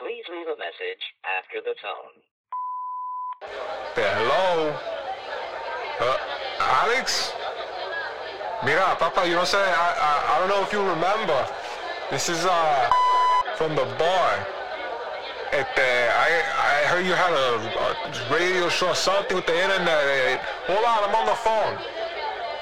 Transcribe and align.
Please 0.00 0.24
leave 0.32 0.46
a 0.48 0.56
message 0.56 1.04
after 1.28 1.60
the 1.60 1.76
tone. 1.76 2.16
Hello. 3.92 4.72
Uh, 6.00 6.16
Alex? 6.58 7.32
Mira, 8.64 8.96
Papa, 8.96 9.26
you 9.26 9.32
know 9.32 9.44
what 9.44 9.54
I'm 9.54 9.60
saying? 9.60 9.74
I, 9.76 9.92
I, 10.00 10.36
I 10.36 10.38
don't 10.40 10.48
know 10.48 10.62
if 10.64 10.72
you 10.72 10.80
remember. 10.80 11.46
This 12.10 12.30
is 12.30 12.46
uh 12.46 12.90
from 13.56 13.76
the 13.76 13.84
bar. 14.00 14.46
Este, 15.52 16.08
I, 16.08 16.48
I 16.48 16.88
heard 16.88 17.04
you 17.04 17.12
had 17.12 17.36
a, 17.36 17.60
a 17.60 18.34
radio 18.34 18.70
show, 18.70 18.88
or 18.88 18.94
something 18.94 19.36
with 19.36 19.44
the 19.44 19.52
internet. 19.52 20.40
Hold 20.64 20.80
on, 20.80 21.10
I'm 21.10 21.14
on 21.14 21.26
the 21.26 21.36
phone. 21.44 21.76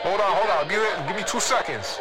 Hold 0.03 0.21
on, 0.21 0.33
hold 0.35 0.51
on. 0.51 0.69
Give, 0.69 0.83
it, 0.83 1.07
give 1.07 1.15
me 1.15 1.23
two 1.23 1.39
seconds. 1.39 2.01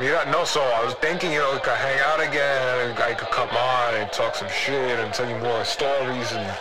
Mira, 0.00 0.28
no, 0.32 0.44
so 0.44 0.60
I 0.60 0.84
was 0.84 0.94
thinking, 0.94 1.30
you 1.30 1.38
know, 1.38 1.52
we 1.52 1.60
could 1.60 1.78
hang 1.78 2.00
out 2.00 2.18
again 2.18 2.90
and 2.90 2.98
I 2.98 3.14
could 3.14 3.30
come 3.30 3.48
on 3.50 3.94
and 3.94 4.10
talk 4.10 4.34
some 4.34 4.48
shit 4.48 4.98
and 4.98 5.14
tell 5.14 5.28
you 5.28 5.38
more 5.38 5.64
stories 5.64 6.32
and 6.32 6.58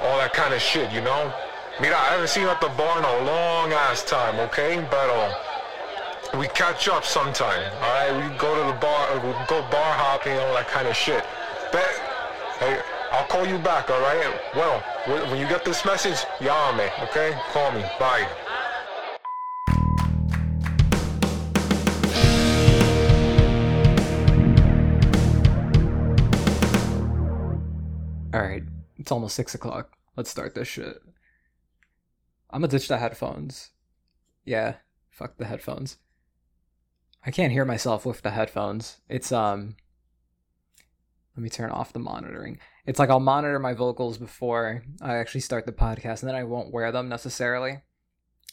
all 0.00 0.16
that 0.16 0.32
kind 0.32 0.54
of 0.54 0.60
shit, 0.62 0.90
you 0.90 1.02
know? 1.02 1.30
Mira, 1.82 1.96
I 1.96 2.16
haven't 2.16 2.28
seen 2.28 2.44
you 2.44 2.48
at 2.48 2.58
the 2.62 2.72
bar 2.80 2.98
in 2.98 3.04
a 3.04 3.24
long 3.26 3.72
ass 3.74 4.02
time, 4.04 4.40
okay? 4.48 4.80
But 4.90 5.10
uh, 5.10 6.38
we 6.38 6.48
catch 6.48 6.88
up 6.88 7.04
sometime, 7.04 7.70
all 7.82 7.92
right? 7.92 8.12
We 8.16 8.38
go 8.38 8.56
to 8.56 8.72
the 8.72 8.78
bar, 8.80 9.10
uh, 9.10 9.16
we 9.20 9.32
go 9.46 9.60
bar 9.68 9.92
hopping, 9.92 10.32
and 10.32 10.40
all 10.40 10.54
that 10.54 10.68
kind 10.68 10.88
of 10.88 10.96
shit. 10.96 11.22
Bet, 11.72 11.92
hey, 12.58 12.80
I'll 13.12 13.26
call 13.26 13.46
you 13.46 13.58
back, 13.58 13.90
all 13.90 14.00
right? 14.00 14.40
Well, 14.56 14.80
when 15.28 15.38
you 15.38 15.46
get 15.46 15.66
this 15.66 15.84
message, 15.84 16.24
llame, 16.40 16.88
okay? 17.04 17.36
Call 17.52 17.70
me. 17.72 17.84
Bye. 17.98 18.26
Alright, 28.40 28.62
it's 28.96 29.12
almost 29.12 29.36
six 29.36 29.54
o'clock. 29.54 29.98
Let's 30.16 30.30
start 30.30 30.54
this 30.54 30.66
shit. 30.66 31.02
I'm 32.48 32.62
gonna 32.62 32.68
ditch 32.68 32.88
the 32.88 32.96
headphones. 32.96 33.72
Yeah, 34.46 34.76
fuck 35.10 35.36
the 35.36 35.44
headphones. 35.44 35.98
I 37.22 37.32
can't 37.32 37.52
hear 37.52 37.66
myself 37.66 38.06
with 38.06 38.22
the 38.22 38.30
headphones. 38.30 38.96
It's, 39.10 39.30
um. 39.30 39.76
Let 41.36 41.42
me 41.42 41.50
turn 41.50 41.70
off 41.70 41.92
the 41.92 41.98
monitoring. 41.98 42.58
It's 42.86 42.98
like 42.98 43.10
I'll 43.10 43.20
monitor 43.20 43.58
my 43.58 43.74
vocals 43.74 44.16
before 44.16 44.84
I 45.02 45.16
actually 45.16 45.42
start 45.42 45.66
the 45.66 45.72
podcast, 45.72 46.22
and 46.22 46.28
then 46.30 46.34
I 46.34 46.44
won't 46.44 46.72
wear 46.72 46.90
them 46.92 47.10
necessarily. 47.10 47.82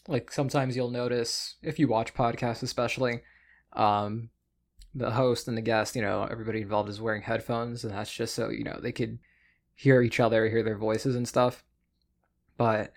Like 0.06 0.34
sometimes 0.34 0.76
you'll 0.76 0.92
notice, 0.92 1.56
if 1.64 1.80
you 1.80 1.88
watch 1.88 2.14
podcasts 2.14 2.62
especially, 2.62 3.22
um, 3.72 4.32
the 4.94 5.12
host 5.12 5.48
and 5.48 5.58
the 5.58 5.62
guest, 5.62 5.96
you 5.96 6.02
know, 6.02 6.28
everybody 6.30 6.62
involved 6.62 6.90
is 6.90 7.00
wearing 7.00 7.22
headphones, 7.22 7.86
and 7.86 7.94
that's 7.94 8.12
just 8.12 8.36
so, 8.36 8.50
you 8.50 8.66
know, 8.66 8.80
they 8.82 8.92
could 8.92 9.20
hear 9.78 10.02
each 10.02 10.20
other, 10.20 10.50
hear 10.50 10.64
their 10.64 10.78
voices 10.78 11.16
and 11.16 11.28
stuff. 11.28 11.64
But 12.58 12.92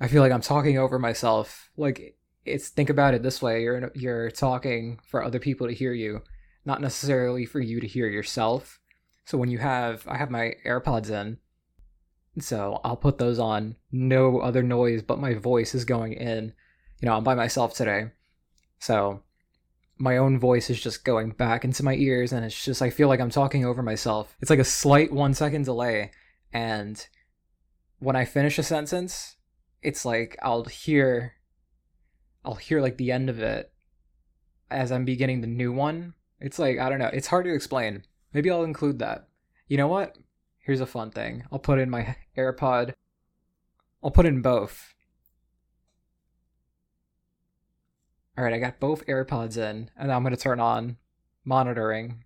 I 0.00 0.08
feel 0.08 0.20
like 0.20 0.32
I'm 0.32 0.42
talking 0.42 0.76
over 0.76 0.98
myself. 0.98 1.70
Like 1.76 2.16
it's 2.44 2.68
think 2.68 2.90
about 2.90 3.14
it 3.14 3.22
this 3.22 3.40
way: 3.40 3.62
you're 3.62 3.90
you're 3.94 4.30
talking 4.30 4.98
for 5.06 5.24
other 5.24 5.38
people 5.38 5.68
to 5.68 5.72
hear 5.72 5.94
you, 5.94 6.22
not 6.64 6.82
necessarily 6.82 7.46
for 7.46 7.60
you 7.60 7.80
to 7.80 7.86
hear 7.86 8.08
yourself. 8.08 8.80
So 9.24 9.38
when 9.38 9.50
you 9.50 9.58
have, 9.58 10.06
I 10.08 10.16
have 10.16 10.30
my 10.30 10.54
AirPods 10.66 11.10
in, 11.10 11.38
so 12.40 12.80
I'll 12.82 12.96
put 12.96 13.18
those 13.18 13.38
on. 13.38 13.76
No 13.92 14.40
other 14.40 14.64
noise 14.64 15.02
but 15.02 15.20
my 15.20 15.34
voice 15.34 15.74
is 15.74 15.84
going 15.84 16.14
in. 16.14 16.52
You 17.00 17.06
know, 17.06 17.14
I'm 17.14 17.24
by 17.24 17.36
myself 17.36 17.74
today, 17.74 18.10
so 18.80 19.22
my 20.00 20.16
own 20.16 20.38
voice 20.38 20.70
is 20.70 20.80
just 20.80 21.04
going 21.04 21.30
back 21.30 21.62
into 21.62 21.84
my 21.84 21.94
ears 21.94 22.32
and 22.32 22.42
it's 22.42 22.64
just 22.64 22.80
I 22.80 22.88
feel 22.88 23.08
like 23.08 23.20
I'm 23.20 23.30
talking 23.30 23.66
over 23.66 23.82
myself. 23.82 24.34
It's 24.40 24.50
like 24.50 24.58
a 24.58 24.64
slight 24.64 25.12
1 25.12 25.34
second 25.34 25.66
delay 25.66 26.10
and 26.54 27.06
when 27.98 28.16
I 28.16 28.24
finish 28.24 28.58
a 28.58 28.62
sentence, 28.62 29.36
it's 29.82 30.06
like 30.06 30.38
I'll 30.42 30.64
hear 30.64 31.34
I'll 32.46 32.54
hear 32.54 32.80
like 32.80 32.96
the 32.96 33.12
end 33.12 33.28
of 33.28 33.40
it 33.40 33.72
as 34.70 34.90
I'm 34.90 35.04
beginning 35.04 35.42
the 35.42 35.46
new 35.46 35.70
one. 35.70 36.14
It's 36.40 36.58
like 36.58 36.78
I 36.78 36.88
don't 36.88 36.98
know, 36.98 37.10
it's 37.12 37.26
hard 37.26 37.44
to 37.44 37.54
explain. 37.54 38.04
Maybe 38.32 38.50
I'll 38.50 38.64
include 38.64 39.00
that. 39.00 39.28
You 39.68 39.76
know 39.76 39.88
what? 39.88 40.16
Here's 40.60 40.80
a 40.80 40.86
fun 40.86 41.10
thing. 41.10 41.44
I'll 41.52 41.58
put 41.58 41.78
in 41.78 41.90
my 41.90 42.16
AirPod. 42.38 42.94
I'll 44.02 44.10
put 44.10 44.24
in 44.26 44.40
both. 44.40 44.94
All 48.40 48.46
right, 48.46 48.54
I 48.54 48.58
got 48.58 48.80
both 48.80 49.04
AirPods 49.04 49.58
in, 49.58 49.90
and 49.98 50.10
I'm 50.10 50.22
going 50.22 50.34
to 50.34 50.40
turn 50.40 50.60
on 50.60 50.96
monitoring. 51.44 52.24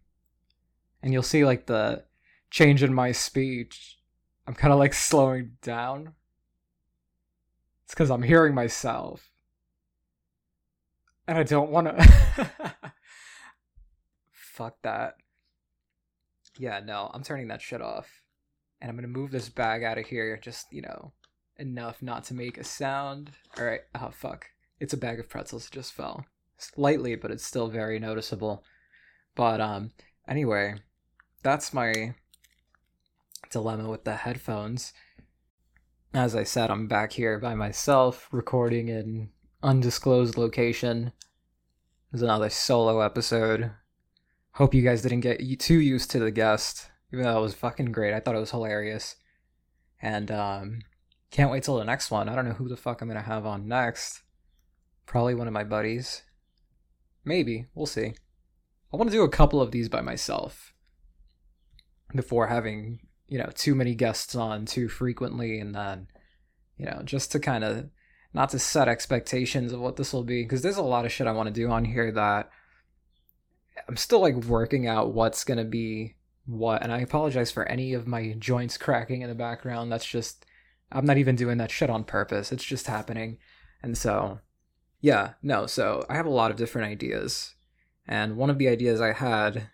And 1.03 1.13
you'll 1.13 1.25
see 1.25 1.45
like 1.45 1.67
the 1.67 2.05
change 2.53 2.85
in 2.85 2.95
my 2.95 3.11
speech. 3.11 3.99
I'm 4.47 4.55
kind 4.55 4.73
of 4.73 4.79
like 4.79 4.95
slowing 4.95 5.57
down. 5.61 6.15
It's 7.83 7.95
because 7.95 8.13
I'm 8.13 8.23
hearing 8.23 8.55
myself. 8.55 9.33
And 11.27 11.37
I 11.37 11.43
don't 11.43 11.73
want 11.73 11.89
to. 11.89 12.63
Fuck 14.31 14.83
that. 14.83 15.17
Yeah, 16.57 16.79
no, 16.79 17.11
I'm 17.13 17.25
turning 17.25 17.49
that 17.49 17.61
shit 17.61 17.83
off. 17.83 18.23
And 18.81 18.89
I'm 18.89 18.95
going 18.95 19.03
to 19.03 19.09
move 19.09 19.33
this 19.33 19.49
bag 19.49 19.83
out 19.83 19.99
of 19.99 20.07
here, 20.07 20.39
just, 20.41 20.73
you 20.73 20.83
know, 20.83 21.11
enough 21.57 22.03
not 22.03 22.23
to 22.27 22.35
make 22.35 22.57
a 22.57 22.63
sound. 22.63 23.33
All 23.59 23.65
right, 23.65 23.81
oh, 23.97 24.11
fuck. 24.13 24.47
It's 24.85 24.93
a 24.93 24.99
bag 24.99 25.19
of 25.19 25.31
pretzels. 25.31 25.65
It 25.65 25.73
just 25.73 25.95
fell 25.95 26.27
slightly, 26.59 27.15
but 27.15 27.31
it's 27.31 27.43
still 27.43 27.69
very 27.69 27.99
noticeable. 27.99 28.63
But 29.35 29.59
um, 29.59 29.93
anyway, 30.29 30.75
that's 31.43 31.73
my 31.73 32.15
dilemma 33.51 33.89
with 33.89 34.05
the 34.05 34.17
headphones. 34.17 34.93
As 36.13 36.37
I 36.37 36.45
said, 36.45 36.71
I'm 36.71 36.87
back 36.87 37.13
here 37.13 37.39
by 37.39 37.55
myself, 37.55 38.29
recording 38.31 38.89
in 38.89 39.31
undisclosed 39.63 40.37
location. 40.37 41.13
There's 42.13 42.21
another 42.21 42.51
solo 42.51 43.01
episode. 43.01 43.71
Hope 44.53 44.75
you 44.75 44.83
guys 44.83 45.01
didn't 45.01 45.21
get 45.21 45.41
too 45.61 45.81
used 45.81 46.11
to 46.11 46.19
the 46.19 46.31
guest, 46.31 46.91
even 47.11 47.25
though 47.25 47.39
it 47.39 47.41
was 47.41 47.55
fucking 47.55 47.91
great. 47.91 48.13
I 48.13 48.21
thought 48.21 48.37
it 48.37 48.41
was 48.41 48.51
hilarious, 48.51 49.17
and 50.03 50.31
um, 50.31 50.81
can't 51.31 51.51
wait 51.51 51.63
till 51.63 51.79
the 51.79 51.85
next 51.85 52.11
one. 52.11 52.29
I 52.29 52.35
don't 52.35 52.47
know 52.47 52.53
who 52.53 52.69
the 52.69 52.77
fuck 52.77 53.01
I'm 53.01 53.09
gonna 53.09 53.23
have 53.23 53.47
on 53.47 53.67
next. 53.67 54.21
Probably 55.07 55.35
one 55.35 55.47
of 55.47 55.53
my 55.53 55.65
buddies. 55.65 56.23
Maybe. 57.25 57.67
We'll 57.75 57.87
see. 57.87 58.15
I 58.93 58.97
want 58.97 59.11
to 59.11 59.17
do 59.17 59.23
a 59.23 59.29
couple 59.29 59.61
of 59.61 59.71
these 59.71 59.89
by 59.89 60.01
myself 60.01 60.73
before 62.15 62.47
having, 62.47 63.01
you 63.27 63.39
know, 63.39 63.51
too 63.55 63.75
many 63.75 63.95
guests 63.95 64.35
on 64.35 64.67
too 64.67 64.89
frequently 64.89 65.59
and 65.59 65.75
then, 65.75 66.07
you 66.77 66.87
know, 66.87 67.03
just 67.05 67.33
to 67.33 67.41
kind 67.41 67.65
of 67.65 67.91
not 68.33 68.51
to 68.51 68.59
set 68.59 68.89
expectations 68.89 69.73
of 69.73 69.81
what 69.81 69.97
this 69.97 70.13
will 70.13 70.25
be 70.25 70.43
because 70.43 70.63
there's 70.63 70.77
a 70.77 70.83
lot 70.83 71.05
of 71.05 71.13
shit 71.13 71.27
I 71.27 71.33
want 71.33 71.49
to 71.49 71.53
do 71.53 71.71
on 71.71 71.85
here 71.85 72.13
that 72.13 72.51
I'm 73.89 73.97
still 73.97 74.21
like 74.21 74.37
working 74.45 74.87
out 74.87 75.13
what's 75.13 75.45
going 75.45 75.59
to 75.59 75.65
be 75.65 76.17
what 76.47 76.83
and 76.83 76.93
I 76.93 77.01
apologize 77.01 77.51
for 77.51 77.67
any 77.67 77.95
of 77.95 78.07
my 78.07 78.35
joints 78.39 78.77
cracking 78.77 79.23
in 79.23 79.29
the 79.29 79.35
background. 79.35 79.91
That's 79.91 80.07
just 80.07 80.45
I'm 80.93 81.07
not 81.07 81.19
even 81.19 81.37
doing 81.37 81.59
that 81.59 81.71
shit 81.71 81.91
on 81.91 82.05
purpose. 82.05 82.53
It's 82.53 82.65
just 82.65 82.87
happening. 82.87 83.39
And 83.83 83.97
so 83.97 84.41
yeah, 85.05 85.35
no, 85.43 85.67
so 85.67 86.07
I 86.09 86.15
have 86.15 86.25
a 86.25 86.31
lot 86.31 86.51
of 86.51 86.57
different 86.57 86.91
ideas. 86.91 87.57
And 88.09 88.39
one 88.39 88.49
of 88.49 88.57
the 88.57 88.69
ideas 88.69 89.03
I 89.03 89.13
had, 89.13 89.69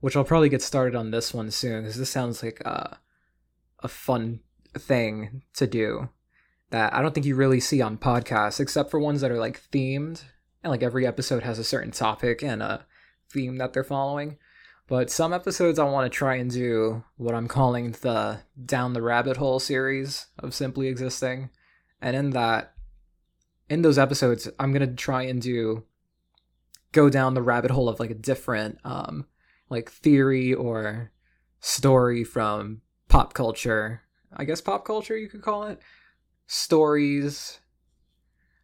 which 0.00 0.16
I'll 0.16 0.24
probably 0.24 0.48
get 0.48 0.62
started 0.62 0.96
on 0.96 1.12
this 1.12 1.32
one 1.32 1.52
soon, 1.52 1.84
because 1.84 1.96
this 1.96 2.10
sounds 2.10 2.42
like 2.42 2.58
a, 2.62 2.98
a 3.84 3.88
fun 3.88 4.40
thing 4.76 5.42
to 5.54 5.68
do 5.68 6.08
that 6.70 6.92
I 6.92 7.02
don't 7.02 7.14
think 7.14 7.24
you 7.24 7.36
really 7.36 7.60
see 7.60 7.80
on 7.80 7.98
podcasts, 7.98 8.58
except 8.58 8.90
for 8.90 8.98
ones 8.98 9.20
that 9.20 9.30
are 9.30 9.38
like 9.38 9.62
themed, 9.70 10.24
and 10.64 10.72
like 10.72 10.82
every 10.82 11.06
episode 11.06 11.44
has 11.44 11.60
a 11.60 11.64
certain 11.64 11.92
topic 11.92 12.42
and 12.42 12.60
a 12.60 12.84
theme 13.30 13.58
that 13.58 13.74
they're 13.74 13.84
following. 13.84 14.38
But 14.88 15.08
some 15.08 15.32
episodes 15.32 15.78
I 15.78 15.84
want 15.84 16.12
to 16.12 16.18
try 16.18 16.34
and 16.34 16.50
do 16.50 17.04
what 17.16 17.36
I'm 17.36 17.46
calling 17.46 17.92
the 17.92 18.40
Down 18.66 18.92
the 18.92 19.02
Rabbit 19.02 19.36
Hole 19.36 19.60
series 19.60 20.26
of 20.36 20.52
Simply 20.52 20.88
Existing. 20.88 21.50
And 22.02 22.16
in 22.16 22.30
that, 22.30 22.73
in 23.68 23.82
those 23.82 23.98
episodes, 23.98 24.48
I'm 24.58 24.72
gonna 24.72 24.94
try 24.94 25.22
and 25.22 25.40
do 25.40 25.84
go 26.92 27.10
down 27.10 27.34
the 27.34 27.42
rabbit 27.42 27.70
hole 27.70 27.88
of 27.88 27.98
like 27.98 28.10
a 28.10 28.14
different 28.14 28.78
um 28.84 29.26
like 29.68 29.90
theory 29.90 30.54
or 30.54 31.12
story 31.60 32.24
from 32.24 32.82
pop 33.08 33.34
culture. 33.34 34.02
I 34.32 34.44
guess 34.44 34.60
pop 34.60 34.84
culture 34.84 35.16
you 35.16 35.28
could 35.28 35.42
call 35.42 35.64
it. 35.64 35.80
Stories. 36.46 37.60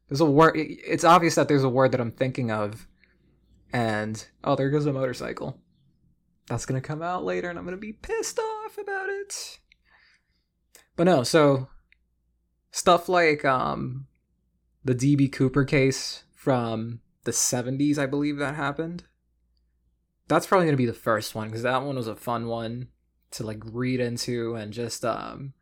There's 0.08 0.20
a 0.20 0.26
word 0.26 0.54
it's 0.56 1.04
obvious 1.04 1.34
that 1.36 1.48
there's 1.48 1.64
a 1.64 1.68
word 1.68 1.92
that 1.92 2.00
I'm 2.00 2.12
thinking 2.12 2.50
of. 2.50 2.86
And 3.72 4.24
oh 4.44 4.56
there 4.56 4.70
goes 4.70 4.86
a 4.86 4.92
motorcycle. 4.92 5.58
That's 6.46 6.66
gonna 6.66 6.80
come 6.80 7.02
out 7.02 7.24
later 7.24 7.48
and 7.48 7.58
I'm 7.58 7.64
gonna 7.64 7.76
be 7.76 7.92
pissed 7.92 8.38
off 8.38 8.76
about 8.76 9.08
it. 9.08 9.60
But 10.96 11.04
no, 11.04 11.22
so 11.22 11.68
stuff 12.72 13.08
like 13.08 13.44
um 13.44 14.06
the 14.84 14.94
DB 14.94 15.30
Cooper 15.30 15.64
case 15.64 16.24
from 16.34 17.00
the 17.24 17.32
70s, 17.32 17.98
I 17.98 18.06
believe 18.06 18.38
that 18.38 18.54
happened. 18.54 19.04
That's 20.28 20.46
probably 20.46 20.66
going 20.66 20.74
to 20.74 20.82
be 20.82 20.86
the 20.86 20.92
first 20.92 21.34
one 21.34 21.48
because 21.48 21.62
that 21.62 21.82
one 21.82 21.96
was 21.96 22.06
a 22.06 22.16
fun 22.16 22.46
one. 22.46 22.88
to 23.32 23.44
like 23.44 23.62
read 23.64 24.00
into 24.00 24.54
and 24.56 24.72
just 24.72 25.04
um 25.04 25.52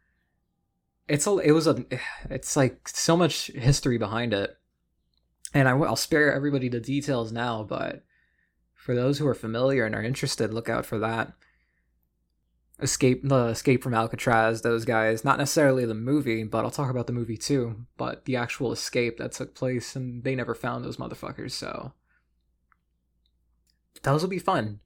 it's 1.08 1.26
a 1.26 1.36
it 1.38 1.52
was 1.52 1.66
a 1.66 1.84
it's 2.30 2.56
like 2.56 2.88
so 2.88 3.16
much 3.16 3.48
history 3.48 3.98
behind 3.98 4.32
it 4.32 4.56
and 5.54 5.66
I, 5.66 5.74
will 5.74 5.96
spare 5.96 6.32
everybody 6.32 6.68
the 6.68 6.80
details 6.80 7.32
now 7.32 7.62
but 7.62 8.04
for 8.74 8.94
those 8.94 9.18
who 9.18 9.26
are 9.26 9.34
familiar 9.34 9.84
and 9.84 9.94
are 9.94 10.02
interested 10.02 10.52
look 10.52 10.68
out 10.68 10.86
for 10.86 10.98
that 10.98 11.32
escape 12.80 13.20
the 13.24 13.46
escape 13.46 13.82
from 13.82 13.94
alcatraz 13.94 14.62
those 14.62 14.84
guys. 14.84 15.24
Not 15.24 15.38
necessarily 15.38 15.84
the 15.84 15.94
movie 15.94 16.44
but 16.44 16.64
i'll 16.64 16.70
talk 16.70 16.90
about 16.90 17.06
the 17.06 17.12
movie 17.12 17.36
too. 17.36 17.86
But 17.96 18.24
the 18.24 18.36
actual 18.36 18.72
escape 18.72 19.18
that 19.18 19.32
took 19.32 19.54
place 19.54 19.96
and 19.96 20.24
they 20.24 20.34
never 20.34 20.54
found 20.54 20.84
those 20.84 20.96
motherfuckers 20.96 21.52
so. 21.52 21.92
Those 24.02 24.22
will 24.22 24.30
be 24.30 24.38
fun. 24.38 24.80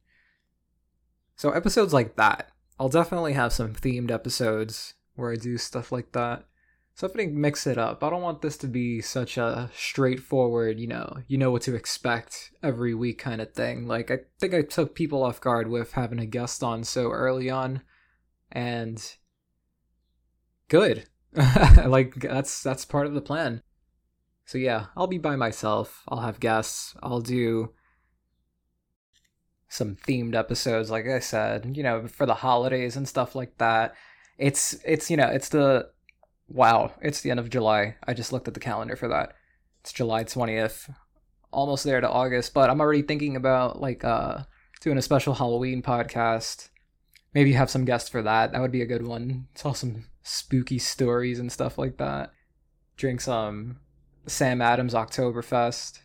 So 1.36 1.50
episodes 1.50 1.92
like 1.92 2.16
that. 2.16 2.50
I'll 2.78 2.88
definitely 2.88 3.34
have 3.34 3.52
some 3.52 3.74
themed 3.74 4.10
episodes 4.10 4.94
where 5.14 5.30
i 5.30 5.36
do 5.36 5.58
stuff 5.58 5.92
like 5.92 6.12
that 6.12 6.46
something 6.94 7.40
mix 7.40 7.66
it 7.66 7.78
up 7.78 8.04
i 8.04 8.10
don't 8.10 8.22
want 8.22 8.42
this 8.42 8.56
to 8.56 8.66
be 8.66 9.00
such 9.00 9.38
a 9.38 9.70
straightforward 9.74 10.78
you 10.78 10.86
know 10.86 11.16
you 11.26 11.38
know 11.38 11.50
what 11.50 11.62
to 11.62 11.74
expect 11.74 12.52
every 12.62 12.94
week 12.94 13.18
kind 13.18 13.40
of 13.40 13.52
thing. 13.52 13.86
Like 13.86 14.10
i 14.10 14.18
think 14.38 14.54
i 14.54 14.62
took 14.62 14.94
people 14.94 15.22
off 15.22 15.40
guard 15.40 15.68
with 15.68 15.92
having 15.92 16.18
a 16.18 16.26
guest 16.26 16.62
on 16.62 16.84
so 16.84 17.10
early 17.10 17.50
on 17.50 17.82
and 18.50 19.16
good. 20.68 21.06
Like 21.86 22.14
that's 22.16 22.62
that's 22.62 22.84
part 22.84 23.06
of 23.06 23.14
the 23.14 23.20
plan. 23.20 23.62
So 24.44 24.58
yeah 24.58 24.86
i'll 24.96 25.06
be 25.06 25.18
by 25.18 25.36
myself. 25.36 26.02
I'll 26.08 26.20
have 26.20 26.40
guests. 26.40 26.94
I'll 27.02 27.20
do 27.20 27.72
some 29.68 29.96
themed 29.96 30.34
episodes 30.34 30.90
like 30.90 31.06
i 31.06 31.18
said 31.18 31.72
you 31.74 31.82
know 31.82 32.06
for 32.06 32.26
the 32.26 32.34
holidays 32.34 32.96
and 32.96 33.08
stuff 33.08 33.34
like 33.34 33.56
that. 33.58 33.94
It's 34.38 34.76
it's 34.84 35.10
you 35.10 35.16
know 35.16 35.28
it's 35.28 35.48
the 35.48 35.88
wow 36.52 36.92
it's 37.00 37.20
the 37.20 37.30
end 37.30 37.40
of 37.40 37.50
july. 37.50 37.96
I 38.06 38.14
just 38.14 38.32
looked 38.32 38.48
at 38.48 38.54
the 38.54 38.60
calendar 38.60 38.96
for 38.96 39.08
that. 39.08 39.34
It's 39.80 39.92
july 39.92 40.24
20th 40.24 40.94
almost 41.50 41.84
there 41.84 42.00
to 42.00 42.08
august 42.08 42.54
but 42.54 42.70
i'm 42.70 42.80
already 42.80 43.02
thinking 43.02 43.36
about 43.36 43.78
like 43.78 44.02
uh 44.04 44.38
doing 44.82 44.98
a 44.98 45.02
special 45.02 45.34
halloween 45.34 45.80
podcast. 45.80 46.68
Maybe 47.34 47.52
have 47.52 47.70
some 47.70 47.84
guests 47.84 48.10
for 48.10 48.20
that. 48.22 48.52
That 48.52 48.60
would 48.60 48.72
be 48.72 48.82
a 48.82 48.86
good 48.86 49.06
one. 49.06 49.46
Tell 49.54 49.74
some 49.74 50.06
spooky 50.22 50.78
stories 50.78 51.38
and 51.38 51.50
stuff 51.50 51.78
like 51.78 51.96
that. 51.98 52.32
Drink 52.96 53.20
some 53.20 53.78
sam 54.26 54.60
adams 54.60 54.92
oktoberfest. 54.92 56.00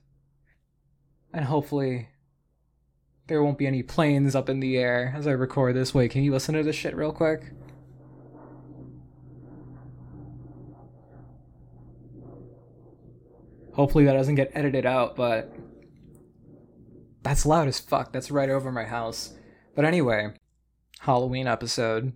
And 1.34 1.46
hopefully 1.46 2.10
there 3.28 3.44
won't 3.44 3.58
be 3.58 3.68
any 3.68 3.84
planes 3.84 4.36
up 4.36 4.48
in 4.48 4.60
the 4.60 4.78
air 4.78 5.14
as 5.18 5.28
I 5.28 5.32
record 5.32 5.76
this. 5.76 5.94
Wait, 5.94 6.12
can 6.12 6.24
you 6.24 6.32
listen 6.32 6.56
to 6.56 6.64
this 6.64 6.76
shit 6.76 6.96
real 6.96 7.12
quick? 7.12 7.52
Hopefully 13.78 14.06
that 14.06 14.14
doesn't 14.14 14.36
get 14.36 14.52
edited 14.56 14.88
out, 14.88 15.16
but 15.16 15.54
that's 17.22 17.46
loud 17.46 17.68
as 17.68 17.80
fuck. 17.80 18.12
That's 18.12 18.32
right 18.32 18.50
over 18.50 18.72
my 18.72 18.86
house. 18.86 19.36
But 19.76 19.86
anyway, 19.86 20.34
Halloween 21.02 21.46
episode. 21.46 22.14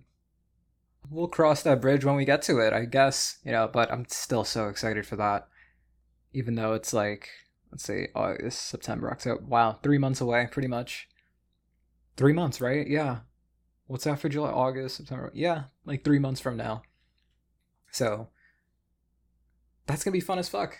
We'll 1.08 1.28
cross 1.28 1.62
that 1.62 1.80
bridge 1.80 2.04
when 2.04 2.16
we 2.16 2.24
get 2.24 2.42
to 2.42 2.58
it, 2.58 2.72
I 2.72 2.84
guess, 2.84 3.38
you 3.44 3.52
know, 3.52 3.70
but 3.72 3.92
I'm 3.92 4.06
still 4.08 4.42
so 4.42 4.66
excited 4.66 5.06
for 5.06 5.14
that. 5.16 5.46
Even 6.32 6.56
though 6.56 6.72
it's 6.72 6.92
like 6.92 7.28
let's 7.70 7.84
see, 7.84 8.08
August, 8.14 8.66
September, 8.66 9.10
October. 9.10 9.44
Wow, 9.44 9.78
three 9.84 9.98
months 9.98 10.20
away, 10.20 10.48
pretty 10.50 10.68
much. 10.68 11.08
Three 12.16 12.32
months, 12.32 12.60
right? 12.60 12.88
Yeah. 12.88 13.20
What's 13.86 14.06
after 14.06 14.28
July, 14.28 14.50
August, 14.50 14.96
September? 14.96 15.30
Yeah, 15.32 15.64
like 15.84 16.02
three 16.02 16.18
months 16.18 16.40
from 16.40 16.56
now. 16.56 16.82
So 17.92 18.30
that's 19.86 20.02
gonna 20.02 20.12
be 20.12 20.20
fun 20.20 20.40
as 20.40 20.48
fuck. 20.48 20.78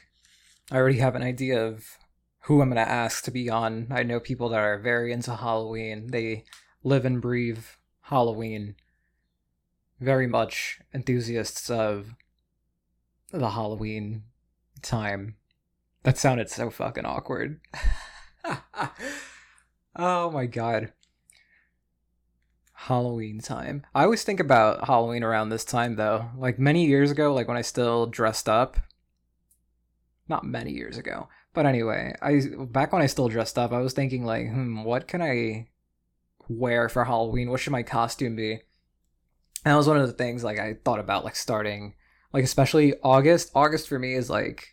I 0.73 0.77
already 0.77 1.01
have 1.01 1.15
an 1.15 1.23
idea 1.23 1.63
of 1.63 1.99
who 2.45 2.63
I'm 2.63 2.71
gonna 2.71 2.81
ask 2.81 3.23
to 3.25 3.31
be 3.31 3.51
on. 3.51 3.89
I 3.91 4.05
know 4.05 4.19
people 4.19 4.49
that 4.49 4.59
are 4.59 4.79
very 4.79 5.13
into 5.13 5.37
Halloween. 5.37 6.07
They 6.11 6.45
live 6.83 7.05
and 7.05 7.21
breathe 7.21 7.65
Halloween. 8.01 8.77
Very 10.01 10.27
much 10.27 10.81
enthusiasts 10.95 11.69
of 11.69 12.15
the 13.31 13.51
Halloween 13.51 14.23
time 14.81 15.37
that 16.05 16.17
sounded 16.17 16.49
so 16.49 16.71
fucking 16.71 17.05
awkward. 17.05 17.61
oh 19.95 20.31
my 20.31 20.47
god. 20.47 20.95
Halloween 22.73 23.41
time. 23.41 23.85
I 23.95 24.05
always 24.05 24.25
think 24.25 24.41
about 24.41 24.87
Halloween 24.87 25.23
around 25.23 25.51
this 25.51 25.67
time 25.67 25.97
though. 25.97 26.31
Like 26.35 26.59
many 26.59 26.87
years 26.87 27.11
ago, 27.11 27.35
like 27.35 27.47
when 27.47 27.59
I 27.59 27.63
still 27.63 28.07
dressed 28.07 28.49
up. 28.49 28.79
Not 30.33 30.47
many 30.47 30.73
years 30.73 30.97
ago. 30.97 31.29
But 31.53 31.67
anyway, 31.67 32.15
I 32.23 32.41
back 32.71 32.91
when 32.91 33.03
I 33.03 33.07
still 33.07 33.29
dressed 33.29 33.59
up, 33.59 33.71
I 33.71 33.81
was 33.81 33.93
thinking 33.93 34.25
like, 34.25 34.49
hmm, 34.49 34.83
what 34.83 35.07
can 35.07 35.21
I 35.21 35.69
wear 36.49 36.89
for 36.89 37.05
Halloween? 37.05 37.51
What 37.51 37.61
should 37.61 37.73
my 37.73 37.83
costume 37.83 38.35
be? 38.35 38.53
And 38.53 38.61
that 39.73 39.77
was 39.77 39.87
one 39.87 39.99
of 39.99 40.07
the 40.07 40.15
things 40.15 40.43
like 40.43 40.59
I 40.59 40.79
thought 40.87 41.01
about 41.01 41.23
like 41.23 41.37
starting 41.37 41.97
like 42.33 42.45
especially 42.45 42.95
August. 43.03 43.51
August 43.55 43.91
for 43.91 43.99
me 43.99 44.15
is 44.15 44.31
like 44.31 44.69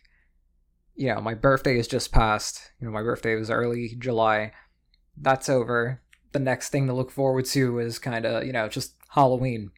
you 0.94 1.14
know, 1.14 1.20
my 1.20 1.34
birthday 1.34 1.78
is 1.78 1.86
just 1.86 2.10
past. 2.10 2.72
You 2.80 2.86
know, 2.86 2.92
my 2.92 3.02
birthday 3.02 3.34
was 3.34 3.50
early 3.50 3.96
July. 3.98 4.52
That's 5.14 5.50
over. 5.50 6.00
The 6.32 6.38
next 6.38 6.70
thing 6.70 6.86
to 6.86 6.94
look 6.94 7.10
forward 7.10 7.44
to 7.46 7.80
is 7.80 7.98
kind 7.98 8.24
of, 8.24 8.46
you 8.46 8.52
know, 8.52 8.66
just 8.66 8.94
Halloween. 9.10 9.72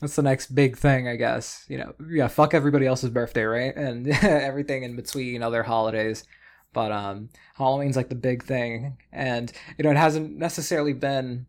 That's 0.00 0.16
the 0.16 0.22
next 0.22 0.54
big 0.54 0.76
thing, 0.76 1.08
I 1.08 1.16
guess. 1.16 1.64
You 1.68 1.78
know, 1.78 1.94
yeah, 2.10 2.28
fuck 2.28 2.54
everybody 2.54 2.86
else's 2.86 3.10
birthday, 3.10 3.42
right? 3.42 3.74
And 3.76 4.08
everything 4.22 4.82
in 4.82 4.96
between 4.96 5.42
other 5.42 5.62
holidays. 5.62 6.24
But 6.72 6.92
um 6.92 7.28
Halloween's 7.54 7.96
like 7.96 8.08
the 8.08 8.14
big 8.14 8.42
thing. 8.42 8.96
And 9.12 9.52
you 9.78 9.84
know, 9.84 9.90
it 9.90 9.96
hasn't 9.96 10.36
necessarily 10.36 10.92
been 10.92 11.46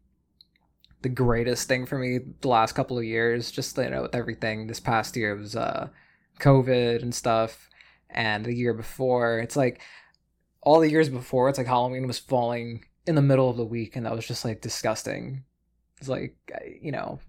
the 1.01 1.09
greatest 1.09 1.67
thing 1.67 1.85
for 1.85 1.97
me 1.97 2.19
the 2.41 2.47
last 2.47 2.73
couple 2.73 2.97
of 2.97 3.05
years. 3.05 3.51
Just 3.51 3.77
you 3.77 3.89
know, 3.89 4.03
with 4.03 4.15
everything 4.15 4.67
this 4.67 4.79
past 4.79 5.15
year 5.15 5.35
was 5.35 5.55
uh 5.55 5.89
COVID 6.39 7.01
and 7.01 7.13
stuff 7.15 7.69
and 8.13 8.45
the 8.45 8.53
year 8.53 8.73
before 8.73 9.39
it's 9.39 9.55
like 9.55 9.81
all 10.61 10.79
the 10.79 10.89
years 10.89 11.09
before 11.09 11.49
it's 11.49 11.57
like 11.57 11.67
halloween 11.67 12.07
was 12.07 12.19
falling 12.19 12.83
in 13.07 13.15
the 13.15 13.21
middle 13.21 13.49
of 13.49 13.57
the 13.57 13.65
week 13.65 13.95
and 13.95 14.05
that 14.05 14.15
was 14.15 14.27
just 14.27 14.45
like 14.45 14.61
disgusting 14.61 15.43
it's 15.97 16.09
like 16.09 16.35
you 16.81 16.91
know 16.91 17.19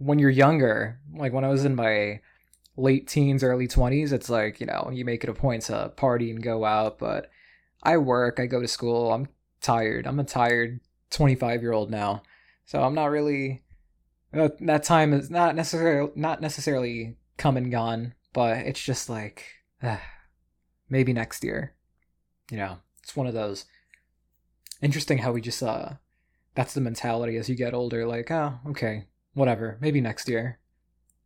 when 0.00 0.18
you're 0.18 0.30
younger 0.30 0.98
like 1.14 1.32
when 1.32 1.44
i 1.44 1.48
was 1.48 1.64
in 1.64 1.76
mm-hmm. 1.76 1.82
my 1.82 2.20
late 2.76 3.06
teens 3.06 3.44
early 3.44 3.68
20s 3.68 4.12
it's 4.12 4.30
like 4.30 4.60
you 4.60 4.66
know 4.66 4.90
you 4.92 5.04
make 5.04 5.22
it 5.22 5.30
a 5.30 5.34
point 5.34 5.62
to 5.62 5.92
party 5.96 6.30
and 6.30 6.42
go 6.42 6.64
out 6.64 6.98
but 6.98 7.30
i 7.82 7.96
work 7.96 8.40
i 8.40 8.46
go 8.46 8.60
to 8.60 8.68
school 8.68 9.12
i'm 9.12 9.28
tired 9.60 10.06
i'm 10.06 10.18
a 10.18 10.24
tired 10.24 10.80
25 11.10 11.62
year 11.62 11.72
old 11.72 11.90
now 11.90 12.22
so 12.64 12.82
i'm 12.82 12.94
not 12.94 13.10
really 13.10 13.62
uh, 14.32 14.48
that 14.60 14.82
time 14.82 15.12
is 15.12 15.30
not 15.30 15.54
necessarily 15.54 16.10
not 16.14 16.40
necessarily 16.40 17.16
come 17.36 17.56
and 17.56 17.70
gone 17.70 18.14
but 18.32 18.58
it's 18.58 18.82
just 18.82 19.08
like 19.08 19.44
ah, 19.82 20.00
maybe 20.88 21.12
next 21.12 21.44
year. 21.44 21.74
You 22.50 22.58
know, 22.58 22.78
it's 23.02 23.16
one 23.16 23.26
of 23.26 23.34
those. 23.34 23.64
Interesting 24.82 25.18
how 25.18 25.32
we 25.32 25.40
just 25.40 25.62
uh 25.62 25.90
that's 26.54 26.74
the 26.74 26.80
mentality 26.80 27.36
as 27.36 27.48
you 27.48 27.54
get 27.54 27.74
older, 27.74 28.06
like, 28.06 28.30
oh, 28.30 28.58
okay, 28.68 29.04
whatever, 29.34 29.78
maybe 29.80 30.00
next 30.00 30.28
year. 30.28 30.58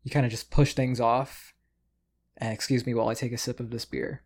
You 0.03 0.11
kind 0.11 0.27
of 0.27 0.31
just 0.31 0.51
push 0.51 0.75
things 0.75 1.01
off. 1.01 1.55
And 2.37 2.53
excuse 2.53 2.85
me 2.85 2.95
while 2.95 3.09
I 3.09 3.15
take 3.15 3.33
a 3.33 3.39
sip 3.39 3.61
of 3.61 3.71
this 3.71 3.85
beer. 3.85 4.23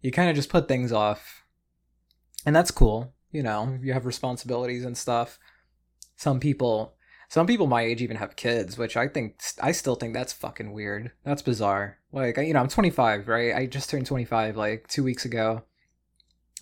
You 0.00 0.12
kind 0.12 0.30
of 0.30 0.36
just 0.36 0.48
put 0.48 0.68
things 0.68 0.92
off. 0.92 1.44
And 2.44 2.54
that's 2.54 2.70
cool. 2.70 3.14
You 3.30 3.42
know, 3.42 3.78
you 3.82 3.92
have 3.92 4.06
responsibilities 4.06 4.84
and 4.84 4.96
stuff. 4.96 5.38
Some 6.16 6.40
people 6.40 6.94
some 7.30 7.46
people 7.46 7.66
my 7.66 7.82
age 7.82 8.00
even 8.00 8.16
have 8.16 8.36
kids, 8.36 8.78
which 8.78 8.96
I 8.96 9.06
think 9.06 9.38
I 9.62 9.72
still 9.72 9.94
think 9.94 10.14
that's 10.14 10.32
fucking 10.32 10.72
weird. 10.72 11.12
That's 11.24 11.42
bizarre. 11.42 11.98
Like, 12.10 12.38
you 12.38 12.54
know, 12.54 12.60
I'm 12.60 12.68
25, 12.68 13.28
right? 13.28 13.54
I 13.54 13.66
just 13.66 13.90
turned 13.90 14.06
25 14.06 14.56
like 14.56 14.88
2 14.88 15.04
weeks 15.04 15.26
ago. 15.26 15.62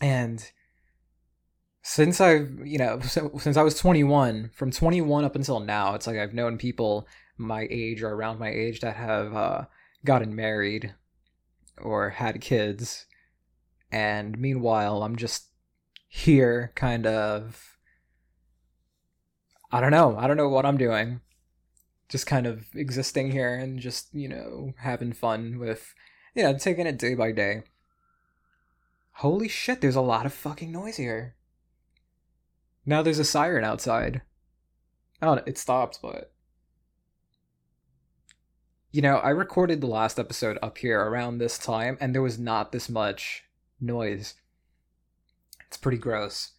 And 0.01 0.45
since 1.87 2.21
I've, 2.21 2.67
you 2.67 2.79
know, 2.79 2.99
since 3.01 3.57
I 3.57 3.63
was 3.63 3.79
21, 3.79 4.51
from 4.53 4.73
21 4.73 5.25
up 5.25 5.37
until 5.37 5.61
now, 5.61 5.95
it's 5.95 6.09
like 6.09 6.17
I've 6.17 6.35
known 6.35 6.59
people 6.59 7.07
my 7.39 7.69
age 7.71 8.03
or 8.03 8.09
around 8.09 8.41
my 8.41 8.49
age 8.49 8.81
that 8.81 8.97
have 8.97 9.37
uh, 9.37 9.65
gotten 10.05 10.35
married 10.35 10.93
or 11.79 12.11
had 12.11 12.41
kids. 12.41 13.07
And 13.93 14.37
meanwhile, 14.37 15.05
I'm 15.05 15.15
just 15.15 15.47
here 16.09 16.73
kind 16.75 17.07
of 17.07 17.79
I 19.71 19.81
don't 19.81 19.93
know. 19.93 20.17
I 20.17 20.27
don't 20.27 20.37
know 20.37 20.49
what 20.49 20.67
I'm 20.67 20.79
doing. 20.79 21.21
Just 22.09 22.27
kind 22.27 22.49
of 22.49 22.67
existing 22.75 23.31
here 23.31 23.55
and 23.55 23.79
just, 23.79 24.13
you 24.13 24.29
know, 24.29 24.73
having 24.79 25.13
fun 25.13 25.61
with, 25.61 25.95
you 26.35 26.43
know, 26.43 26.59
taking 26.59 26.89
it 26.89 26.99
day 26.99 27.15
by 27.15 27.31
day. 27.31 27.63
Holy 29.13 29.47
shit, 29.47 29.81
there's 29.81 29.95
a 29.95 30.01
lot 30.01 30.27
of 30.27 30.33
fucking 30.33 30.73
noise 30.73 30.97
here. 30.97 31.36
Now 32.87 33.03
there's 33.03 33.19
a 33.19 33.25
siren 33.25 33.65
outside. 33.65 34.23
Oh, 35.21 35.41
it 35.45 35.59
stopped, 35.59 35.99
but 36.01 36.33
you 38.93 39.03
know, 39.03 39.17
I 39.17 39.31
recorded 39.31 39.81
the 39.81 39.89
last 39.89 40.19
episode 40.19 40.59
up 40.63 40.79
here 40.79 40.99
around 40.99 41.37
this 41.37 41.59
time, 41.59 41.99
and 42.01 42.15
there 42.15 42.23
was 42.23 42.39
not 42.39 42.73
this 42.73 42.89
much 42.89 43.45
noise. 43.79 44.35
It's 45.67 45.77
pretty 45.77 45.99
gross. 45.99 46.53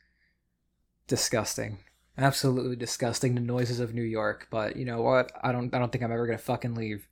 Disgusting. 1.08 1.80
Absolutely 2.18 2.76
disgusting 2.76 3.34
the 3.34 3.42
noises 3.42 3.80
of 3.80 3.94
New 3.94 4.04
York, 4.04 4.48
but 4.52 4.76
you 4.76 4.86
know 4.86 5.02
what? 5.02 5.32
I 5.42 5.52
don't 5.52 5.74
I 5.74 5.80
don't 5.80 5.92
think 5.92 6.04
I'm 6.04 6.12
ever 6.12 6.28
gonna 6.28 6.38
fucking 6.38 6.76
leave. 6.76 7.08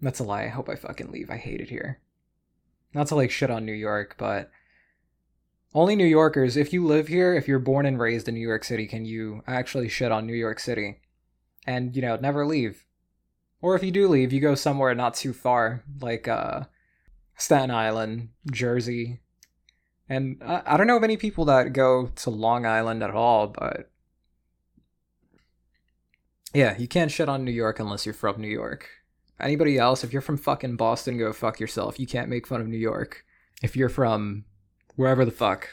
That's 0.00 0.20
a 0.20 0.24
lie. 0.24 0.44
I 0.44 0.48
hope 0.48 0.68
I 0.68 0.74
fucking 0.74 1.10
leave. 1.10 1.30
I 1.30 1.36
hate 1.36 1.60
it 1.60 1.70
here. 1.70 2.00
Not 2.92 3.06
to 3.08 3.14
like 3.14 3.30
shit 3.30 3.50
on 3.50 3.64
New 3.64 3.72
York, 3.72 4.16
but 4.18 4.50
only 5.76 5.94
New 5.94 6.06
Yorkers, 6.06 6.56
if 6.56 6.72
you 6.72 6.86
live 6.86 7.08
here, 7.08 7.34
if 7.34 7.46
you're 7.46 7.58
born 7.58 7.84
and 7.84 8.00
raised 8.00 8.28
in 8.28 8.34
New 8.34 8.40
York 8.40 8.64
City, 8.64 8.86
can 8.86 9.04
you 9.04 9.42
actually 9.46 9.90
shit 9.90 10.10
on 10.10 10.26
New 10.26 10.34
York 10.34 10.58
City. 10.58 11.02
And, 11.66 11.94
you 11.94 12.00
know, 12.00 12.16
never 12.16 12.46
leave. 12.46 12.86
Or 13.60 13.76
if 13.76 13.82
you 13.82 13.90
do 13.90 14.08
leave, 14.08 14.32
you 14.32 14.40
go 14.40 14.54
somewhere 14.54 14.94
not 14.94 15.14
too 15.14 15.34
far, 15.34 15.84
like 16.00 16.28
uh, 16.28 16.62
Staten 17.36 17.70
Island, 17.70 18.30
Jersey. 18.50 19.20
And 20.08 20.42
I, 20.42 20.62
I 20.64 20.76
don't 20.78 20.86
know 20.86 20.96
of 20.96 21.04
any 21.04 21.18
people 21.18 21.44
that 21.44 21.74
go 21.74 22.06
to 22.06 22.30
Long 22.30 22.64
Island 22.64 23.02
at 23.02 23.10
all, 23.10 23.48
but 23.48 23.90
yeah, 26.54 26.78
you 26.78 26.88
can't 26.88 27.10
shit 27.10 27.28
on 27.28 27.44
New 27.44 27.50
York 27.50 27.80
unless 27.80 28.06
you're 28.06 28.14
from 28.14 28.40
New 28.40 28.48
York. 28.48 28.88
Anybody 29.38 29.76
else, 29.76 30.02
if 30.02 30.12
you're 30.12 30.22
from 30.22 30.38
fucking 30.38 30.76
Boston, 30.76 31.18
go 31.18 31.34
fuck 31.34 31.60
yourself. 31.60 32.00
You 32.00 32.06
can't 32.06 32.30
make 32.30 32.46
fun 32.46 32.62
of 32.62 32.66
New 32.66 32.78
York. 32.78 33.26
If 33.62 33.76
you're 33.76 33.90
from 33.90 34.46
wherever 34.96 35.24
the 35.24 35.30
fuck, 35.30 35.68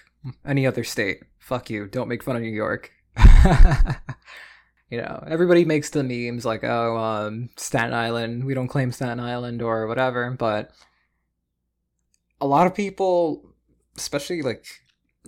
any 0.45 0.67
other 0.67 0.83
state, 0.83 1.23
fuck 1.39 1.69
you. 1.69 1.87
Don't 1.87 2.07
make 2.07 2.23
fun 2.23 2.35
of 2.35 2.41
New 2.41 2.49
York. 2.49 2.91
you 4.89 4.97
know, 4.97 5.23
everybody 5.27 5.65
makes 5.65 5.89
the 5.89 6.03
memes 6.03 6.45
like, 6.45 6.63
oh, 6.63 6.97
um, 6.97 7.49
Staten 7.57 7.93
Island, 7.93 8.45
we 8.45 8.53
don't 8.53 8.67
claim 8.67 8.91
Staten 8.91 9.19
Island 9.19 9.61
or 9.61 9.87
whatever, 9.87 10.29
but 10.31 10.71
a 12.39 12.47
lot 12.47 12.67
of 12.67 12.75
people, 12.75 13.49
especially 13.97 14.41
like, 14.41 14.65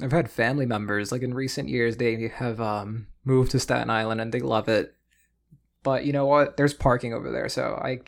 I've 0.02 0.12
had 0.12 0.30
family 0.30 0.66
members, 0.66 1.12
like 1.12 1.22
in 1.22 1.34
recent 1.34 1.70
years, 1.70 1.98
they 1.98 2.28
have 2.28 2.60
um, 2.60 3.08
moved 3.24 3.52
to 3.52 3.60
Staten 3.60 3.90
Island 3.90 4.20
and 4.20 4.32
they 4.34 4.42
love 4.42 4.68
it. 4.68 4.94
But 5.84 6.06
you 6.06 6.12
know 6.14 6.26
what? 6.26 6.58
There's 6.58 6.74
parking 6.74 7.14
over 7.14 7.32
there, 7.32 7.48
so 7.48 7.80
I, 7.82 8.00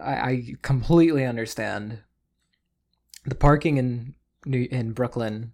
I, 0.00 0.30
I 0.30 0.54
completely 0.62 1.24
understand. 1.24 2.00
The 3.24 3.34
parking 3.34 3.78
in 3.78 4.14
New 4.46 4.68
in 4.70 4.92
Brooklyn 4.92 5.52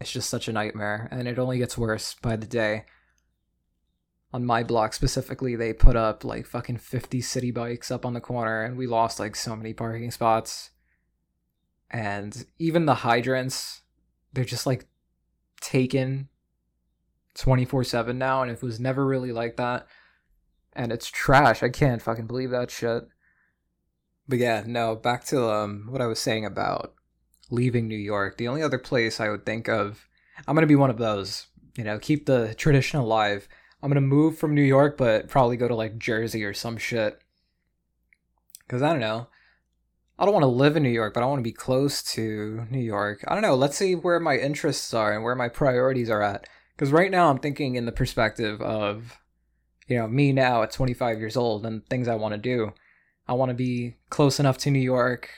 It's 0.00 0.12
just 0.12 0.30
such 0.30 0.48
a 0.48 0.52
nightmare, 0.52 1.08
and 1.10 1.26
it 1.26 1.38
only 1.38 1.58
gets 1.58 1.76
worse 1.76 2.14
by 2.14 2.36
the 2.36 2.46
day 2.46 2.84
on 4.32 4.44
my 4.44 4.62
block 4.62 4.92
specifically, 4.92 5.56
they 5.56 5.72
put 5.72 5.96
up 5.96 6.24
like 6.24 6.46
fucking 6.46 6.78
50 6.78 7.20
Citi 7.22 7.52
bikes 7.52 7.90
up 7.90 8.04
on 8.04 8.12
the 8.12 8.20
corner, 8.20 8.62
and 8.62 8.76
we 8.76 8.86
lost 8.86 9.18
like 9.18 9.34
so 9.34 9.56
many 9.56 9.72
parking 9.72 10.10
spots. 10.10 10.70
And 11.90 12.44
even 12.58 12.84
the 12.84 12.96
hydrants, 12.96 13.82
they're 14.32 14.44
just 14.44 14.66
like 14.66 14.86
taken 15.60 16.28
24 17.34 17.84
7 17.84 18.18
now, 18.18 18.42
and 18.42 18.50
it 18.50 18.62
was 18.62 18.78
never 18.78 19.06
really 19.06 19.32
like 19.32 19.56
that. 19.56 19.86
And 20.74 20.92
it's 20.92 21.08
trash. 21.08 21.62
I 21.62 21.70
can't 21.70 22.02
fucking 22.02 22.26
believe 22.26 22.50
that 22.50 22.70
shit. 22.70 23.04
But 24.28 24.38
yeah, 24.38 24.62
no, 24.66 24.94
back 24.94 25.24
to 25.26 25.50
um 25.50 25.86
what 25.88 26.02
I 26.02 26.06
was 26.06 26.18
saying 26.18 26.44
about 26.44 26.94
leaving 27.50 27.88
New 27.88 27.96
York. 27.96 28.36
The 28.36 28.48
only 28.48 28.62
other 28.62 28.78
place 28.78 29.20
I 29.20 29.28
would 29.28 29.44
think 29.46 29.68
of, 29.68 30.06
I'm 30.46 30.54
gonna 30.54 30.66
be 30.66 30.76
one 30.76 30.90
of 30.90 30.98
those. 30.98 31.46
You 31.76 31.84
know, 31.84 31.98
keep 31.98 32.26
the 32.26 32.54
tradition 32.56 32.98
alive 32.98 33.48
I'm 33.82 33.90
gonna 33.90 34.00
move 34.00 34.38
from 34.38 34.54
New 34.54 34.62
York, 34.62 34.96
but 34.96 35.28
probably 35.28 35.56
go 35.56 35.68
to 35.68 35.74
like 35.74 35.98
Jersey 35.98 36.44
or 36.44 36.52
some 36.52 36.76
shit. 36.76 37.20
Cause 38.68 38.82
I 38.82 38.90
don't 38.90 39.00
know. 39.00 39.28
I 40.18 40.24
don't 40.24 40.34
want 40.34 40.42
to 40.42 40.48
live 40.48 40.76
in 40.76 40.82
New 40.82 40.88
York, 40.88 41.14
but 41.14 41.22
I 41.22 41.26
want 41.26 41.38
to 41.38 41.44
be 41.44 41.52
close 41.52 42.02
to 42.14 42.66
New 42.70 42.80
York. 42.80 43.24
I 43.28 43.34
don't 43.34 43.42
know. 43.42 43.54
Let's 43.54 43.76
see 43.76 43.94
where 43.94 44.18
my 44.18 44.36
interests 44.36 44.92
are 44.92 45.12
and 45.12 45.22
where 45.22 45.36
my 45.36 45.48
priorities 45.48 46.10
are 46.10 46.22
at. 46.22 46.46
Because 46.74 46.90
right 46.90 47.10
now 47.10 47.30
I'm 47.30 47.38
thinking 47.38 47.76
in 47.76 47.86
the 47.86 47.92
perspective 47.92 48.60
of, 48.60 49.16
you 49.86 49.96
know, 49.96 50.08
me 50.08 50.32
now 50.32 50.64
at 50.64 50.72
25 50.72 51.20
years 51.20 51.36
old 51.36 51.64
and 51.64 51.86
things 51.86 52.08
I 52.08 52.16
want 52.16 52.32
to 52.32 52.38
do. 52.38 52.72
I 53.28 53.34
want 53.34 53.50
to 53.50 53.54
be 53.54 53.96
close 54.10 54.40
enough 54.40 54.58
to 54.58 54.72
New 54.72 54.80
York 54.80 55.30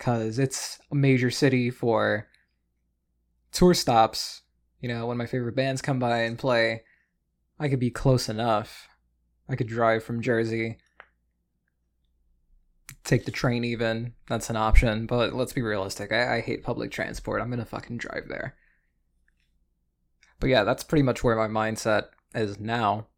because 0.00 0.38
it's 0.38 0.78
a 0.90 0.94
major 0.94 1.30
city 1.30 1.68
for 1.68 2.26
tour 3.52 3.74
stops. 3.74 4.40
You 4.80 4.88
know, 4.88 5.06
when 5.06 5.18
my 5.18 5.26
favorite 5.26 5.54
bands 5.54 5.82
come 5.82 5.98
by 5.98 6.22
and 6.22 6.38
play, 6.38 6.84
I 7.58 7.68
could 7.68 7.80
be 7.80 7.90
close 7.90 8.26
enough. 8.26 8.88
I 9.46 9.56
could 9.56 9.66
drive 9.66 10.02
from 10.02 10.22
Jersey. 10.22 10.78
Take 13.04 13.26
the 13.26 13.30
train 13.30 13.62
even. 13.62 14.14
That's 14.26 14.48
an 14.48 14.56
option, 14.56 15.04
but 15.04 15.34
let's 15.34 15.52
be 15.52 15.60
realistic. 15.60 16.12
I, 16.12 16.36
I 16.36 16.40
hate 16.40 16.64
public 16.64 16.90
transport. 16.90 17.42
I'm 17.42 17.50
gonna 17.50 17.66
fucking 17.66 17.98
drive 17.98 18.24
there. 18.28 18.54
But 20.38 20.48
yeah, 20.48 20.64
that's 20.64 20.82
pretty 20.82 21.02
much 21.02 21.22
where 21.22 21.36
my 21.36 21.46
mindset 21.46 22.04
is 22.34 22.58
now. 22.58 23.08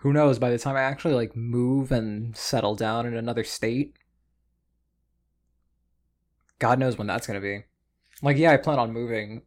Who 0.00 0.12
knows, 0.12 0.38
by 0.38 0.50
the 0.50 0.58
time 0.58 0.76
I 0.76 0.82
actually 0.82 1.14
like 1.14 1.34
move 1.34 1.90
and 1.90 2.36
settle 2.36 2.74
down 2.74 3.06
in 3.06 3.14
another 3.14 3.44
state, 3.44 3.96
God 6.58 6.78
knows 6.78 6.96
when 6.96 7.06
that's 7.06 7.26
gonna 7.26 7.40
be. 7.40 7.64
Like, 8.22 8.36
yeah, 8.36 8.52
I 8.52 8.56
plan 8.56 8.78
on 8.78 8.92
moving 8.92 9.42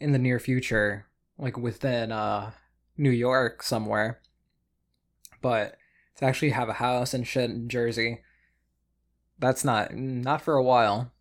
in 0.00 0.12
the 0.12 0.18
near 0.18 0.38
future, 0.38 1.06
like 1.38 1.56
within 1.56 2.12
uh 2.12 2.52
New 2.96 3.10
York 3.10 3.62
somewhere. 3.62 4.20
But 5.40 5.76
to 6.16 6.24
actually 6.24 6.50
have 6.50 6.68
a 6.68 6.74
house 6.74 7.14
and 7.14 7.26
shit 7.26 7.50
in 7.50 7.68
Jersey, 7.68 8.22
that's 9.38 9.64
not 9.64 9.94
not 9.94 10.42
for 10.42 10.54
a 10.54 10.62
while. 10.62 11.12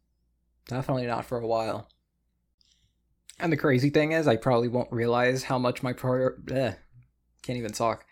Definitely 0.68 1.06
not 1.06 1.26
for 1.26 1.38
a 1.38 1.48
while. 1.48 1.88
And 3.40 3.54
the 3.54 3.58
crazy 3.58 3.90
thing 3.90 4.12
is, 4.12 4.28
I 4.28 4.36
probably 4.36 4.68
won't 4.68 4.92
realize 4.92 5.44
how 5.44 5.60
much 5.60 5.84
my 5.84 5.94
prior 5.94 6.42
eh, 6.52 6.74
can't 7.44 7.58
even 7.58 7.72
talk. 7.72 8.06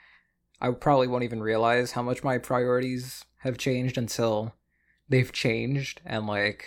I 0.62 0.72
probably 0.72 1.08
won't 1.08 1.24
even 1.24 1.42
realize 1.42 1.92
how 1.92 2.04
much 2.04 2.24
my 2.24 2.38
priorities 2.38 3.26
have 3.40 3.58
changed 3.58 3.98
until 3.98 4.54
they've 5.10 5.32
changed 5.32 6.02
and 6.06 6.28
like 6.28 6.66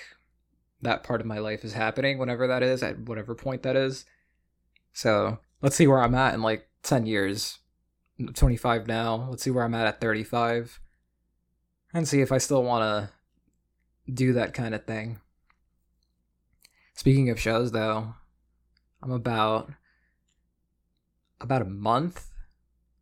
that 0.81 1.03
part 1.03 1.21
of 1.21 1.27
my 1.27 1.39
life 1.39 1.65
is 1.65 1.73
happening 1.73 2.19
whenever 2.19 2.47
that 2.47 2.63
is 2.63 2.83
at 2.83 3.01
whatever 3.01 3.35
point 3.35 3.63
that 3.63 3.77
is. 3.77 4.05
So 4.93 5.39
let's 5.61 5.77
see 5.77 5.87
where 5.87 6.03
I'm 6.03 6.15
at 6.15 6.35
in 6.35 6.43
like 6.43 6.69
10 6.83 7.07
years. 7.07 7.59
25 8.35 8.87
now. 8.87 9.29
Let's 9.31 9.43
see 9.43 9.51
where 9.51 9.65
I'm 9.65 9.75
at 9.75 9.87
at 9.87 10.01
35. 10.01 10.81
And 11.95 12.07
see 12.07 12.21
if 12.21 12.33
I 12.33 12.39
still 12.39 12.63
want 12.63 12.83
to 12.83 14.13
do 14.13 14.33
that 14.35 14.55
kind 14.55 14.75
of 14.75 14.85
thing. 14.85 15.21
Speaking 16.95 17.31
of 17.31 17.41
shows 17.41 17.73
though, 17.73 18.15
I'm 19.03 19.13
about 19.13 19.71
about 21.41 21.63
a 21.63 21.67
month 21.67 22.29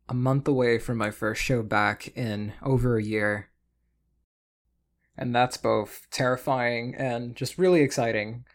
a 0.09 0.13
month 0.13 0.47
away 0.47 0.79
from 0.79 0.97
my 0.97 1.11
first 1.11 1.41
show 1.41 1.61
back 1.61 2.15
in 2.15 2.53
over 2.61 2.97
a 2.97 3.03
year. 3.03 3.46
And 5.17 5.33
that's 5.33 5.57
both 5.57 6.05
terrifying 6.11 6.93
and 6.95 7.35
just 7.35 7.57
really 7.57 7.81
exciting. 7.81 8.45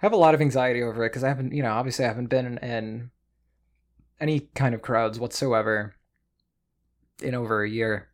I 0.00 0.06
have 0.06 0.12
a 0.12 0.16
lot 0.16 0.34
of 0.34 0.40
anxiety 0.40 0.80
over 0.80 1.04
it 1.04 1.08
because 1.08 1.24
I 1.24 1.28
haven't, 1.28 1.52
you 1.52 1.62
know, 1.62 1.72
obviously 1.72 2.04
I 2.04 2.08
haven't 2.08 2.28
been 2.28 2.46
in, 2.46 2.58
in 2.58 3.10
any 4.20 4.40
kind 4.54 4.74
of 4.74 4.82
crowds 4.82 5.18
whatsoever 5.18 5.96
in 7.20 7.34
over 7.34 7.64
a 7.64 7.68
year. 7.68 8.08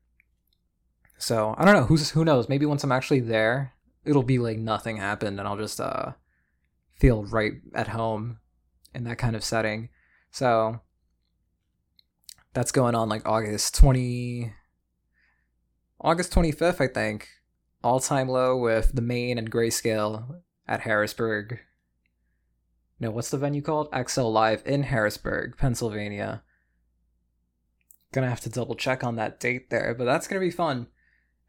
So 1.19 1.55
I 1.59 1.64
don't 1.64 1.75
know. 1.75 1.85
Who's 1.85 2.11
who 2.11 2.25
knows? 2.25 2.49
Maybe 2.49 2.67
once 2.67 2.85
I'm 2.85 2.93
actually 2.93 3.21
there, 3.21 3.75
it'll 4.05 4.23
be 4.23 4.38
like 4.38 4.59
nothing 4.59 4.97
happened, 4.97 5.38
and 5.38 5.47
I'll 5.47 5.57
just 5.57 5.81
uh 5.81 6.12
feel 6.99 7.25
right 7.25 7.53
at 7.75 7.88
home 7.88 8.38
in 8.95 9.05
that 9.05 9.19
kind 9.19 9.37
of 9.37 9.45
setting. 9.45 9.91
So 10.31 10.81
that's 12.53 12.73
going 12.73 12.95
on 12.95 13.09
like 13.09 13.26
August 13.29 13.75
twenty, 13.75 14.53
August 16.00 16.33
twenty 16.33 16.53
fifth, 16.53 16.81
I 16.81 16.88
think. 16.88 17.29
All 17.85 18.00
time 18.00 18.29
low 18.29 18.57
with 18.57 18.93
the 18.95 19.03
Maine 19.03 19.37
and 19.37 19.50
grayscale 19.50 20.41
at 20.67 20.81
Harrisburg, 20.81 21.61
no, 22.99 23.11
what's 23.11 23.29
the 23.29 23.37
venue 23.37 23.61
called? 23.61 23.88
XL 24.09 24.23
Live 24.23 24.62
in 24.64 24.85
Harrisburg, 24.85 25.59
Pennsylvania. 25.59 26.43
Gonna 28.12 28.31
have 28.31 28.41
to 28.41 28.49
double 28.49 28.75
check 28.75 29.05
on 29.05 29.17
that 29.17 29.38
date 29.38 29.69
there, 29.69 29.95
but 29.95 30.05
that's 30.05 30.26
gonna 30.26 30.41
be 30.41 30.50
fun. 30.50 30.87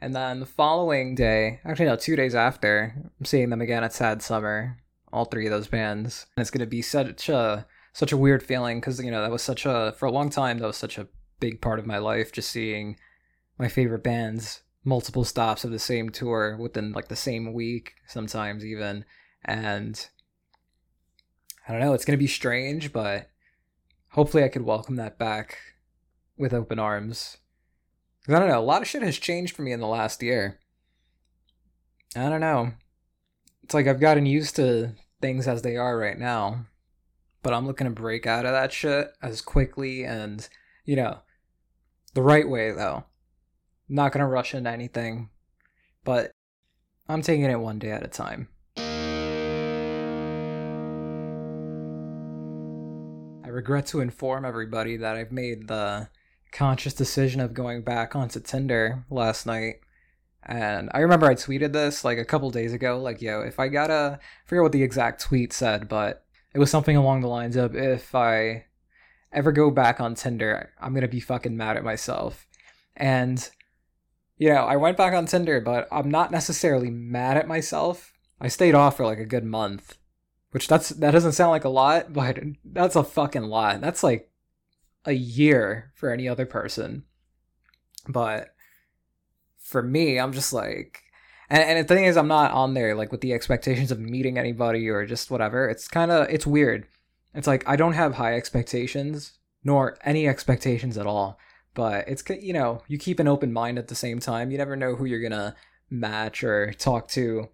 And 0.02 0.14
then 0.14 0.42
the 0.42 0.46
following 0.46 1.16
day, 1.16 1.62
actually 1.64 1.86
no, 1.86 1.96
two 1.96 2.18
days 2.18 2.36
after, 2.36 2.94
I'm 3.18 3.26
seeing 3.26 3.50
them 3.50 3.62
again 3.62 3.86
at 3.86 3.94
Sad 3.94 4.22
Summer. 4.22 4.80
All 5.14 5.24
three 5.24 5.46
of 5.46 5.52
those 5.52 5.70
bands, 5.70 6.26
and 6.36 6.42
it's 6.42 6.52
gonna 6.52 6.66
be 6.66 6.82
such 6.82 7.30
a 7.30 7.66
such 7.94 8.12
a 8.12 8.18
weird 8.18 8.44
feeling 8.44 8.82
because 8.82 9.02
you 9.02 9.10
know 9.10 9.22
that 9.22 9.32
was 9.32 9.42
such 9.42 9.66
a 9.66 9.96
for 9.98 10.08
a 10.08 10.12
long 10.12 10.30
time 10.30 10.60
that 10.60 10.68
was 10.68 10.76
such 10.76 10.98
a 10.98 11.08
big 11.40 11.62
part 11.62 11.80
of 11.80 11.86
my 11.86 12.00
life, 12.00 12.34
just 12.34 12.50
seeing 12.50 12.98
my 13.58 13.70
favorite 13.70 14.04
bands 14.04 14.64
multiple 14.86 15.26
stops 15.26 15.66
of 15.66 15.72
the 15.72 15.80
same 15.80 16.10
tour 16.10 16.56
within 16.58 16.94
like 16.94 17.08
the 17.08 17.16
same 17.16 17.52
week, 17.52 17.96
sometimes 18.08 18.64
even, 18.64 19.04
and 19.44 20.08
I 21.68 21.72
don't 21.72 21.82
know. 21.82 21.94
It's 21.94 22.06
gonna 22.06 22.18
be 22.18 22.28
strange, 22.28 22.94
but 22.94 23.30
hopefully 24.12 24.44
I 24.44 24.50
could 24.50 24.62
welcome 24.62 24.96
that 24.96 25.18
back 25.18 25.58
with 26.38 26.54
open 26.54 26.80
arms. 26.80 27.38
I 28.28 28.40
don't 28.40 28.48
know, 28.48 28.60
a 28.60 28.62
lot 28.62 28.82
of 28.82 28.88
shit 28.88 29.02
has 29.02 29.18
changed 29.18 29.56
for 29.56 29.64
me 29.64 29.72
in 29.72 29.80
the 29.80 29.88
last 29.88 30.24
year. 30.24 30.60
I 32.16 32.30
don't 32.30 32.42
know. 32.42 32.72
It's 33.64 33.74
like 33.74 33.88
I've 33.88 34.00
gotten 34.00 34.26
used 34.26 34.56
to 34.58 34.92
things 35.22 35.48
as 35.48 35.64
they 35.64 35.76
are 35.76 35.98
right 35.98 36.18
now, 36.18 36.68
but 37.42 37.54
I'm 37.54 37.66
looking 37.66 37.86
to 37.86 37.92
break 37.92 38.26
out 38.28 38.46
of 38.46 38.52
that 38.52 38.72
shit 38.72 39.10
as 39.22 39.42
quickly 39.42 40.04
and, 40.04 40.48
you 40.86 40.96
know, 40.96 41.20
the 42.14 42.22
right 42.22 42.48
way 42.48 42.72
though. 42.72 43.06
Not 43.88 44.12
gonna 44.12 44.28
rush 44.28 44.54
into 44.54 44.70
anything, 44.70 45.30
but 46.04 46.32
I'm 47.08 47.22
taking 47.22 47.46
it 47.46 47.60
one 47.60 47.80
day 47.80 47.92
at 47.92 48.04
a 48.04 48.08
time. 48.08 48.50
I 53.44 53.50
regret 53.50 53.86
to 53.88 54.02
inform 54.02 54.44
everybody 54.46 54.98
that 54.98 55.16
I've 55.16 55.32
made 55.32 55.68
the 55.68 56.10
conscious 56.52 56.94
decision 56.94 57.42
of 57.42 57.54
going 57.54 57.84
back 57.84 58.16
onto 58.16 58.40
Tinder 58.40 59.06
last 59.10 59.46
night. 59.46 59.76
And 60.44 60.90
I 60.94 61.00
remember 61.00 61.28
I 61.28 61.36
tweeted 61.36 61.74
this 61.74 62.04
like 62.04 62.18
a 62.18 62.26
couple 62.26 62.50
days 62.50 62.74
ago, 62.74 63.00
like, 63.00 63.22
yo, 63.22 63.42
if 63.42 63.60
I 63.60 63.68
gotta 63.68 64.20
I 64.22 64.48
forget 64.48 64.64
what 64.64 64.72
the 64.72 64.84
exact 64.84 65.22
tweet 65.22 65.54
said, 65.54 65.88
but 65.88 66.26
it 66.54 66.60
was 66.60 66.72
something 66.72 66.96
along 66.96 67.22
the 67.22 67.28
lines 67.28 67.56
of 67.56 67.76
if 67.76 68.16
I 68.16 68.66
ever 69.34 69.52
go 69.52 69.70
back 69.70 70.00
on 70.00 70.16
Tinder, 70.16 70.72
I'm 70.80 70.94
gonna 70.94 71.08
be 71.08 71.20
fucking 71.20 71.58
mad 71.58 71.78
at 71.78 71.84
myself. 71.84 72.48
And 72.96 73.48
you 74.38 74.50
know, 74.50 74.66
I 74.66 74.76
went 74.76 74.98
back 74.98 75.14
on 75.14 75.26
Tinder, 75.26 75.62
but 75.62 75.88
I'm 75.92 76.10
not 76.10 76.32
necessarily 76.32 76.90
mad 76.90 77.38
at 77.38 77.48
myself. 77.48 78.14
I 78.40 78.48
stayed 78.48 78.76
off 78.76 78.98
for 78.98 79.06
like 79.06 79.20
a 79.20 79.26
good 79.26 79.46
month, 79.46 79.98
which 80.52 80.68
that's 80.68 80.90
that 80.90 81.12
doesn't 81.12 81.34
sound 81.34 81.52
like 81.52 81.66
a 81.66 81.70
lot, 81.70 82.14
but 82.14 82.40
that's 82.64 82.96
a 82.96 83.04
fucking 83.04 83.44
lot. 83.44 83.82
That's 83.82 84.04
like 84.04 84.30
a 85.06 85.14
year 85.14 85.92
for 85.96 86.12
any 86.12 86.28
other 86.28 86.46
person. 86.46 87.04
But 88.08 88.54
for 89.60 89.82
me, 89.82 90.20
I'm 90.20 90.34
just 90.34 90.54
like 90.54 91.06
and, 91.50 91.64
and 91.64 91.80
the 91.80 91.94
thing 91.94 92.06
is 92.06 92.18
I'm 92.18 92.28
not 92.28 92.52
on 92.52 92.74
there 92.74 92.96
like 92.96 93.12
with 93.12 93.22
the 93.22 93.34
expectations 93.34 93.92
of 93.92 94.00
meeting 94.00 94.38
anybody 94.38 94.90
or 94.90 95.06
just 95.06 95.32
whatever. 95.32 95.70
It's 95.70 95.88
kind 95.88 96.12
of 96.12 96.28
it's 96.30 96.48
weird. 96.48 96.88
It's 97.34 97.48
like 97.48 97.68
I 97.68 97.76
don't 97.76 97.94
have 97.94 98.16
high 98.16 98.36
expectations 98.36 99.34
nor 99.64 99.98
any 100.04 100.28
expectations 100.28 100.98
at 100.98 101.08
all 101.08 101.40
but 101.76 102.08
it's 102.08 102.24
you 102.42 102.54
know 102.54 102.82
you 102.88 102.98
keep 102.98 103.20
an 103.20 103.28
open 103.28 103.54
mind 103.54 103.78
at 103.78 103.90
the 103.90 103.96
same 103.96 104.20
time. 104.20 104.50
You 104.50 104.58
never 104.58 104.76
know 104.76 104.96
who 104.96 105.06
you're 105.06 105.22
gonna 105.22 105.56
match 105.92 106.44
or 106.44 106.74
talk 106.74 107.08
to. 107.10 107.50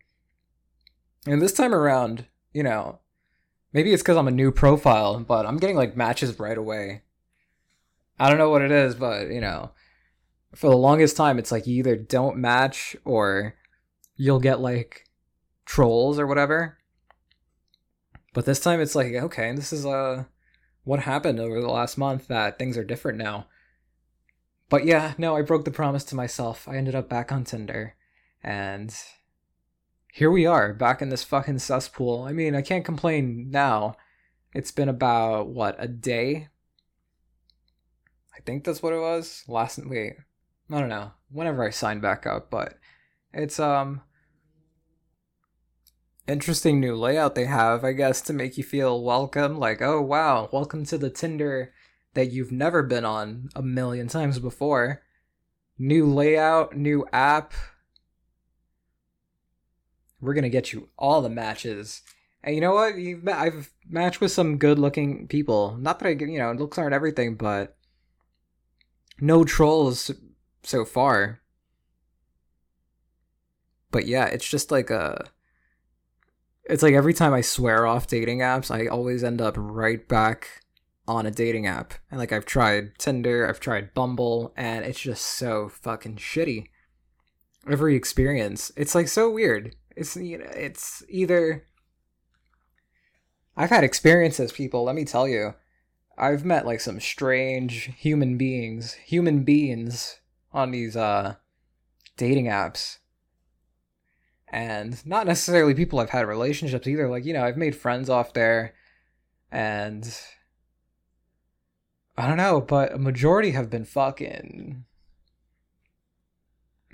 And 1.27 1.41
this 1.41 1.51
time 1.51 1.73
around 1.73 2.27
you 2.53 2.63
know 2.63 2.99
maybe 3.73 3.93
it's 3.93 4.03
because 4.03 4.17
i'm 4.17 4.27
a 4.27 4.31
new 4.31 4.51
profile 4.51 5.21
but 5.21 5.45
i'm 5.45 5.55
getting 5.57 5.75
like 5.75 5.97
matches 5.97 6.39
right 6.39 6.57
away. 6.57 7.01
I 8.19 8.29
don't 8.29 8.37
know 8.37 8.49
what 8.49 8.61
it 8.61 8.71
is 8.71 8.95
but 8.95 9.31
you 9.31 9.41
know 9.41 9.71
for 10.55 10.69
the 10.69 10.77
longest 10.77 11.17
time 11.17 11.39
it's 11.39 11.51
like 11.51 11.67
you 11.67 11.75
either 11.77 11.95
don't 11.95 12.37
match 12.37 12.95
or 13.03 13.55
you'll 14.15 14.39
get 14.39 14.59
like 14.59 15.05
trolls 15.65 16.19
or 16.19 16.27
whatever. 16.27 16.77
But 18.33 18.45
this 18.45 18.59
time 18.59 18.79
it's 18.79 18.95
like 18.95 19.13
okay 19.13 19.53
this 19.55 19.73
is 19.73 19.85
uh 19.85 20.25
what 20.83 21.01
happened 21.01 21.39
over 21.39 21.59
the 21.59 21.69
last 21.69 21.97
month 21.97 22.27
that 22.27 22.59
things 22.59 22.77
are 22.77 22.83
different 22.83 23.17
now 23.17 23.47
but 24.71 24.85
yeah, 24.85 25.13
no, 25.17 25.35
I 25.35 25.41
broke 25.41 25.65
the 25.65 25.69
promise 25.69 26.05
to 26.05 26.15
myself. 26.15 26.65
I 26.65 26.77
ended 26.77 26.95
up 26.95 27.09
back 27.09 27.29
on 27.29 27.43
Tinder. 27.43 27.95
And 28.41 28.95
here 30.13 30.31
we 30.31 30.45
are, 30.45 30.73
back 30.73 31.01
in 31.01 31.09
this 31.09 31.25
fucking 31.25 31.59
cesspool. 31.59 32.23
I 32.23 32.31
mean, 32.31 32.55
I 32.55 32.61
can't 32.61 32.85
complain 32.85 33.51
now. 33.51 33.97
It's 34.53 34.71
been 34.71 34.87
about, 34.87 35.49
what, 35.49 35.75
a 35.77 35.89
day? 35.89 36.47
I 38.33 38.39
think 38.45 38.63
that's 38.63 38.81
what 38.81 38.93
it 38.93 39.01
was. 39.01 39.43
Last, 39.45 39.85
wait, 39.85 40.13
I 40.71 40.79
don't 40.79 40.87
know. 40.87 41.11
Whenever 41.29 41.65
I 41.65 41.69
signed 41.69 42.01
back 42.01 42.25
up, 42.25 42.49
but 42.49 42.75
it's, 43.33 43.59
um, 43.59 44.01
interesting 46.29 46.79
new 46.79 46.95
layout 46.95 47.35
they 47.35 47.45
have, 47.45 47.83
I 47.83 47.91
guess, 47.91 48.21
to 48.21 48.31
make 48.31 48.57
you 48.57 48.63
feel 48.63 49.03
welcome. 49.03 49.59
Like, 49.59 49.81
oh 49.81 50.01
wow, 50.01 50.47
welcome 50.53 50.85
to 50.85 50.97
the 50.97 51.09
Tinder 51.09 51.73
that 52.13 52.31
you've 52.31 52.51
never 52.51 52.83
been 52.83 53.05
on 53.05 53.49
a 53.55 53.61
million 53.61 54.07
times 54.07 54.39
before. 54.39 55.01
New 55.77 56.05
layout, 56.05 56.75
new 56.75 57.05
app. 57.11 57.53
We're 60.19 60.33
gonna 60.33 60.49
get 60.49 60.73
you 60.73 60.89
all 60.97 61.21
the 61.21 61.29
matches. 61.29 62.01
And 62.43 62.55
you 62.55 62.61
know 62.61 62.73
what? 62.73 62.97
You've 62.97 63.27
I've 63.27 63.71
matched 63.87 64.21
with 64.21 64.31
some 64.31 64.57
good-looking 64.57 65.27
people. 65.27 65.77
Not 65.79 65.99
that 65.99 66.07
I, 66.07 66.11
you 66.11 66.37
know, 66.37 66.51
looks 66.53 66.77
aren't 66.77 66.93
everything, 66.93 67.35
but 67.35 67.77
no 69.19 69.43
trolls 69.43 70.11
so 70.63 70.85
far. 70.85 71.41
But 73.91 74.07
yeah, 74.07 74.25
it's 74.25 74.47
just 74.47 74.71
like 74.71 74.89
a. 74.89 75.25
It's 76.65 76.83
like 76.83 76.93
every 76.93 77.13
time 77.13 77.33
I 77.33 77.41
swear 77.41 77.85
off 77.85 78.07
dating 78.07 78.39
apps, 78.39 78.71
I 78.71 78.87
always 78.87 79.23
end 79.23 79.41
up 79.41 79.55
right 79.57 80.07
back 80.07 80.61
on 81.07 81.25
a 81.25 81.31
dating 81.31 81.67
app. 81.67 81.93
And 82.09 82.19
like 82.19 82.31
I've 82.31 82.45
tried 82.45 82.97
Tinder, 82.97 83.47
I've 83.47 83.59
tried 83.59 83.93
Bumble, 83.93 84.53
and 84.55 84.85
it's 84.85 84.99
just 84.99 85.25
so 85.25 85.69
fucking 85.69 86.17
shitty. 86.17 86.67
Every 87.69 87.95
experience, 87.95 88.71
it's 88.75 88.95
like 88.95 89.07
so 89.07 89.29
weird. 89.29 89.75
It's 89.95 90.15
you 90.15 90.39
know, 90.39 90.49
it's 90.53 91.03
either 91.09 91.65
I've 93.55 93.69
had 93.69 93.83
experiences, 93.83 94.51
people, 94.51 94.83
let 94.83 94.95
me 94.95 95.05
tell 95.05 95.27
you. 95.27 95.55
I've 96.17 96.45
met 96.45 96.65
like 96.65 96.81
some 96.81 96.99
strange 96.99 97.91
human 97.97 98.37
beings, 98.37 98.93
human 98.93 99.43
beings 99.43 100.19
on 100.53 100.71
these 100.71 100.95
uh 100.95 101.35
dating 102.17 102.45
apps. 102.45 102.97
And 104.47 105.03
not 105.05 105.25
necessarily 105.25 105.73
people 105.73 105.99
I've 105.99 106.09
had 106.09 106.27
relationships 106.27 106.85
either. 106.85 107.07
Like, 107.07 107.25
you 107.25 107.33
know, 107.33 107.43
I've 107.43 107.57
made 107.57 107.75
friends 107.75 108.09
off 108.09 108.33
there 108.33 108.73
and 109.49 110.13
I 112.17 112.27
don't 112.27 112.37
know, 112.37 112.61
but 112.61 112.93
a 112.93 112.97
majority 112.97 113.51
have 113.51 113.69
been 113.69 113.85
fucking 113.85 114.85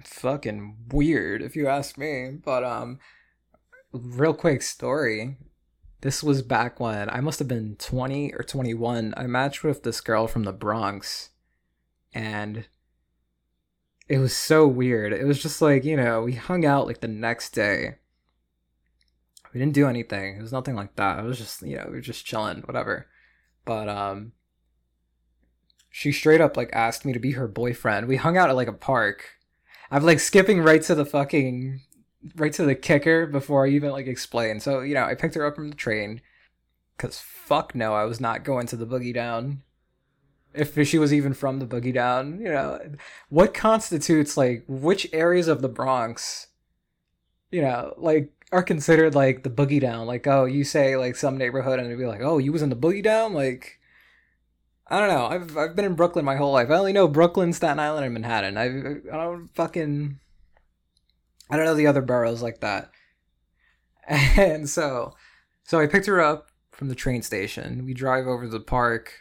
fucking 0.03 0.75
weird 0.89 1.41
if 1.41 1.55
you 1.55 1.67
ask 1.67 1.97
me. 1.97 2.29
But 2.43 2.63
um 2.63 2.99
real 3.91 4.33
quick 4.33 4.61
story. 4.61 5.37
This 6.01 6.21
was 6.21 6.43
back 6.43 6.79
when 6.79 7.09
I 7.09 7.21
must 7.21 7.39
have 7.39 7.47
been 7.47 7.75
20 7.77 8.33
or 8.33 8.43
21. 8.43 9.15
I 9.17 9.25
matched 9.25 9.63
with 9.63 9.81
this 9.83 9.99
girl 9.99 10.27
from 10.27 10.43
the 10.43 10.53
Bronx 10.53 11.29
and 12.13 12.65
it 14.07 14.19
was 14.19 14.35
so 14.35 14.67
weird. 14.67 15.11
It 15.11 15.25
was 15.25 15.41
just 15.41 15.61
like, 15.61 15.83
you 15.83 15.97
know, 15.97 16.21
we 16.21 16.33
hung 16.33 16.65
out 16.65 16.85
like 16.85 17.01
the 17.01 17.07
next 17.07 17.49
day. 17.49 17.95
We 19.53 19.59
didn't 19.59 19.73
do 19.73 19.87
anything. 19.87 20.37
It 20.37 20.41
was 20.41 20.53
nothing 20.53 20.75
like 20.75 20.95
that. 20.95 21.19
It 21.19 21.25
was 21.25 21.39
just, 21.39 21.61
you 21.63 21.77
know, 21.77 21.85
we 21.87 21.95
were 21.95 22.01
just 22.01 22.25
chilling, 22.25 22.61
whatever. 22.61 23.07
But 23.65 23.89
um 23.89 24.33
she 25.97 26.11
straight 26.11 26.41
up 26.41 26.55
like 26.55 26.69
asked 26.73 27.05
me 27.05 27.13
to 27.13 27.17
be 27.17 27.31
her 27.31 27.47
boyfriend. 27.47 28.07
We 28.07 28.17
hung 28.17 28.37
out 28.37 28.51
at 28.51 28.55
like 28.55 28.67
a 28.67 28.71
park. 28.71 29.31
I'm 29.89 30.03
like 30.03 30.19
skipping 30.19 30.61
right 30.61 30.83
to 30.83 30.93
the 30.93 31.05
fucking 31.05 31.81
right 32.35 32.53
to 32.53 32.65
the 32.65 32.75
kicker 32.75 33.25
before 33.25 33.65
I 33.65 33.69
even 33.69 33.89
like 33.89 34.05
explain. 34.05 34.59
So, 34.59 34.81
you 34.81 34.93
know, 34.93 35.05
I 35.05 35.15
picked 35.15 35.33
her 35.33 35.43
up 35.43 35.55
from 35.55 35.71
the 35.71 35.75
train 35.75 36.21
cuz 36.99 37.17
fuck 37.17 37.73
no, 37.73 37.95
I 37.95 38.03
was 38.03 38.21
not 38.21 38.43
going 38.43 38.67
to 38.67 38.75
the 38.75 38.85
boogie 38.85 39.11
down. 39.11 39.63
If 40.53 40.77
she 40.87 40.99
was 40.99 41.11
even 41.11 41.33
from 41.33 41.57
the 41.57 41.65
boogie 41.65 41.95
down, 41.95 42.41
you 42.41 42.49
know, 42.49 42.79
what 43.29 43.55
constitutes 43.55 44.37
like 44.37 44.65
which 44.67 45.07
areas 45.11 45.47
of 45.47 45.63
the 45.63 45.69
Bronx 45.69 46.45
you 47.49 47.61
know, 47.61 47.95
like 47.97 48.31
are 48.51 48.61
considered 48.61 49.15
like 49.15 49.41
the 49.41 49.49
boogie 49.49 49.81
down. 49.81 50.05
Like, 50.05 50.27
oh, 50.27 50.45
you 50.45 50.63
say 50.63 50.95
like 50.95 51.15
some 51.15 51.37
neighborhood 51.37 51.79
and 51.79 51.87
it'd 51.87 51.97
be 51.97 52.05
like, 52.05 52.21
"Oh, 52.21 52.37
you 52.37 52.51
was 52.51 52.61
in 52.61 52.69
the 52.69 52.75
boogie 52.75 53.03
down?" 53.03 53.33
Like 53.33 53.76
I 54.89 54.99
don't 54.99 55.09
know. 55.09 55.25
I've 55.25 55.57
I've 55.57 55.75
been 55.75 55.85
in 55.85 55.95
Brooklyn 55.95 56.25
my 56.25 56.37
whole 56.37 56.53
life. 56.53 56.69
I 56.69 56.75
only 56.75 56.93
know 56.93 57.07
Brooklyn, 57.07 57.53
Staten 57.53 57.79
Island, 57.79 58.05
and 58.05 58.13
Manhattan. 58.13 58.57
I 58.57 58.65
I 59.13 59.17
don't 59.17 59.47
fucking 59.53 60.19
I 61.49 61.55
don't 61.55 61.65
know 61.65 61.75
the 61.75 61.87
other 61.87 62.01
boroughs 62.01 62.41
like 62.41 62.61
that. 62.61 62.91
And 64.09 64.69
so 64.69 65.13
so 65.63 65.81
I 65.81 65.87
picked 65.87 66.05
her 66.05 66.21
up 66.21 66.49
from 66.71 66.87
the 66.87 66.95
train 66.95 67.21
station. 67.21 67.85
We 67.85 67.93
drive 67.93 68.25
over 68.25 68.45
to 68.45 68.49
the 68.49 68.61
park 68.61 69.13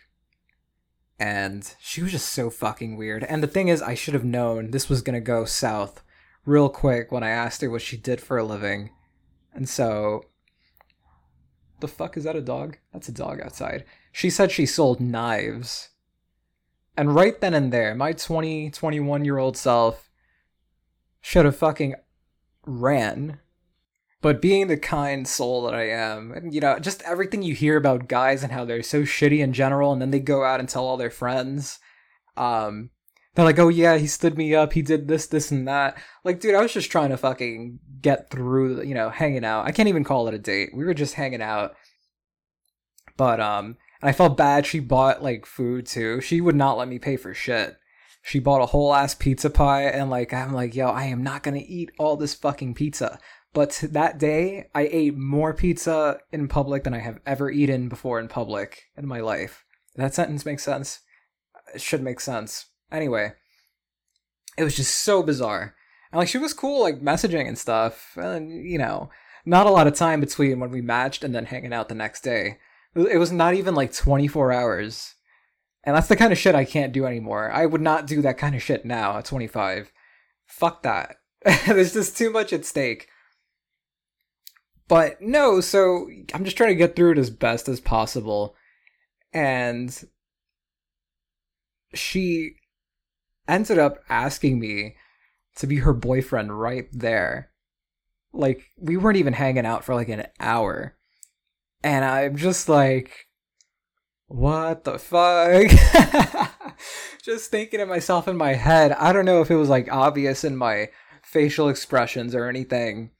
and 1.19 1.75
she 1.81 2.03
was 2.03 2.13
just 2.13 2.29
so 2.29 2.51
fucking 2.51 2.97
weird. 2.97 3.25
And 3.25 3.43
the 3.43 3.49
thing 3.49 3.69
is 3.69 3.83
I 3.83 3.95
should 3.95 4.15
have 4.15 4.25
known 4.25 4.71
this 4.71 4.89
was 4.89 5.03
going 5.03 5.15
to 5.15 5.21
go 5.21 5.45
south 5.45 6.03
real 6.45 6.69
quick 6.69 7.11
when 7.11 7.25
I 7.25 7.31
asked 7.31 7.63
her 7.63 7.71
what 7.71 7.83
she 7.83 7.97
did 7.97 8.21
for 8.21 8.39
a 8.39 8.45
living. 8.45 8.91
And 9.55 9.69
so 9.69 10.27
the 11.81 11.89
fuck 11.89 12.17
is 12.17 12.25
that 12.25 12.37
a 12.37 12.43
dog? 12.43 12.79
That's 12.93 13.09
a 13.09 13.13
dog 13.13 13.41
outside. 13.41 13.85
She 14.17 14.31
said 14.31 14.51
she 14.51 14.65
sold 14.65 14.99
knives. 14.99 15.91
And 16.97 17.15
right 17.15 17.39
then 17.39 17.53
and 17.53 17.71
there, 17.71 17.95
my 17.95 18.15
20, 18.15 18.71
21 18.71 19.27
year 19.27 19.37
old 19.37 19.59
self 19.59 20.09
should 21.21 21.45
have 21.45 21.57
fucking 21.57 21.97
ran. 22.65 23.41
But 24.23 24.41
being 24.41 24.69
the 24.69 24.79
kind 24.79 25.29
soul 25.29 25.65
that 25.65 25.75
I 25.75 25.91
am, 25.91 26.33
and 26.33 26.55
you 26.55 26.63
know, 26.63 26.79
just 26.79 27.03
everything 27.03 27.43
you 27.43 27.55
hear 27.55 27.77
about 27.77 28.09
guys 28.09 28.43
and 28.43 28.53
how 28.53 28.65
they're 28.65 28.83
so 28.83 29.03
shitty 29.03 29.41
in 29.41 29.53
general, 29.53 29.93
and 29.93 30.01
then 30.01 30.13
they 30.13 30.21
go 30.21 30.45
out 30.45 30.61
and 30.61 30.69
tell 30.69 30.87
all 30.87 30.97
their 30.97 31.11
friends, 31.11 31.79
um, 32.39 32.89
they're 33.35 33.45
like, 33.45 33.59
oh 33.59 33.69
yeah, 33.69 33.99
he 33.99 34.07
stood 34.07 34.39
me 34.39 34.55
up, 34.55 34.73
he 34.73 34.81
did 34.81 35.09
this, 35.09 35.27
this, 35.27 35.51
and 35.51 35.69
that. 35.69 35.99
Like, 36.25 36.41
dude, 36.41 36.55
I 36.55 36.63
was 36.63 36.73
just 36.73 36.91
trying 36.91 37.11
to 37.11 37.19
fucking 37.19 37.81
get 38.01 38.31
through, 38.31 38.83
you 38.83 38.95
know, 38.95 39.11
hanging 39.11 39.45
out. 39.45 39.67
I 39.67 39.73
can't 39.73 39.91
even 39.91 40.05
call 40.05 40.27
it 40.27 40.33
a 40.33 40.39
date. 40.39 40.71
We 40.75 40.87
were 40.87 40.95
just 40.95 41.13
hanging 41.13 41.43
out. 41.43 41.75
But, 43.19 43.41
um, 43.41 43.77
and 44.01 44.09
I 44.09 44.13
felt 44.13 44.37
bad. 44.37 44.67
She 44.67 44.81
bought, 44.81 45.23
like, 45.23 45.47
food 45.47 45.87
too. 45.87 46.21
She 46.21 46.41
would 46.41 46.57
not 46.57 46.79
let 46.79 46.89
me 46.89 46.99
pay 46.99 47.17
for 47.17 47.35
shit. 47.35 47.77
She 48.23 48.39
bought 48.41 48.63
a 48.63 48.67
whole 48.67 48.95
ass 48.95 49.15
pizza 49.15 49.51
pie, 49.51 49.85
and, 49.85 50.11
like, 50.11 50.33
I'm 50.33 50.53
like, 50.53 50.75
yo, 50.75 50.89
I 50.89 51.05
am 51.05 51.23
not 51.23 51.43
gonna 51.43 51.63
eat 51.65 51.91
all 51.99 52.17
this 52.17 52.35
fucking 52.35 52.75
pizza. 52.75 53.19
But 53.53 53.83
that 53.91 54.19
day, 54.19 54.67
I 54.75 54.83
ate 54.83 55.17
more 55.17 55.55
pizza 55.55 56.19
in 56.31 56.47
public 56.47 56.85
than 56.85 56.93
I 56.93 56.99
have 56.99 57.21
ever 57.25 57.51
eaten 57.51 57.89
before 57.89 58.21
in 58.21 58.29
public 58.29 58.83
in 58.97 59.07
my 59.07 59.21
life. 59.21 59.65
That 59.95 60.15
sentence 60.15 60.45
makes 60.45 60.63
sense. 60.63 61.01
It 61.75 61.81
should 61.81 62.03
make 62.03 62.21
sense. 62.21 62.67
Anyway, 62.93 63.33
it 64.59 64.65
was 64.65 64.77
just 64.77 65.01
so 65.01 65.23
bizarre. 65.23 65.75
And 66.13 66.19
like 66.19 66.29
she 66.29 66.39
was 66.39 66.53
cool, 66.53 66.83
like 66.83 67.01
messaging 67.01 67.49
and 67.49 67.59
stuff, 67.59 68.13
and 68.17 68.51
you 68.51 68.79
know, 68.79 69.11
not 69.45 69.67
a 69.67 69.71
lot 69.71 69.87
of 69.87 69.95
time 69.95 70.21
between 70.21 70.61
when 70.61 70.71
we 70.71 70.81
matched 70.81 71.25
and 71.25 71.35
then 71.35 71.47
hanging 71.47 71.73
out 71.73 71.89
the 71.89 71.95
next 71.95 72.23
day. 72.23 72.59
It 72.97 73.19
was 73.19 73.31
not 73.31 73.55
even 73.55 73.75
like 73.75 73.93
24 73.93 74.53
hours. 74.53 75.15
And 75.85 75.95
that's 75.95 76.09
the 76.09 76.17
kind 76.17 76.33
of 76.33 76.39
shit 76.39 76.55
I 76.55 76.65
can't 76.65 76.93
do 76.93 77.07
anymore. 77.07 77.51
I 77.53 77.67
would 77.67 77.81
not 77.81 78.07
do 78.07 78.21
that 78.23 78.39
kind 78.39 78.55
of 78.55 78.63
shit 78.63 78.85
now 78.85 79.19
at 79.19 79.27
25. 79.27 79.93
Fuck 80.47 80.83
that. 80.83 81.17
There's 81.67 81.93
just 81.93 82.17
too 82.17 82.31
much 82.31 82.53
at 82.53 82.65
stake. 82.65 83.09
But 84.89 85.21
no, 85.21 85.61
so 85.61 86.09
I'm 86.33 86.45
just 86.45 86.57
trying 86.57 86.71
to 86.71 86.77
get 86.77 86.97
through 86.97 87.13
it 87.13 87.19
as 87.19 87.31
best 87.31 87.69
as 87.69 87.81
possible. 87.81 88.57
And 89.33 89.97
she 91.95 92.55
ended 93.47 93.79
up 93.79 93.99
asking 94.09 94.59
me 94.59 94.97
to 95.57 95.67
be 95.67 95.77
her 95.79 95.93
boyfriend 95.93 96.59
right 96.59 96.89
there. 96.93 97.51
Like, 98.33 98.65
we 98.77 98.97
weren't 98.97 99.19
even 99.19 99.33
hanging 99.33 99.67
out 99.67 99.85
for 99.85 99.95
like 99.95 100.09
an 100.09 100.27
hour. 100.41 100.96
And 101.87 102.05
I'm 102.05 102.35
just 102.35 102.69
like, 102.69 103.29
what 104.27 104.83
the 104.83 104.99
fuck? 104.99 105.71
just 107.23 107.53
thinking 107.53 107.81
of 107.81 107.89
myself 107.89 108.27
in 108.27 108.37
my 108.37 108.55
head. 108.55 108.91
I 108.91 109.13
don't 109.13 109.25
know 109.25 109.41
if 109.41 109.53
it 109.53 109.55
was 109.55 109.69
like 109.69 109.89
obvious 109.93 110.43
in 110.43 110.57
my 110.57 110.89
facial 111.23 111.69
expressions 111.69 112.35
or 112.35 112.49
anything, 112.49 113.13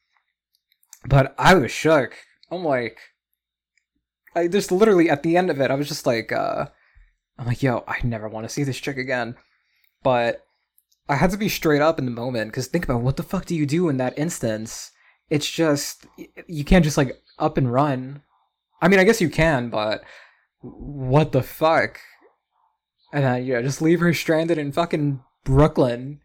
but 1.05 1.33
I 1.39 1.55
was 1.55 1.71
shook. 1.71 2.17
I'm 2.51 2.65
like, 2.65 2.99
I 4.35 4.49
just 4.49 4.73
literally 4.73 5.09
at 5.09 5.23
the 5.23 5.37
end 5.37 5.49
of 5.49 5.61
it, 5.61 5.71
I 5.71 5.77
was 5.77 5.87
just 5.87 6.05
like, 6.05 6.33
uh, 6.33 6.67
I'm 7.39 7.47
like, 7.47 7.63
yo, 7.63 7.85
I 7.87 8.01
never 8.03 8.29
want 8.29 8.49
to 8.49 8.53
see 8.53 8.65
this 8.65 8.81
chick 8.81 8.97
again. 8.97 9.37
But 10.03 10.45
I 11.09 11.15
had 11.15 11.31
to 11.31 11.37
be 11.37 11.49
straight 11.49 11.83
up 11.83 12.01
in 12.01 12.05
the 12.05 12.11
moment 12.11 12.51
because 12.51 12.67
think 12.67 12.83
about 12.83 13.03
what 13.03 13.17
the 13.17 13.23
fuck 13.23 13.45
do 13.45 13.55
you 13.55 13.65
do 13.65 13.89
in 13.89 13.99
that 13.99 14.19
instance? 14.19 14.91
It's 15.31 15.49
just 15.49 16.09
you 16.49 16.65
can't 16.65 16.85
just 16.85 16.97
like 16.97 17.23
up 17.39 17.57
and 17.59 17.73
run. 17.73 18.23
I 18.81 18.89
mean, 18.89 19.01
I 19.01 19.05
guess 19.05 19.21
you 19.21 19.31
can, 19.31 19.71
but 19.71 20.03
what 20.61 21.33
the 21.33 21.43
fuck? 21.43 22.01
And 23.13 23.25
then 23.25 23.45
yeah, 23.45 23.63
just 23.63 23.81
leave 23.81 24.01
her 24.01 24.13
stranded 24.13 24.59
in 24.59 24.73
fucking 24.73 25.23
Brooklyn, 25.45 26.21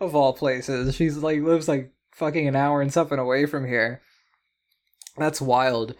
of 0.00 0.14
all 0.14 0.32
places. 0.32 0.94
She's 0.94 1.16
like 1.18 1.40
lives 1.40 1.68
like 1.68 1.92
fucking 2.12 2.46
an 2.48 2.56
hour 2.56 2.80
and 2.80 2.92
something 2.92 3.18
away 3.18 3.46
from 3.46 3.66
here. 3.66 4.02
That's 5.16 5.40
wild. 5.40 5.94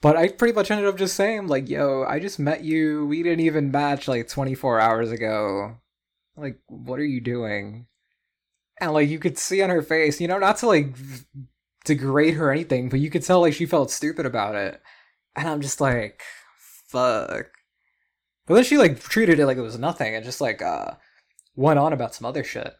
But 0.00 0.16
I 0.16 0.28
pretty 0.28 0.54
much 0.54 0.70
ended 0.70 0.86
up 0.86 0.98
just 0.98 1.14
saying 1.14 1.46
like, 1.46 1.68
"Yo, 1.68 2.04
I 2.08 2.18
just 2.18 2.38
met 2.38 2.64
you. 2.64 3.06
We 3.06 3.22
didn't 3.22 3.40
even 3.40 3.70
match 3.70 4.08
like 4.08 4.28
24 4.28 4.80
hours 4.80 5.10
ago. 5.10 5.78
Like, 6.36 6.58
what 6.66 6.98
are 6.98 7.04
you 7.04 7.20
doing?" 7.20 7.86
And 8.80 8.92
like 8.92 9.08
you 9.08 9.18
could 9.18 9.38
see 9.38 9.62
on 9.62 9.70
her 9.70 9.82
face, 9.82 10.20
you 10.20 10.28
know, 10.28 10.38
not 10.38 10.56
to 10.58 10.66
like 10.66 10.94
degrade 11.84 12.34
her 12.34 12.48
or 12.48 12.52
anything, 12.52 12.88
but 12.88 13.00
you 13.00 13.10
could 13.10 13.22
tell 13.22 13.40
like 13.40 13.54
she 13.54 13.66
felt 13.66 13.90
stupid 13.90 14.26
about 14.26 14.54
it. 14.54 14.82
And 15.36 15.48
I'm 15.48 15.60
just 15.60 15.80
like, 15.80 16.22
fuck. 16.58 17.46
But 18.46 18.54
then 18.54 18.64
she 18.64 18.78
like 18.78 19.00
treated 19.00 19.38
it 19.38 19.46
like 19.46 19.56
it 19.56 19.62
was 19.62 19.78
nothing 19.78 20.14
and 20.14 20.24
just 20.24 20.40
like 20.40 20.60
uh 20.60 20.92
went 21.54 21.78
on 21.78 21.92
about 21.92 22.14
some 22.14 22.26
other 22.26 22.44
shit. 22.44 22.74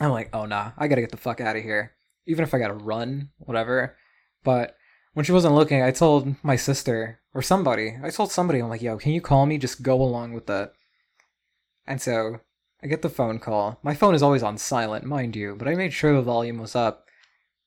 I'm 0.00 0.10
like, 0.10 0.30
oh 0.32 0.46
nah, 0.46 0.72
I 0.76 0.88
gotta 0.88 1.00
get 1.00 1.10
the 1.10 1.16
fuck 1.16 1.40
out 1.40 1.56
of 1.56 1.62
here. 1.62 1.92
Even 2.26 2.44
if 2.44 2.54
I 2.54 2.58
gotta 2.58 2.74
run, 2.74 3.30
whatever. 3.38 3.96
But 4.44 4.76
when 5.14 5.24
she 5.24 5.32
wasn't 5.32 5.54
looking, 5.54 5.82
I 5.82 5.90
told 5.90 6.34
my 6.42 6.56
sister 6.56 7.20
or 7.34 7.42
somebody. 7.42 7.96
I 8.02 8.10
told 8.10 8.30
somebody, 8.30 8.60
I'm 8.60 8.68
like, 8.68 8.82
yo, 8.82 8.96
can 8.98 9.12
you 9.12 9.20
call 9.20 9.46
me? 9.46 9.58
Just 9.58 9.82
go 9.82 10.00
along 10.00 10.32
with 10.32 10.46
that. 10.46 10.72
And 11.86 12.00
so 12.00 12.40
I 12.82 12.86
get 12.86 13.02
the 13.02 13.08
phone 13.08 13.38
call. 13.38 13.78
My 13.82 13.94
phone 13.94 14.14
is 14.14 14.22
always 14.22 14.42
on 14.42 14.58
silent, 14.58 15.04
mind 15.04 15.36
you, 15.36 15.54
but 15.56 15.68
I 15.68 15.74
made 15.74 15.92
sure 15.92 16.14
the 16.14 16.22
volume 16.22 16.58
was 16.58 16.74
up 16.74 17.06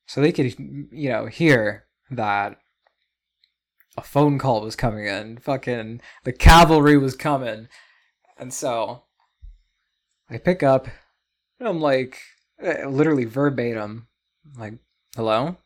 so 0.07 0.21
they 0.21 0.31
could, 0.31 0.57
you 0.57 1.09
know, 1.09 1.25
hear 1.25 1.85
that 2.11 2.57
a 3.97 4.01
phone 4.01 4.37
call 4.37 4.61
was 4.61 4.75
coming 4.75 5.05
in. 5.05 5.37
Fucking 5.37 6.01
the 6.23 6.33
cavalry 6.33 6.97
was 6.97 7.15
coming. 7.15 7.67
And 8.37 8.53
so 8.53 9.03
I 10.29 10.37
pick 10.37 10.63
up 10.63 10.87
and 11.59 11.67
I'm 11.67 11.79
like, 11.79 12.19
eh, 12.59 12.85
literally 12.85 13.25
verbatim, 13.25 14.07
like, 14.57 14.73
hello? 15.15 15.57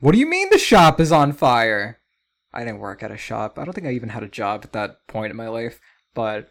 What 0.00 0.12
do 0.12 0.18
you 0.18 0.26
mean 0.26 0.48
the 0.50 0.58
shop 0.58 1.00
is 1.00 1.12
on 1.12 1.32
fire? 1.32 2.00
I 2.52 2.60
didn't 2.60 2.78
work 2.78 3.02
at 3.02 3.10
a 3.10 3.16
shop. 3.16 3.58
I 3.58 3.64
don't 3.64 3.74
think 3.74 3.86
I 3.86 3.92
even 3.92 4.10
had 4.10 4.22
a 4.22 4.28
job 4.28 4.60
at 4.64 4.72
that 4.72 5.06
point 5.08 5.30
in 5.30 5.36
my 5.36 5.48
life, 5.48 5.80
but 6.14 6.50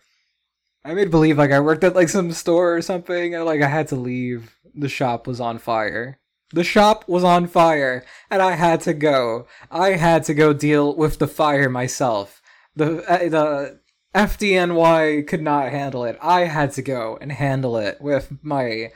I 0.83 0.93
made 0.93 1.11
believe 1.11 1.37
like 1.37 1.51
I 1.51 1.61
worked 1.61 1.83
at 1.83 1.95
like 1.95 2.09
some 2.09 2.31
store 2.33 2.75
or 2.75 2.81
something 2.81 3.33
and 3.33 3.45
like 3.45 3.61
I 3.61 3.67
had 3.67 3.87
to 3.89 3.95
leave. 3.95 4.57
The 4.75 4.89
shop 4.89 5.27
was 5.27 5.39
on 5.39 5.59
fire. 5.59 6.19
The 6.53 6.63
shop 6.63 7.05
was 7.07 7.23
on 7.23 7.47
fire 7.47 8.05
and 8.29 8.41
I 8.41 8.51
had 8.51 8.79
to 8.81 8.93
go. 8.93 9.47
I 9.71 9.91
had 9.91 10.23
to 10.25 10.35
go 10.35 10.53
deal 10.53 10.95
with 10.95 11.17
the 11.17 11.27
fire 11.27 11.67
myself. 11.67 12.41
The 12.75 13.03
uh, 13.11 13.29
the 13.29 13.79
FDNY 14.13 15.27
could 15.27 15.41
not 15.41 15.71
handle 15.71 16.05
it. 16.05 16.17
I 16.21 16.41
had 16.41 16.71
to 16.73 16.83
go 16.83 17.17
and 17.19 17.31
handle 17.31 17.75
it 17.77 17.99
with 17.99 18.31
my 18.43 18.91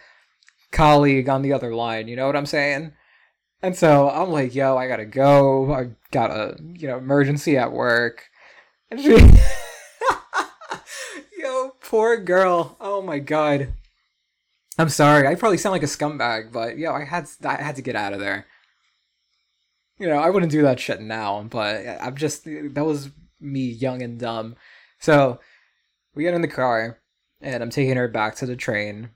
colleague 0.72 1.28
on 1.28 1.42
the 1.42 1.54
other 1.54 1.74
line. 1.74 2.08
You 2.08 2.16
know 2.16 2.28
what 2.28 2.36
I'm 2.36 2.46
saying? 2.46 2.94
And 3.64 3.76
so 3.76 4.08
I'm 4.10 4.30
like, 4.30 4.54
yo, 4.54 4.78
I 4.78 4.88
gotta 4.88 5.06
go. 5.06 5.74
I 5.74 5.90
got 6.12 6.30
a 6.30 6.58
you 6.62 6.88
know 6.88 6.98
emergency 6.98 7.58
at 7.58 7.72
work. 7.72 8.26
And 8.92 9.02
she, 9.02 9.18
yo, 11.40 11.72
poor 11.82 12.18
girl. 12.18 12.78
Oh 12.80 13.02
my 13.02 13.18
god. 13.18 13.74
I'm 14.78 14.90
sorry. 14.90 15.28
I 15.28 15.36
probably 15.36 15.58
sound 15.58 15.72
like 15.72 15.84
a 15.84 15.88
scumbag, 15.88 16.52
but 16.52 16.78
yo, 16.78 16.94
I 16.94 17.04
had 17.04 17.28
I 17.44 17.56
had 17.56 17.76
to 17.78 17.82
get 17.82 17.96
out 17.96 18.14
of 18.14 18.20
there. 18.20 18.46
You 19.98 20.08
know, 20.08 20.20
I 20.20 20.30
wouldn't 20.30 20.52
do 20.52 20.62
that 20.62 20.80
shit 20.80 21.02
now, 21.02 21.44
but 21.50 21.84
I'm 22.00 22.16
just 22.16 22.46
that 22.46 22.86
was 22.86 23.10
me 23.40 23.70
young 23.70 24.04
and 24.04 24.20
dumb. 24.20 24.56
So 25.00 25.40
we 26.14 26.24
get 26.24 26.36
in 26.36 26.42
the 26.42 26.48
car, 26.48 27.00
and 27.42 27.64
I'm 27.64 27.72
taking 27.72 27.98
her 27.98 28.08
back 28.08 28.36
to 28.36 28.46
the 28.46 28.56
train, 28.56 29.10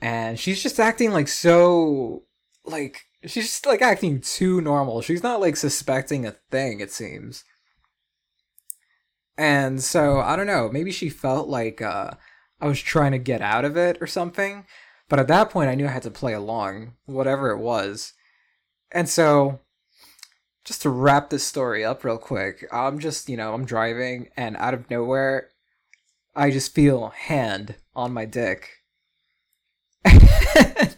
and 0.00 0.38
she's 0.38 0.62
just 0.62 0.80
acting 0.80 1.12
like 1.12 1.28
so 1.28 2.24
like 2.64 3.02
she's 3.24 3.46
just 3.46 3.66
like 3.66 3.82
acting 3.82 4.20
too 4.20 4.60
normal. 4.60 5.02
She's 5.02 5.22
not 5.22 5.40
like 5.40 5.56
suspecting 5.56 6.26
a 6.26 6.32
thing, 6.50 6.80
it 6.80 6.90
seems. 6.90 7.44
And 9.38 9.82
so 9.82 10.20
I 10.20 10.34
don't 10.36 10.46
know, 10.46 10.68
maybe 10.72 10.90
she 10.90 11.08
felt 11.08 11.48
like 11.48 11.80
uh 11.80 12.12
I 12.60 12.66
was 12.66 12.80
trying 12.80 13.12
to 13.12 13.18
get 13.18 13.40
out 13.40 13.64
of 13.64 13.76
it 13.76 13.98
or 14.00 14.06
something. 14.06 14.64
But 15.08 15.18
at 15.18 15.28
that 15.28 15.50
point 15.50 15.70
I 15.70 15.74
knew 15.74 15.86
I 15.86 15.90
had 15.90 16.02
to 16.04 16.10
play 16.10 16.32
along, 16.32 16.94
whatever 17.06 17.50
it 17.50 17.58
was. 17.58 18.12
And 18.92 19.08
so 19.08 19.60
just 20.64 20.82
to 20.82 20.90
wrap 20.90 21.30
this 21.30 21.44
story 21.44 21.84
up 21.84 22.04
real 22.04 22.18
quick, 22.18 22.66
I'm 22.72 22.98
just, 22.98 23.28
you 23.28 23.36
know, 23.36 23.54
I'm 23.54 23.64
driving 23.64 24.28
and 24.36 24.56
out 24.56 24.74
of 24.74 24.90
nowhere 24.90 25.48
I 26.34 26.50
just 26.50 26.74
feel 26.74 27.08
hand 27.08 27.74
on 27.94 28.12
my 28.12 28.24
dick. 28.24 28.68
I 30.06 30.94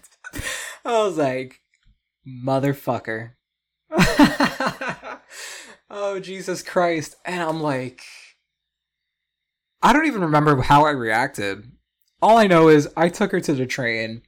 was 0.85 1.17
like, 1.17 1.61
motherfucker. 2.27 3.33
oh, 5.91 6.21
Jesus 6.21 6.63
Christ. 6.63 7.17
And 7.25 7.43
I'm 7.43 7.61
like, 7.61 8.03
I 9.83 9.93
don't 9.93 10.07
even 10.07 10.23
remember 10.23 10.61
how 10.63 10.85
I 10.85 10.91
reacted. 10.91 11.73
All 12.21 12.39
I 12.39 12.47
know 12.47 12.69
is 12.69 12.89
I 12.97 13.09
took 13.09 13.33
her 13.33 13.41
to 13.41 13.53
the 13.53 13.67
train 13.67 14.23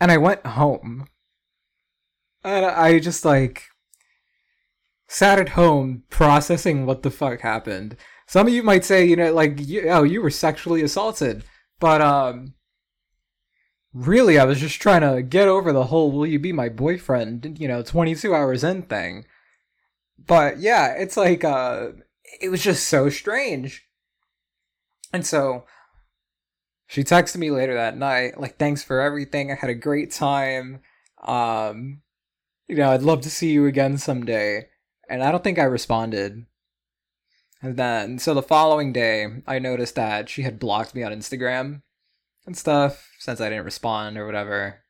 and 0.00 0.10
I 0.10 0.16
went 0.16 0.46
home. 0.46 1.06
And 2.42 2.64
I 2.64 2.98
just 2.98 3.24
like 3.24 3.64
sat 5.06 5.38
at 5.38 5.50
home 5.50 6.04
processing 6.08 6.86
what 6.86 7.02
the 7.02 7.10
fuck 7.10 7.40
happened. 7.40 7.96
Some 8.26 8.46
of 8.46 8.52
you 8.52 8.62
might 8.62 8.84
say, 8.84 9.04
you 9.04 9.16
know, 9.16 9.32
like, 9.32 9.58
oh, 9.86 10.02
you 10.02 10.22
were 10.22 10.30
sexually 10.30 10.82
assaulted. 10.82 11.44
But, 11.80 12.00
um, 12.02 12.54
really, 13.92 14.38
I 14.38 14.44
was 14.44 14.60
just 14.60 14.80
trying 14.80 15.00
to 15.00 15.22
get 15.22 15.48
over 15.48 15.72
the 15.72 15.84
whole 15.84 16.12
"Will 16.12 16.26
you 16.26 16.38
be 16.38 16.52
my 16.52 16.68
boyfriend?" 16.68 17.56
you 17.58 17.68
know, 17.68 17.82
twenty 17.82 18.14
two 18.14 18.34
hours 18.34 18.64
in 18.64 18.82
thing. 18.82 19.24
But 20.18 20.58
yeah, 20.58 20.94
it's 20.94 21.16
like 21.16 21.44
uh, 21.44 21.88
it 22.40 22.50
was 22.50 22.62
just 22.62 22.86
so 22.88 23.08
strange. 23.08 23.87
And 25.12 25.26
so 25.26 25.64
she 26.86 27.04
texted 27.04 27.36
me 27.36 27.50
later 27.50 27.74
that 27.74 27.96
night, 27.96 28.40
like, 28.40 28.58
thanks 28.58 28.82
for 28.82 29.00
everything. 29.00 29.50
I 29.50 29.54
had 29.54 29.70
a 29.70 29.74
great 29.74 30.10
time. 30.10 30.80
Um, 31.22 32.02
you 32.66 32.76
know, 32.76 32.90
I'd 32.90 33.02
love 33.02 33.22
to 33.22 33.30
see 33.30 33.50
you 33.50 33.66
again 33.66 33.98
someday. 33.98 34.68
And 35.08 35.22
I 35.22 35.30
don't 35.30 35.42
think 35.42 35.58
I 35.58 35.64
responded. 35.64 36.46
And 37.62 37.76
then, 37.76 38.18
so 38.18 38.34
the 38.34 38.42
following 38.42 38.92
day, 38.92 39.42
I 39.46 39.58
noticed 39.58 39.96
that 39.96 40.28
she 40.28 40.42
had 40.42 40.58
blocked 40.58 40.94
me 40.94 41.02
on 41.02 41.12
Instagram 41.12 41.82
and 42.46 42.56
stuff 42.56 43.08
since 43.18 43.40
I 43.40 43.48
didn't 43.48 43.64
respond 43.64 44.16
or 44.16 44.26
whatever. 44.26 44.80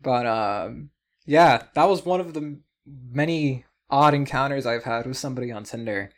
But, 0.00 0.26
um, 0.26 0.90
yeah, 1.24 1.64
that 1.74 1.88
was 1.88 2.04
one 2.04 2.20
of 2.20 2.34
the 2.34 2.60
many 2.86 3.64
odd 3.88 4.14
encounters 4.14 4.66
I've 4.66 4.84
had 4.84 5.06
with 5.06 5.16
somebody 5.16 5.52
on 5.52 5.64
Tinder. 5.64 6.10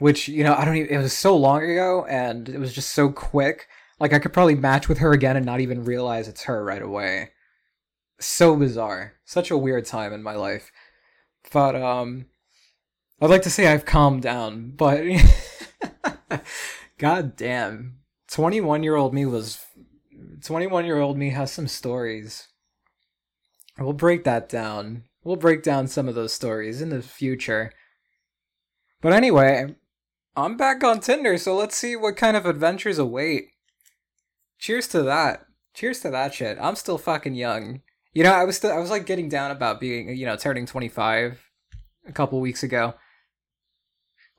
Which, 0.00 0.28
you 0.28 0.42
know, 0.42 0.54
I 0.54 0.64
don't 0.64 0.76
even, 0.76 0.94
it 0.94 0.98
was 0.98 1.12
so 1.12 1.36
long 1.36 1.62
ago 1.62 2.04
and 2.08 2.48
it 2.48 2.58
was 2.58 2.72
just 2.72 2.90
so 2.90 3.10
quick. 3.10 3.68
Like, 4.00 4.12
I 4.12 4.18
could 4.18 4.32
probably 4.32 4.54
match 4.54 4.88
with 4.88 4.98
her 4.98 5.12
again 5.12 5.36
and 5.36 5.46
not 5.46 5.60
even 5.60 5.84
realize 5.84 6.26
it's 6.26 6.44
her 6.44 6.64
right 6.64 6.82
away. 6.82 7.30
So 8.18 8.56
bizarre. 8.56 9.14
Such 9.24 9.50
a 9.50 9.58
weird 9.58 9.84
time 9.84 10.12
in 10.12 10.22
my 10.22 10.34
life. 10.34 10.72
But, 11.52 11.76
um, 11.76 12.26
I'd 13.20 13.30
like 13.30 13.42
to 13.42 13.50
say 13.50 13.66
I've 13.66 13.84
calmed 13.84 14.22
down, 14.22 14.70
but 14.70 15.04
god 16.98 17.36
damn. 17.36 17.98
21 18.28 18.82
year 18.82 18.96
old 18.96 19.12
me 19.12 19.26
was 19.26 19.62
21 20.44 20.86
year 20.86 20.98
old 20.98 21.18
me 21.18 21.30
has 21.30 21.52
some 21.52 21.68
stories. 21.68 22.48
We'll 23.78 23.92
break 23.92 24.24
that 24.24 24.48
down. 24.48 25.04
We'll 25.22 25.36
break 25.36 25.62
down 25.62 25.86
some 25.86 26.08
of 26.08 26.14
those 26.14 26.32
stories 26.32 26.80
in 26.80 26.88
the 26.88 27.02
future. 27.02 27.72
But 29.02 29.12
anyway, 29.12 29.74
I'm 30.36 30.56
back 30.56 30.84
on 30.84 31.00
Tinder, 31.00 31.36
so 31.38 31.54
let's 31.54 31.76
see 31.76 31.96
what 31.96 32.16
kind 32.16 32.36
of 32.36 32.46
adventures 32.46 32.98
await. 32.98 33.48
Cheers 34.58 34.88
to 34.88 35.02
that. 35.02 35.44
Cheers 35.74 36.00
to 36.00 36.10
that 36.10 36.34
shit. 36.34 36.58
I'm 36.60 36.76
still 36.76 36.98
fucking 36.98 37.34
young. 37.34 37.82
You 38.12 38.24
know, 38.24 38.32
I 38.32 38.44
was 38.44 38.56
still 38.56 38.72
I 38.72 38.78
was 38.78 38.90
like 38.90 39.06
getting 39.06 39.28
down 39.28 39.50
about 39.50 39.80
being, 39.80 40.16
you 40.16 40.26
know, 40.26 40.36
turning 40.36 40.66
25 40.66 41.40
a 42.06 42.12
couple 42.12 42.40
weeks 42.40 42.62
ago 42.62 42.94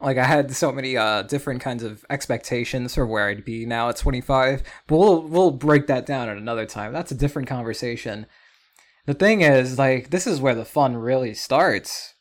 like 0.01 0.17
I 0.17 0.25
had 0.25 0.53
so 0.55 0.71
many 0.71 0.97
uh 0.97 1.21
different 1.23 1.61
kinds 1.61 1.83
of 1.83 2.03
expectations 2.09 2.95
for 2.95 3.05
where 3.05 3.27
I'd 3.27 3.45
be 3.45 3.65
now 3.65 3.89
at 3.89 3.97
25, 3.97 4.63
but 4.87 4.97
we'll 4.97 5.21
we'll 5.21 5.51
break 5.51 5.87
that 5.87 6.05
down 6.05 6.27
at 6.29 6.37
another 6.37 6.65
time. 6.65 6.91
That's 6.91 7.11
a 7.11 7.15
different 7.15 7.47
conversation. 7.47 8.25
The 9.05 9.13
thing 9.13 9.41
is, 9.41 9.79
like, 9.79 10.11
this 10.11 10.27
is 10.27 10.39
where 10.39 10.55
the 10.55 10.65
fun 10.65 10.95
really 10.95 11.33
starts. 11.33 12.13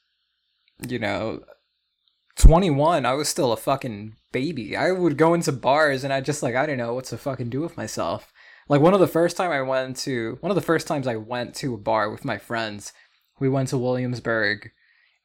You 0.87 0.99
know, 0.99 1.41
21, 2.41 3.05
I 3.05 3.13
was 3.13 3.29
still 3.29 3.53
a 3.53 3.57
fucking 3.57 4.17
baby. 4.33 4.75
I 4.75 4.93
would 4.93 5.19
go 5.19 5.35
into 5.35 5.53
bars 5.53 6.05
and 6.05 6.13
I 6.13 6.23
just 6.23 6.43
like 6.43 6.55
I 6.55 6.65
don't 6.65 6.79
know 6.79 6.95
what 6.95 7.05
to 7.07 7.19
fucking 7.19 7.51
do 7.51 7.61
with 7.61 7.77
myself. 7.77 8.33
Like 8.67 8.81
one 8.81 8.95
of 8.95 9.01
the 9.01 9.07
first 9.07 9.37
time 9.37 9.51
I 9.51 9.61
went 9.61 9.97
to 9.99 10.39
one 10.41 10.51
of 10.51 10.55
the 10.55 10.63
first 10.63 10.87
times 10.87 11.07
I 11.07 11.17
went 11.17 11.55
to 11.57 11.75
a 11.75 11.79
bar 11.79 12.11
with 12.11 12.25
my 12.25 12.39
friends, 12.39 12.95
we 13.39 13.51
went 13.51 13.69
to 13.69 13.79
Williamsburg, 13.79 14.71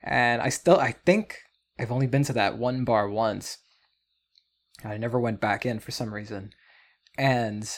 and 0.03 0.41
I 0.41 0.49
still 0.49 0.77
I 0.77 0.91
think 0.91 1.37
I've 1.79 1.91
only 1.91 2.07
been 2.07 2.25
to 2.25 2.33
that 2.33 2.57
one 2.57 2.83
bar 2.83 3.09
once. 3.09 3.59
I 4.83 4.97
never 4.97 5.17
went 5.17 5.39
back 5.39 5.65
in 5.65 5.79
for 5.79 5.91
some 5.91 6.13
reason. 6.13 6.51
And 7.17 7.69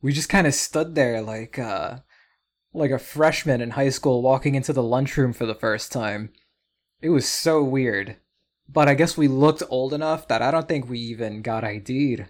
we 0.00 0.14
just 0.14 0.30
kind 0.30 0.46
of 0.46 0.54
stood 0.54 0.94
there 0.94 1.20
like 1.20 1.58
uh 1.58 1.98
like 2.72 2.90
a 2.90 2.98
freshman 2.98 3.60
in 3.60 3.72
high 3.72 3.90
school 3.90 4.22
walking 4.22 4.54
into 4.54 4.72
the 4.72 4.82
lunchroom 4.82 5.34
for 5.34 5.44
the 5.44 5.54
first 5.54 5.92
time. 5.92 6.32
It 7.02 7.10
was 7.10 7.28
so 7.28 7.62
weird. 7.62 8.16
But 8.68 8.88
I 8.88 8.94
guess 8.94 9.16
we 9.16 9.28
looked 9.28 9.62
old 9.70 9.94
enough 9.94 10.28
that 10.28 10.42
I 10.42 10.50
don't 10.50 10.68
think 10.68 10.88
we 10.88 10.98
even 10.98 11.42
got 11.42 11.64
ID'd. 11.64 12.26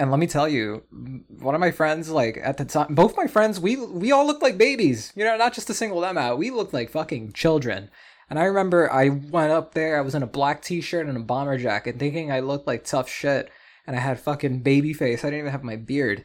And 0.00 0.10
let 0.10 0.20
me 0.20 0.26
tell 0.26 0.48
you, 0.48 0.84
one 1.28 1.54
of 1.54 1.60
my 1.60 1.70
friends, 1.70 2.08
like 2.08 2.38
at 2.42 2.56
the 2.56 2.64
time, 2.64 2.94
both 2.94 3.16
my 3.16 3.26
friends, 3.26 3.58
we 3.58 3.76
we 3.76 4.12
all 4.12 4.26
looked 4.26 4.42
like 4.42 4.58
babies. 4.58 5.12
You 5.16 5.24
know, 5.24 5.36
not 5.36 5.54
just 5.54 5.66
to 5.68 5.74
single 5.74 6.00
them 6.00 6.18
out. 6.18 6.38
We 6.38 6.50
looked 6.50 6.72
like 6.72 6.90
fucking 6.90 7.32
children. 7.32 7.90
And 8.30 8.38
I 8.38 8.44
remember 8.44 8.92
I 8.92 9.08
went 9.08 9.52
up 9.52 9.74
there, 9.74 9.98
I 9.98 10.02
was 10.02 10.14
in 10.14 10.22
a 10.22 10.26
black 10.26 10.62
t 10.62 10.80
shirt 10.80 11.06
and 11.06 11.16
a 11.16 11.20
bomber 11.20 11.58
jacket, 11.58 11.98
thinking 11.98 12.30
I 12.30 12.40
looked 12.40 12.66
like 12.66 12.84
tough 12.84 13.08
shit. 13.08 13.50
And 13.86 13.96
I 13.96 14.00
had 14.00 14.20
fucking 14.20 14.60
baby 14.60 14.92
face. 14.92 15.24
I 15.24 15.28
didn't 15.28 15.40
even 15.40 15.52
have 15.52 15.64
my 15.64 15.76
beard. 15.76 16.24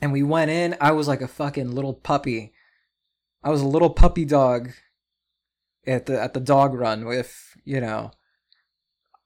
And 0.00 0.12
we 0.12 0.24
went 0.24 0.50
in, 0.50 0.76
I 0.80 0.90
was 0.90 1.06
like 1.06 1.22
a 1.22 1.28
fucking 1.28 1.70
little 1.70 1.94
puppy. 1.94 2.52
I 3.44 3.50
was 3.50 3.60
a 3.60 3.68
little 3.68 3.90
puppy 3.90 4.24
dog 4.24 4.72
at 5.86 6.06
the 6.06 6.20
at 6.20 6.34
the 6.34 6.40
dog 6.40 6.74
run 6.74 7.04
with, 7.04 7.56
you 7.64 7.80
know, 7.80 8.10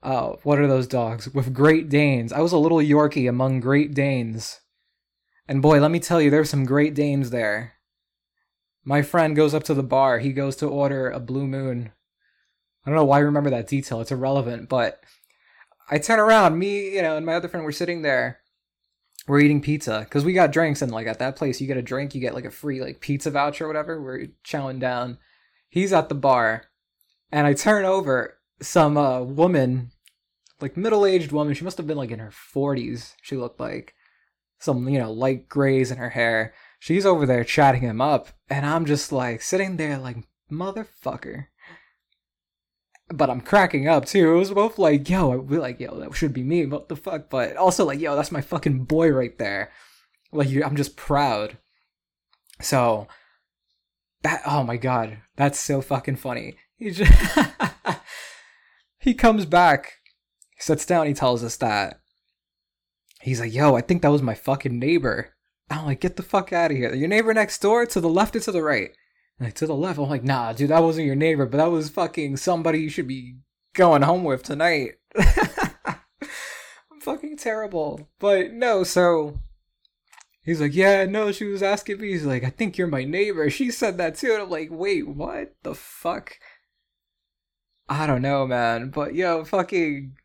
oh, 0.03 0.39
what 0.43 0.59
are 0.59 0.67
those 0.67 0.87
dogs? 0.87 1.29
With 1.29 1.55
Great 1.55 1.89
Danes. 1.89 2.33
I 2.33 2.41
was 2.41 2.53
a 2.53 2.59
little 2.59 2.79
Yorkie 2.79 3.29
among 3.29 3.61
Great 3.61 3.95
Danes. 3.95 4.61
And 5.49 5.63
boy, 5.63 5.81
let 5.81 5.91
me 5.91 6.01
tell 6.01 6.21
you, 6.21 6.31
there's 6.31 6.51
some 6.51 6.65
Great 6.65 6.95
Danes 6.95 7.31
there. 7.31 7.75
My 8.85 9.03
friend 9.03 9.35
goes 9.35 9.55
up 9.55 9.65
to 9.65 9.75
the 9.75 9.83
bar. 9.83 10.19
He 10.19 10.33
goes 10.33 10.57
to 10.57 10.67
order 10.69 11.11
a 11.11 11.21
Blue 11.21 11.47
Moon. 11.47 11.93
I 12.85 12.91
don't 12.91 12.97
know 12.97 13.05
why 13.05 13.17
I 13.17 13.21
remember 13.21 13.51
that 13.51 13.67
detail. 13.67 14.01
It's 14.01 14.13
irrelevant, 14.13 14.69
but 14.69 15.01
I 15.91 15.99
turn 15.99 16.21
around. 16.21 16.59
Me, 16.59 16.95
you 16.95 17.03
know, 17.03 17.17
and 17.17 17.27
my 17.27 17.35
other 17.35 17.49
friend 17.49 17.65
were 17.65 17.73
sitting 17.73 18.03
there. 18.03 18.39
We're 19.27 19.41
eating 19.41 19.61
pizza 19.61 20.01
because 20.05 20.25
we 20.25 20.33
got 20.33 20.53
drinks, 20.53 20.83
and 20.83 20.93
like 20.93 21.09
at 21.09 21.19
that 21.19 21.35
place, 21.35 21.61
you 21.61 21.67
get 21.67 21.77
a 21.77 21.83
drink, 21.83 22.15
you 22.15 22.21
get 22.21 22.35
like 22.35 22.45
a 22.45 22.51
free 22.51 22.81
like 22.81 23.01
pizza 23.01 23.31
voucher 23.31 23.65
or 23.65 23.67
whatever. 23.67 24.01
We're 24.01 24.29
chowing 24.45 24.79
down. 24.79 25.19
He's 25.77 25.93
at 25.93 26.09
the 26.09 26.15
bar, 26.15 26.65
and 27.31 27.47
I 27.47 27.53
turn 27.53 27.85
over. 27.85 28.33
Some 28.63 28.97
uh, 28.97 29.21
woman, 29.21 29.91
like 30.63 30.79
middle 30.79 31.05
aged 31.05 31.31
woman. 31.31 31.53
She 31.53 31.65
must 31.65 31.77
have 31.77 31.87
been 31.87 31.99
like 31.99 32.11
in 32.11 32.21
her 32.21 32.31
forties. 32.31 33.15
She 33.21 33.37
looked 33.37 33.61
like 33.61 33.95
some 34.59 34.89
you 34.89 34.99
know 34.99 35.13
light 35.13 35.47
grays 35.47 35.91
in 35.91 35.99
her 35.99 36.11
hair 36.11 36.55
she's 36.79 37.07
over 37.07 37.27
there 37.27 37.45
chatting 37.45 37.81
him 37.81 38.01
up, 38.01 38.29
and 38.49 38.65
I'm 38.65 38.87
just 38.87 39.13
like 39.13 39.43
sitting 39.43 39.77
there 39.77 39.99
like 39.99 40.19
motherfucker. 40.51 41.47
But 43.09 43.31
I'm 43.31 43.41
cracking 43.41 43.89
up 43.89 44.05
too. 44.05 44.35
It 44.35 44.39
was 44.39 44.53
both 44.53 44.79
like, 44.79 45.09
yo, 45.09 45.33
I 45.33 45.37
we 45.37 45.59
like, 45.59 45.79
yo, 45.79 45.99
that 45.99 46.15
should 46.17 46.33
be 46.33 46.43
me. 46.43 46.67
What 46.67 46.89
the 46.89 46.97
fuck? 46.97 47.31
But 47.31 47.57
also 47.57 47.85
like, 47.85 48.01
yo, 48.01 48.17
that's 48.17 48.33
my 48.33 48.41
fucking 48.41 48.85
boy 48.85 49.11
right 49.11 49.37
there. 49.39 49.71
Like, 50.33 50.49
I'm 50.65 50.77
just 50.77 50.97
proud. 50.97 51.57
So 52.61 53.07
that, 54.27 54.43
oh 54.45 54.65
my 54.65 54.77
god, 54.77 55.19
that's 55.37 55.59
so 55.59 55.81
fucking 55.81 56.17
funny. 56.17 56.57
He 56.77 56.91
just 56.91 57.13
he 58.99 59.15
comes 59.15 59.47
back, 59.47 59.93
he 60.57 60.63
sits 60.63 60.85
down, 60.85 61.07
he 61.07 61.15
tells 61.15 61.45
us 61.45 61.57
that 61.59 62.01
he's 63.21 63.41
like, 63.41 63.55
yo, 63.55 63.77
I 63.77 63.83
think 63.83 64.03
that 64.03 64.11
was 64.11 64.23
my 64.23 64.35
fucking 64.35 64.79
neighbor. 64.79 65.35
I'm 65.71 65.87
like, 65.87 66.01
get 66.01 66.17
the 66.17 66.23
fuck 66.23 66.53
out 66.53 66.71
of 66.73 66.77
here. 66.77 66.93
Your 66.95 67.09
neighbor 67.09 67.33
next 67.33 67.63
door, 67.63 67.87
to 67.87 68.01
the 68.01 68.09
left 68.09 68.35
or 68.37 68.41
to 68.41 68.53
the 68.53 68.63
right? 68.63 68.91
like, 69.39 69.55
to 69.55 69.67
the 69.67 69.75
left. 69.75 69.99
I'm 69.99 70.09
like, 70.09 70.25
nah, 70.25 70.53
dude, 70.53 70.71
that 70.71 70.83
wasn't 70.83 71.07
your 71.07 71.17
neighbor, 71.17 71.47
but 71.47 71.59
that 71.59 71.71
was 71.71 71.91
fucking 71.91 72.37
somebody 72.37 72.81
you 72.81 72.89
should 72.89 73.09
be 73.09 73.37
going 73.75 74.03
home 74.03 74.25
with 74.25 74.43
tonight. 74.43 74.95
I'm 75.17 77.01
fucking 77.01 77.37
terrible. 77.37 78.09
But 78.19 78.53
no, 78.53 78.83
so 78.83 79.41
he's 80.47 80.61
like, 80.61 80.75
yeah, 80.75 81.05
no, 81.05 81.33
she 81.33 81.45
was 81.45 81.63
asking 81.63 82.01
me. 82.01 82.13
He's 82.13 82.25
like, 82.25 82.45
I 82.45 82.51
think 82.51 82.79
you're 82.79 82.87
my 82.87 83.05
neighbor. 83.05 83.51
She 83.51 83.71
said 83.71 83.99
that 83.99 84.15
too. 84.15 84.33
And 84.33 84.43
I'm 84.43 84.51
like, 84.51 84.69
wait, 84.71 85.07
what 85.07 85.55
the 85.63 85.75
fuck? 85.75 86.39
I 87.89 88.07
don't 88.07 88.23
know, 88.23 88.47
man. 88.47 88.91
But 88.91 89.15
yo, 89.15 89.45
fucking 89.45 90.17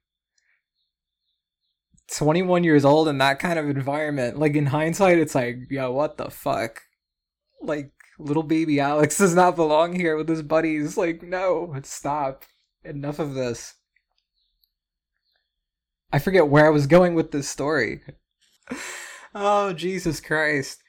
21 2.16 2.64
years 2.64 2.86
old 2.86 3.08
in 3.08 3.18
that 3.18 3.40
kind 3.40 3.60
of 3.60 3.70
environment. 3.70 4.38
Like 4.38 4.56
in 4.56 4.68
hindsight, 4.68 5.18
it's 5.18 5.36
like, 5.36 5.58
yo, 5.70 5.92
what 5.92 6.18
the 6.18 6.30
fuck? 6.30 6.84
Like 7.62 7.92
little 8.20 8.44
baby 8.44 8.80
Alex 8.80 9.18
does 9.20 9.36
not 9.36 9.56
belong 9.56 9.96
here 9.96 10.16
with 10.16 10.30
his 10.30 10.44
buddies. 10.44 10.98
Like, 10.98 11.24
no, 11.24 11.74
stop. 11.84 12.46
Enough 12.84 13.20
of 13.20 13.36
this. 13.36 13.76
I 16.12 16.20
forget 16.20 16.48
where 16.48 16.66
I 16.66 16.72
was 16.72 16.88
going 16.88 17.14
with 17.14 17.32
this 17.32 17.48
story. 17.48 18.02
oh, 19.34 19.74
Jesus 19.74 20.20
Christ. 20.20 20.82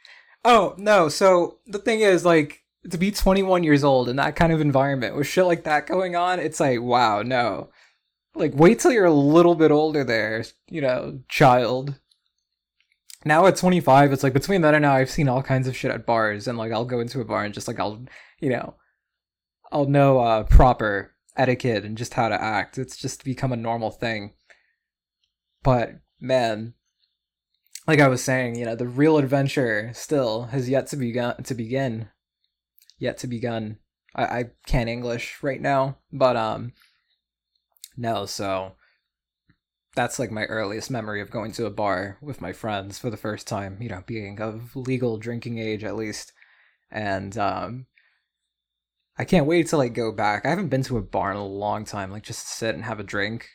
Oh, 0.45 0.75
no, 0.77 1.09
so 1.09 1.59
the 1.67 1.79
thing 1.79 2.01
is, 2.01 2.25
like, 2.25 2.63
to 2.91 2.99
be 2.99 3.11
21 3.11 3.63
years 3.63 3.85
old 3.85 4.09
in 4.09 4.17
that 4.17 4.37
kind 4.37 4.53
of 4.53 4.61
environment 4.61 5.15
with 5.15 5.27
shit 5.27 5.47
like 5.47 5.65
that 5.65 5.87
going 5.87 6.17
on, 6.17 6.41
it's 6.41 6.61
like, 6.61 6.81
wow, 6.81 7.23
no. 7.23 7.71
Like, 8.35 8.53
wait 8.55 8.81
till 8.81 8.93
you're 8.93 9.05
a 9.05 9.13
little 9.13 9.55
bit 9.55 9.71
older 9.71 10.05
there, 10.05 10.45
you 10.69 10.81
know, 10.81 11.21
child. 11.29 11.99
Now 13.25 13.47
at 13.47 13.57
25, 13.57 14.13
it's 14.13 14.23
like 14.25 14.33
between 14.33 14.63
then 14.63 14.75
and 14.75 14.83
now, 14.83 14.95
I've 14.95 15.11
seen 15.11 15.29
all 15.29 15.43
kinds 15.43 15.69
of 15.69 15.77
shit 15.77 15.93
at 15.93 16.07
bars, 16.07 16.49
and 16.49 16.59
like, 16.59 16.73
I'll 16.73 16.85
go 16.85 17.01
into 17.01 17.21
a 17.21 17.25
bar 17.25 17.45
and 17.45 17.55
just 17.55 17.69
like, 17.69 17.79
I'll, 17.79 18.05
you 18.41 18.51
know, 18.51 18.75
I'll 19.71 19.87
know 19.87 20.19
uh, 20.19 20.43
proper 20.45 21.15
etiquette 21.37 21.85
and 21.85 21.97
just 21.97 22.15
how 22.15 22.29
to 22.29 22.43
act. 22.43 22.79
It's 22.79 22.97
just 22.97 23.25
become 23.25 23.53
a 23.53 23.57
normal 23.57 23.91
thing. 23.91 24.35
But, 25.63 26.01
man, 26.21 26.75
like 27.87 28.01
I 28.01 28.09
was 28.09 28.23
saying, 28.23 28.57
you 28.57 28.65
know, 28.65 28.77
the 28.77 28.87
real 28.87 29.19
adventure 29.19 29.91
still 29.95 30.45
has 30.45 30.69
yet 30.69 30.87
to 30.89 30.97
begun 30.97 31.43
to 31.43 31.55
begin. 31.55 32.09
Yet 32.99 33.19
to 33.19 33.27
begun. 33.27 33.79
I, 34.15 34.25
I 34.25 34.45
can't 34.67 34.89
English 34.89 35.43
right 35.43 35.61
now, 35.61 35.99
but 36.13 36.37
um 36.37 36.73
no, 37.97 38.27
so 38.27 38.73
that's 39.95 40.19
like 40.19 40.31
my 40.31 40.45
earliest 40.45 40.91
memory 40.91 41.21
of 41.21 41.31
going 41.31 41.53
to 41.53 41.67
a 41.67 41.71
bar 41.71 42.19
with 42.23 42.41
my 42.41 42.53
friends 42.53 42.99
for 42.99 43.11
the 43.11 43.17
first 43.17 43.47
time, 43.47 43.79
you 43.81 43.89
know, 43.89 44.03
being 44.07 44.41
of 44.41 44.75
legal 44.77 45.19
drinking 45.19 45.59
age 45.59 45.85
at 45.85 45.97
least. 45.97 46.33
And 46.91 47.37
um 47.37 47.87
I 49.19 49.25
can't 49.25 49.47
wait 49.47 49.67
to 49.69 49.77
like 49.77 49.93
go 49.93 50.13
back. 50.13 50.47
I 50.47 50.51
haven't 50.51 50.69
been 50.69 50.83
to 50.85 50.99
a 50.99 51.03
bar 51.03 51.33
in 51.33 51.37
a 51.37 51.45
long 51.45 51.85
time, 51.85 52.13
like 52.13 52.23
just 52.23 52.49
sit 52.49 52.75
and 52.75 52.85
have 52.85 53.01
a 53.01 53.05
drink. 53.05 53.49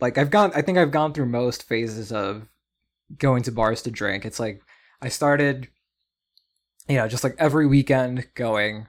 Like 0.00 0.18
I've 0.18 0.30
gone 0.30 0.50
I 0.54 0.62
think 0.62 0.78
I've 0.78 0.90
gone 0.90 1.14
through 1.14 1.26
most 1.26 1.62
phases 1.62 2.10
of 2.10 2.48
going 3.18 3.42
to 3.44 3.52
bars 3.52 3.82
to 3.82 3.90
drink. 3.90 4.24
It's 4.24 4.40
like 4.40 4.62
I 5.00 5.08
started 5.08 5.68
you 6.88 6.96
know, 6.96 7.08
just 7.08 7.24
like 7.24 7.34
every 7.38 7.66
weekend 7.66 8.26
going 8.34 8.86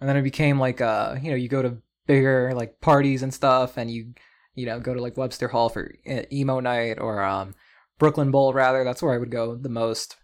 and 0.00 0.08
then 0.08 0.16
it 0.16 0.22
became 0.22 0.58
like 0.58 0.80
uh, 0.80 1.16
you 1.20 1.30
know, 1.30 1.36
you 1.36 1.48
go 1.48 1.62
to 1.62 1.78
bigger 2.06 2.52
like 2.54 2.80
parties 2.80 3.22
and 3.22 3.32
stuff 3.32 3.76
and 3.76 3.90
you 3.90 4.14
you 4.54 4.66
know, 4.66 4.80
go 4.80 4.92
to 4.92 5.00
like 5.00 5.16
Webster 5.16 5.48
Hall 5.48 5.68
for 5.68 5.94
emo 6.32 6.60
night 6.60 6.98
or 6.98 7.22
um 7.22 7.54
Brooklyn 7.98 8.30
Bowl 8.30 8.52
rather. 8.52 8.84
That's 8.84 9.02
where 9.02 9.14
I 9.14 9.18
would 9.18 9.30
go 9.30 9.54
the 9.54 9.68
most. 9.68 10.16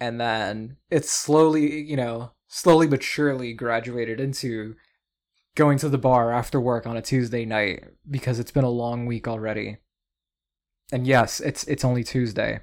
And 0.00 0.20
then 0.20 0.76
it's 0.90 1.10
slowly, 1.10 1.80
you 1.82 1.96
know, 1.96 2.32
slowly 2.48 2.86
but 2.86 3.02
surely 3.02 3.54
graduated 3.54 4.20
into 4.20 4.74
going 5.54 5.78
to 5.78 5.88
the 5.88 5.98
bar 5.98 6.32
after 6.32 6.60
work 6.60 6.86
on 6.86 6.96
a 6.96 7.02
Tuesday 7.02 7.44
night 7.44 7.84
because 8.10 8.38
it's 8.38 8.50
been 8.50 8.64
a 8.64 8.70
long 8.70 9.06
week 9.06 9.28
already. 9.28 9.78
And 10.92 11.06
yes, 11.06 11.40
it's 11.40 11.64
it's 11.64 11.84
only 11.84 12.04
Tuesday. 12.04 12.60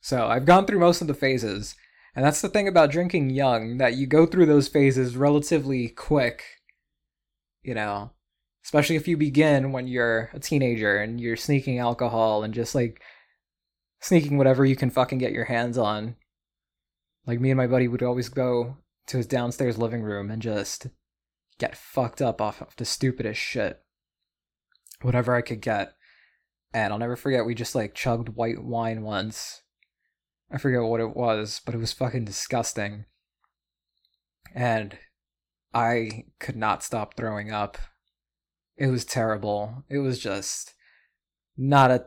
So, 0.00 0.26
I've 0.26 0.46
gone 0.46 0.66
through 0.66 0.80
most 0.80 1.00
of 1.00 1.06
the 1.06 1.14
phases, 1.14 1.76
and 2.16 2.24
that's 2.24 2.40
the 2.40 2.48
thing 2.48 2.66
about 2.66 2.90
drinking 2.90 3.30
young 3.30 3.78
that 3.78 3.94
you 3.94 4.06
go 4.06 4.26
through 4.26 4.46
those 4.46 4.66
phases 4.68 5.16
relatively 5.16 5.88
quick. 5.88 6.42
You 7.62 7.74
know, 7.74 8.12
especially 8.64 8.96
if 8.96 9.06
you 9.06 9.16
begin 9.16 9.70
when 9.70 9.86
you're 9.86 10.30
a 10.32 10.40
teenager 10.40 10.96
and 10.98 11.20
you're 11.20 11.36
sneaking 11.36 11.78
alcohol 11.78 12.42
and 12.42 12.54
just 12.54 12.74
like 12.74 13.02
sneaking 14.00 14.38
whatever 14.38 14.64
you 14.64 14.76
can 14.76 14.90
fucking 14.90 15.18
get 15.18 15.32
your 15.32 15.44
hands 15.44 15.76
on 15.76 16.16
like 17.28 17.40
me 17.40 17.50
and 17.50 17.58
my 17.58 17.66
buddy 17.66 17.86
would 17.86 18.02
always 18.02 18.30
go 18.30 18.78
to 19.06 19.18
his 19.18 19.26
downstairs 19.26 19.76
living 19.76 20.02
room 20.02 20.30
and 20.30 20.40
just 20.40 20.86
get 21.58 21.76
fucked 21.76 22.22
up 22.22 22.40
off 22.40 22.62
of 22.62 22.74
the 22.76 22.86
stupidest 22.86 23.38
shit. 23.38 23.82
Whatever 25.02 25.34
I 25.34 25.42
could 25.42 25.60
get. 25.60 25.92
And 26.72 26.92
I'll 26.92 26.98
never 26.98 27.16
forget 27.16 27.46
we 27.46 27.54
just 27.54 27.74
like 27.74 27.94
chugged 27.94 28.30
white 28.30 28.62
wine 28.62 29.02
once. 29.02 29.62
I 30.50 30.58
forget 30.58 30.82
what 30.82 31.00
it 31.00 31.16
was, 31.16 31.60
but 31.64 31.74
it 31.74 31.78
was 31.78 31.92
fucking 31.92 32.24
disgusting. 32.24 33.04
And 34.54 34.98
I 35.74 36.24
could 36.38 36.56
not 36.56 36.82
stop 36.82 37.16
throwing 37.16 37.52
up. 37.52 37.78
It 38.76 38.86
was 38.88 39.04
terrible. 39.04 39.84
It 39.88 39.98
was 39.98 40.18
just 40.18 40.74
not 41.56 41.90
a 41.90 42.06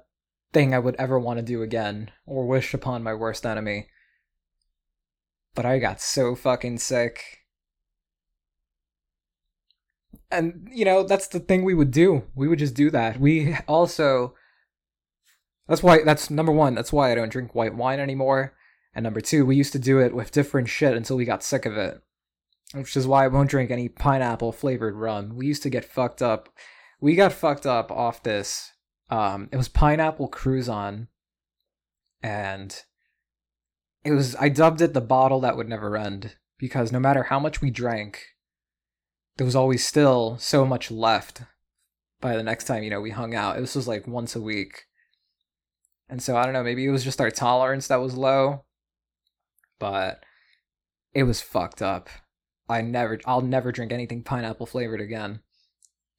thing 0.54 0.74
I 0.74 0.80
would 0.80 0.95
ever 0.95 1.19
want 1.19 1.38
to 1.38 1.43
do 1.43 1.62
again 1.62 2.12
or 2.26 2.47
wish 2.47 2.74
upon 2.74 3.04
my 3.04 3.13
worst 3.13 3.45
enemy 3.45 3.88
but 5.54 5.65
I 5.65 5.80
got 5.80 6.02
so 6.02 6.36
fucking 6.36 6.80
sick. 6.80 7.39
And, 10.30 10.69
you 10.71 10.86
know, 10.86 11.04
that's 11.04 11.28
the 11.28 11.39
thing 11.39 11.65
we 11.65 11.74
would 11.74 11.91
do. 11.91 12.24
We 12.36 12.47
would 12.47 12.60
just 12.60 12.74
do 12.74 12.89
that. 12.91 13.19
We 13.19 13.56
also. 13.67 14.36
That's 15.71 15.81
why, 15.81 16.03
that's 16.03 16.29
number 16.29 16.51
one, 16.51 16.75
that's 16.75 16.91
why 16.91 17.13
I 17.13 17.15
don't 17.15 17.31
drink 17.31 17.55
white 17.55 17.73
wine 17.73 18.01
anymore. 18.01 18.53
And 18.93 19.05
number 19.05 19.21
two, 19.21 19.45
we 19.45 19.55
used 19.55 19.71
to 19.71 19.79
do 19.79 19.99
it 19.99 20.13
with 20.13 20.34
different 20.34 20.67
shit 20.67 20.97
until 20.97 21.15
we 21.15 21.23
got 21.23 21.45
sick 21.45 21.65
of 21.65 21.77
it. 21.77 22.01
Which 22.73 22.97
is 22.97 23.07
why 23.07 23.23
I 23.23 23.29
won't 23.29 23.49
drink 23.49 23.71
any 23.71 23.88
pineapple 23.88 24.51
flavored 24.51 24.95
rum. 24.95 25.38
We 25.38 25.47
used 25.47 25.63
to 25.63 25.69
get 25.69 25.86
fucked 25.86 26.21
up. 26.21 26.49
We 26.99 27.15
got 27.15 27.31
fucked 27.31 27.65
up 27.65 27.89
off 27.89 28.21
this. 28.21 28.73
Um, 29.10 29.47
it 29.53 29.55
was 29.55 29.69
pineapple 29.69 30.29
Cruzan. 30.29 31.07
And 32.21 32.77
it 34.03 34.12
was 34.12 34.36
I 34.36 34.49
dubbed 34.49 34.81
it 34.81 34.93
the 34.93 34.99
bottle 34.99 35.39
that 35.39 35.55
would 35.55 35.69
never 35.69 35.95
end 35.95 36.36
because 36.57 36.91
no 36.91 36.99
matter 36.99 37.23
how 37.23 37.39
much 37.39 37.62
we 37.62 37.71
drank, 37.71 38.21
there 39.38 39.45
was 39.45 39.55
always 39.55 39.88
still 39.88 40.38
so 40.38 40.65
much 40.65 40.91
left 40.91 41.43
by 42.19 42.36
the 42.36 42.43
next 42.43 42.65
time, 42.65 42.84
you 42.84 42.89
know, 42.89 42.99
we 42.99 43.12
hung 43.12 43.34
out. 43.34 43.55
This 43.55 43.75
was 43.75 43.88
like 43.88 44.05
once 44.05 44.36
a 44.36 44.41
week. 44.41 44.88
And 46.12 46.21
so 46.21 46.36
I 46.36 46.43
don't 46.43 46.52
know, 46.52 46.63
maybe 46.63 46.86
it 46.86 46.91
was 46.91 47.06
just 47.06 47.21
our 47.21 47.32
tolerance 47.32 47.88
that 47.88 48.02
was 48.02 48.15
low, 48.15 48.65
but 49.80 50.21
it 51.13 51.24
was 51.24 51.39
fucked 51.39 51.82
up. 51.82 52.10
I 52.67 52.82
never 52.82 53.19
I'll 53.26 53.41
never 53.41 53.71
drink 53.71 53.93
anything 53.93 54.21
pineapple 54.21 54.65
flavored 54.65 55.00
again. 55.00 55.39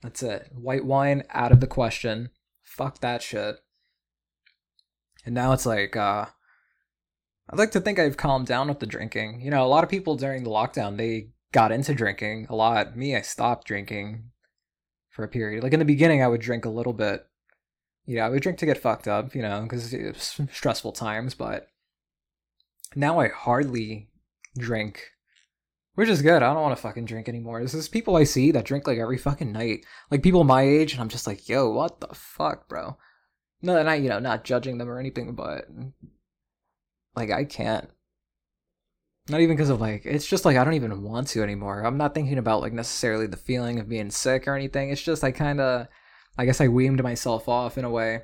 That's 0.02 0.22
it. 0.22 0.48
White 0.52 0.86
wine 0.86 1.24
out 1.28 1.52
of 1.52 1.60
the 1.60 1.66
question. 1.66 2.30
Fuck 2.62 3.00
that 3.00 3.22
shit. 3.22 3.56
And 5.26 5.34
now 5.34 5.52
it's 5.52 5.66
like 5.66 5.94
uh 5.94 6.26
I'd 7.50 7.58
like 7.58 7.72
to 7.72 7.80
think 7.80 7.98
I've 7.98 8.16
calmed 8.16 8.46
down 8.46 8.68
with 8.68 8.80
the 8.80 8.86
drinking. 8.86 9.42
You 9.42 9.50
know, 9.50 9.62
a 9.62 9.68
lot 9.68 9.84
of 9.84 9.90
people 9.90 10.16
during 10.16 10.42
the 10.42 10.50
lockdown 10.50 10.96
they 10.96 11.32
got 11.52 11.70
into 11.70 11.92
drinking 11.92 12.46
a 12.48 12.56
lot. 12.56 12.96
Me, 12.96 13.14
I 13.14 13.20
stopped 13.20 13.66
drinking 13.66 14.30
for 15.10 15.22
a 15.22 15.28
period. 15.28 15.62
Like 15.62 15.74
in 15.74 15.80
the 15.80 15.84
beginning, 15.84 16.22
I 16.22 16.28
would 16.28 16.40
drink 16.40 16.64
a 16.64 16.70
little 16.70 16.94
bit. 16.94 17.26
You 18.04 18.16
know, 18.16 18.30
would 18.30 18.42
drink 18.42 18.58
to 18.58 18.66
get 18.66 18.78
fucked 18.78 19.08
up. 19.08 19.34
You 19.34 19.42
know, 19.42 19.62
because 19.62 19.92
it 19.92 20.14
was 20.14 20.40
stressful 20.50 20.92
times. 20.92 21.34
But 21.34 21.68
now 22.94 23.20
I 23.20 23.28
hardly 23.28 24.08
drink, 24.58 25.10
which 25.94 26.08
is 26.08 26.22
good. 26.22 26.42
I 26.42 26.52
don't 26.52 26.62
want 26.62 26.76
to 26.76 26.82
fucking 26.82 27.06
drink 27.06 27.28
anymore. 27.28 27.62
This 27.62 27.74
is 27.74 27.88
people 27.88 28.16
I 28.16 28.24
see 28.24 28.50
that 28.52 28.64
drink 28.64 28.86
like 28.86 28.98
every 28.98 29.18
fucking 29.18 29.52
night, 29.52 29.84
like 30.10 30.22
people 30.22 30.44
my 30.44 30.62
age, 30.62 30.92
and 30.92 31.00
I'm 31.00 31.08
just 31.08 31.26
like, 31.26 31.48
yo, 31.48 31.70
what 31.70 32.00
the 32.00 32.14
fuck, 32.14 32.68
bro? 32.68 32.96
No, 33.62 33.76
and 33.76 33.88
I, 33.88 33.94
you 33.94 34.08
know, 34.08 34.18
not 34.18 34.44
judging 34.44 34.78
them 34.78 34.88
or 34.88 34.98
anything, 34.98 35.34
but 35.34 35.66
like 37.14 37.30
I 37.30 37.44
can't. 37.44 37.88
Not 39.28 39.40
even 39.40 39.56
because 39.56 39.70
of 39.70 39.80
like 39.80 40.04
it's 40.04 40.26
just 40.26 40.44
like 40.44 40.56
I 40.56 40.64
don't 40.64 40.74
even 40.74 41.02
want 41.02 41.28
to 41.28 41.42
anymore. 41.42 41.86
I'm 41.86 41.96
not 41.96 42.12
thinking 42.12 42.38
about 42.38 42.60
like 42.60 42.72
necessarily 42.72 43.28
the 43.28 43.36
feeling 43.36 43.78
of 43.78 43.88
being 43.88 44.10
sick 44.10 44.48
or 44.48 44.56
anything. 44.56 44.90
It's 44.90 45.02
just 45.02 45.22
I 45.22 45.30
kind 45.30 45.60
of 45.60 45.86
I 46.36 46.44
guess 46.44 46.60
I 46.60 46.68
weaned 46.68 47.02
myself 47.02 47.48
off 47.48 47.76
in 47.76 47.84
a 47.84 47.90
way. 47.90 48.22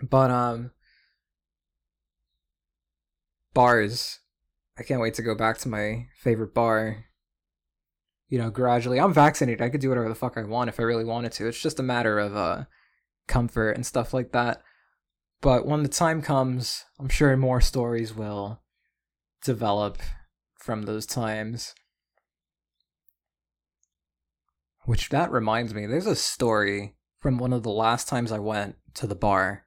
But 0.00 0.30
um 0.30 0.72
bars. 3.54 4.18
I 4.78 4.82
can't 4.82 5.00
wait 5.00 5.14
to 5.14 5.22
go 5.22 5.34
back 5.34 5.58
to 5.58 5.68
my 5.68 6.06
favorite 6.16 6.54
bar. 6.54 7.04
You 8.28 8.38
know, 8.38 8.50
gradually. 8.50 8.98
I'm 8.98 9.12
vaccinated. 9.12 9.60
I 9.60 9.68
could 9.68 9.80
do 9.80 9.90
whatever 9.90 10.08
the 10.08 10.14
fuck 10.14 10.38
I 10.38 10.42
want 10.42 10.70
if 10.70 10.80
I 10.80 10.84
really 10.84 11.04
wanted 11.04 11.32
to. 11.32 11.48
It's 11.48 11.60
just 11.60 11.78
a 11.78 11.82
matter 11.82 12.18
of 12.18 12.36
uh 12.36 12.64
comfort 13.28 13.72
and 13.72 13.86
stuff 13.86 14.14
like 14.14 14.32
that. 14.32 14.62
But 15.40 15.66
when 15.66 15.82
the 15.82 15.88
time 15.88 16.22
comes, 16.22 16.84
I'm 16.98 17.08
sure 17.08 17.36
more 17.36 17.60
stories 17.60 18.14
will 18.14 18.62
develop 19.44 19.98
from 20.56 20.82
those 20.82 21.04
times. 21.04 21.74
Which 24.84 25.10
that 25.10 25.30
reminds 25.30 25.74
me, 25.74 25.86
there's 25.86 26.06
a 26.06 26.16
story 26.16 26.96
from 27.20 27.38
one 27.38 27.52
of 27.52 27.62
the 27.62 27.70
last 27.70 28.08
times 28.08 28.32
I 28.32 28.40
went 28.40 28.76
to 28.94 29.06
the 29.06 29.14
bar, 29.14 29.64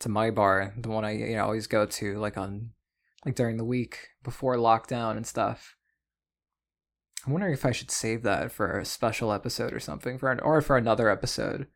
to 0.00 0.08
my 0.08 0.30
bar, 0.30 0.74
the 0.78 0.88
one 0.88 1.04
I 1.04 1.12
you 1.12 1.36
know 1.36 1.44
always 1.44 1.66
go 1.66 1.84
to, 1.84 2.18
like 2.18 2.38
on, 2.38 2.70
like 3.24 3.34
during 3.34 3.58
the 3.58 3.64
week 3.64 4.08
before 4.22 4.56
lockdown 4.56 5.16
and 5.16 5.26
stuff. 5.26 5.76
I'm 7.26 7.32
wondering 7.32 7.54
if 7.54 7.64
I 7.64 7.72
should 7.72 7.90
save 7.90 8.22
that 8.22 8.52
for 8.52 8.78
a 8.78 8.84
special 8.84 9.32
episode 9.32 9.72
or 9.72 9.80
something, 9.80 10.18
for 10.18 10.30
an, 10.30 10.40
or 10.40 10.60
for 10.60 10.76
another 10.76 11.08
episode. 11.10 11.66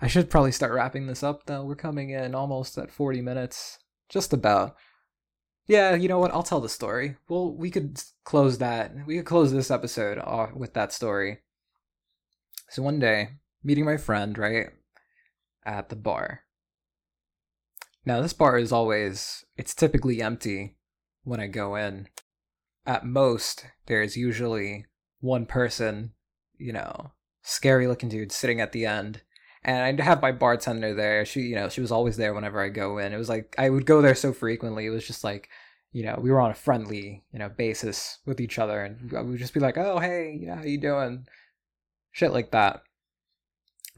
I 0.00 0.06
should 0.06 0.30
probably 0.30 0.52
start 0.52 0.72
wrapping 0.72 1.06
this 1.06 1.22
up 1.22 1.46
though. 1.46 1.64
We're 1.64 1.76
coming 1.76 2.10
in 2.10 2.34
almost 2.34 2.76
at 2.76 2.90
40 2.90 3.22
minutes. 3.22 3.78
Just 4.08 4.32
about. 4.32 4.76
Yeah, 5.66 5.94
you 5.94 6.08
know 6.08 6.18
what? 6.18 6.32
I'll 6.32 6.42
tell 6.42 6.60
the 6.60 6.68
story. 6.68 7.16
Well, 7.28 7.52
we 7.52 7.70
could 7.70 8.00
close 8.24 8.58
that. 8.58 8.92
We 9.06 9.16
could 9.16 9.26
close 9.26 9.52
this 9.52 9.70
episode 9.70 10.18
off 10.18 10.52
with 10.54 10.74
that 10.74 10.92
story. 10.92 11.38
So 12.68 12.82
one 12.82 12.98
day, 12.98 13.30
meeting 13.62 13.84
my 13.84 13.96
friend, 13.96 14.36
right, 14.36 14.66
at 15.64 15.88
the 15.88 15.96
bar. 15.96 16.42
Now, 18.04 18.20
this 18.20 18.32
bar 18.32 18.58
is 18.58 18.72
always, 18.72 19.44
it's 19.56 19.74
typically 19.74 20.22
empty 20.22 20.76
when 21.24 21.40
I 21.40 21.48
go 21.48 21.74
in. 21.74 22.08
At 22.86 23.04
most, 23.04 23.66
there's 23.86 24.16
usually 24.16 24.86
one 25.20 25.46
person, 25.46 26.12
you 26.56 26.72
know, 26.72 27.12
scary 27.42 27.88
looking 27.88 28.08
dude 28.08 28.30
sitting 28.30 28.60
at 28.60 28.72
the 28.72 28.86
end 28.86 29.22
and 29.66 29.82
I'd 29.82 30.00
have 30.00 30.22
my 30.22 30.30
bartender 30.30 30.94
there. 30.94 31.24
She, 31.24 31.40
you 31.40 31.56
know, 31.56 31.68
she 31.68 31.80
was 31.80 31.90
always 31.90 32.16
there 32.16 32.32
whenever 32.32 32.62
I 32.62 32.68
go 32.68 32.98
in. 32.98 33.12
It 33.12 33.18
was 33.18 33.28
like 33.28 33.54
I 33.58 33.68
would 33.68 33.84
go 33.84 34.00
there 34.00 34.14
so 34.14 34.32
frequently. 34.32 34.86
It 34.86 34.90
was 34.90 35.04
just 35.04 35.24
like, 35.24 35.48
you 35.92 36.04
know, 36.04 36.16
we 36.22 36.30
were 36.30 36.40
on 36.40 36.52
a 36.52 36.54
friendly, 36.54 37.24
you 37.32 37.40
know, 37.40 37.48
basis 37.48 38.20
with 38.24 38.40
each 38.40 38.60
other, 38.60 38.84
and 38.84 39.10
we 39.10 39.22
would 39.32 39.40
just 39.40 39.54
be 39.54 39.60
like, 39.60 39.76
"Oh, 39.76 39.98
hey, 39.98 40.38
you 40.40 40.46
know, 40.46 40.54
how 40.54 40.62
you 40.62 40.78
doing?" 40.78 41.26
Shit 42.16 42.32
like 42.32 42.50
that. 42.52 42.80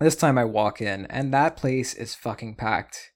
This 0.00 0.16
time 0.16 0.38
I 0.38 0.44
walk 0.44 0.80
in, 0.80 1.06
and 1.06 1.32
that 1.32 1.56
place 1.56 1.94
is 1.94 2.16
fucking 2.16 2.56
packed. 2.56 3.12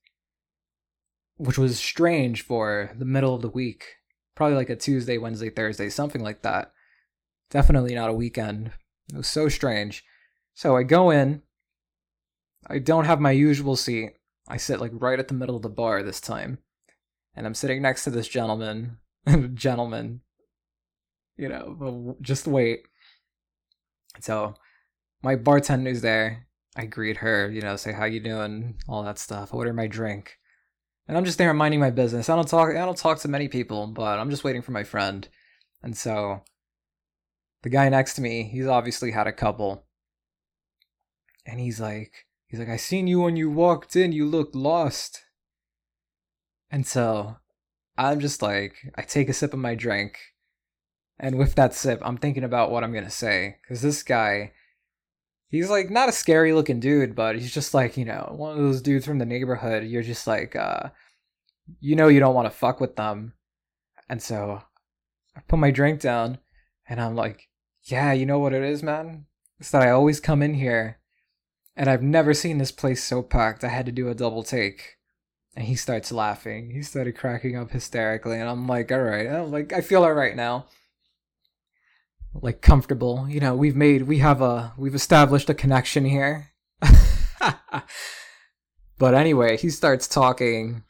which 1.39 1.59
was 1.59 1.77
strange 1.81 2.43
for 2.43 2.93
the 2.97 3.05
middle 3.05 3.35
of 3.35 3.43
the 3.43 3.49
week. 3.49 3.97
Probably 4.37 4.55
like 4.55 4.71
a 4.71 4.77
Tuesday, 4.77 5.19
Wednesday, 5.19 5.51
Thursday, 5.51 5.91
something 5.91 6.23
like 6.23 6.43
that. 6.43 6.71
Definitely 7.51 7.97
not 7.97 8.11
a 8.11 8.15
weekend. 8.15 8.71
It 9.13 9.17
was 9.17 9.27
so 9.27 9.49
strange. 9.49 10.05
So 10.55 10.77
I 10.77 10.85
go 10.85 11.11
in. 11.11 11.43
I 12.69 12.79
don't 12.79 13.07
have 13.07 13.19
my 13.19 13.33
usual 13.33 13.75
seat. 13.75 14.11
I 14.47 14.57
sit 14.57 14.81
like 14.81 14.93
right 14.95 15.19
at 15.19 15.27
the 15.27 15.35
middle 15.35 15.57
of 15.57 15.63
the 15.63 15.69
bar 15.69 16.05
this 16.05 16.21
time. 16.21 16.59
And 17.35 17.45
I'm 17.45 17.55
sitting 17.55 17.83
next 17.83 18.05
to 18.05 18.11
this 18.11 18.29
gentleman. 18.29 18.99
gentleman. 19.55 20.21
You 21.37 21.49
know, 21.49 22.17
just 22.21 22.47
wait. 22.47 22.83
So 24.21 24.55
my 25.23 25.37
bartender's 25.37 26.03
there. 26.03 26.47
I 26.77 26.87
greet 26.87 27.19
her, 27.19 27.51
you 27.51 27.61
know, 27.61 27.77
say 27.77 27.93
how 27.93 28.07
you 28.07 28.21
doing, 28.21 28.77
all 28.89 29.03
that 29.05 29.19
stuff. 29.19 29.53
I 29.53 29.57
order 29.57 29.73
my 29.73 29.87
drink. 29.87 30.39
And 31.07 31.17
I'm 31.17 31.25
just 31.25 31.39
there 31.39 31.53
minding 31.53 31.81
my 31.81 31.91
business. 31.91 32.29
I 32.29 32.37
don't 32.37 32.49
talk 32.49 32.71
I 32.71 32.85
don't 32.85 32.97
talk 32.97 33.19
to 33.21 33.29
many 33.29 33.49
people, 33.49 33.87
but 33.89 34.19
I'm 34.19 34.31
just 34.31 34.45
waiting 34.45 34.63
for 34.63 34.73
my 34.73 34.85
friend. 34.85 35.29
And 35.83 35.97
so 35.97 36.43
the 37.63 37.69
guy 37.69 37.89
next 37.89 38.15
to 38.15 38.23
me, 38.23 38.45
he's 38.45 38.67
obviously 38.67 39.11
had 39.11 39.27
a 39.27 39.33
couple. 39.33 39.85
And 41.45 41.61
he's 41.61 41.81
like 41.81 42.27
he's 42.47 42.61
like, 42.61 42.69
I 42.69 42.77
seen 42.77 43.07
you 43.07 43.21
when 43.21 43.37
you 43.37 43.51
walked 43.51 43.97
in, 43.97 44.13
you 44.13 44.25
looked 44.25 44.55
lost. 44.55 45.23
And 46.71 46.87
so 46.87 47.37
I'm 47.99 48.21
just 48.21 48.41
like, 48.41 48.77
I 48.95 49.03
take 49.03 49.29
a 49.29 49.35
sip 49.35 49.53
of 49.53 49.59
my 49.59 49.75
drink. 49.75 50.19
And 51.19 51.39
with 51.39 51.55
that 51.57 51.75
sip, 51.75 52.01
I'm 52.03 52.17
thinking 52.17 52.45
about 52.45 52.71
what 52.71 52.83
I'm 52.83 52.95
gonna 52.95 53.11
say. 53.11 53.57
Cause 53.69 53.83
this 53.83 54.03
guy 54.03 54.53
he's 55.53 55.71
like 55.71 55.91
not 55.91 56.09
a 56.09 56.13
scary 56.13 56.53
looking 56.53 56.81
dude, 56.81 57.15
but 57.15 57.37
he's 57.37 57.55
just 57.55 57.75
like, 57.75 57.97
you 57.97 58.05
know, 58.05 58.33
one 58.37 58.53
of 58.53 58.59
those 58.59 58.83
dudes 58.83 59.05
from 59.05 59.19
the 59.19 59.27
neighborhood. 59.27 59.85
You're 59.85 60.03
just 60.03 60.27
like, 60.27 60.57
uh, 60.57 60.89
you 61.79 61.95
know, 61.95 62.09
you 62.09 62.19
don't 62.19 62.35
want 62.35 62.47
to 62.47 62.59
fuck 62.59 62.81
with 62.81 62.97
them. 62.97 63.35
And 64.09 64.21
so 64.21 64.63
I 65.37 65.41
put 65.47 65.61
my 65.61 65.71
drink 65.71 66.01
down 66.01 66.39
and 66.89 67.01
I'm 67.01 67.15
like, 67.15 67.49
yeah, 67.85 68.13
you 68.13 68.27
know 68.27 68.39
what 68.39 68.55
it 68.55 68.63
is, 68.63 68.83
man? 68.83 69.27
It's 69.61 69.71
that 69.71 69.83
I 69.83 69.91
always 69.91 70.19
come 70.19 70.43
in 70.43 70.55
here 70.55 70.99
and 71.77 71.89
I've 71.89 72.03
never 72.03 72.35
seen 72.35 72.59
this 72.59 72.73
place 72.73 73.05
so 73.05 73.23
packed. 73.23 73.63
I 73.63 73.69
had 73.69 73.87
to 73.87 73.93
do 73.93 74.09
a 74.09 74.15
double 74.15 74.43
take. 74.43 74.97
And 75.55 75.67
he 75.67 75.77
starts 75.77 76.11
laughing. 76.11 76.71
He 76.71 76.81
started 76.81 77.15
cracking 77.15 77.59
up 77.59 77.73
hysterically. 77.73 78.41
And 78.41 78.49
I'm 78.49 78.67
like, 78.67 78.91
all 78.91 79.03
right. 79.03 79.27
I'm 79.27 79.51
like, 79.51 79.75
I 79.75 79.83
feel 79.83 80.03
all 80.03 80.15
right 80.15 80.35
now 80.35 80.65
like 82.35 82.61
comfortable. 82.63 83.27
You 83.29 83.41
know, 83.41 83.55
we've 83.55 83.77
made 83.77 84.03
we 84.03 84.19
have 84.19 84.41
a 84.41 84.73
we've 84.77 84.95
established 84.95 85.51
a 85.51 85.55
connection 85.55 86.05
here. 86.05 86.49
but 88.99 89.15
anyway, 89.15 89.57
he 89.57 89.71
starts 89.71 90.07
talking 90.09 90.85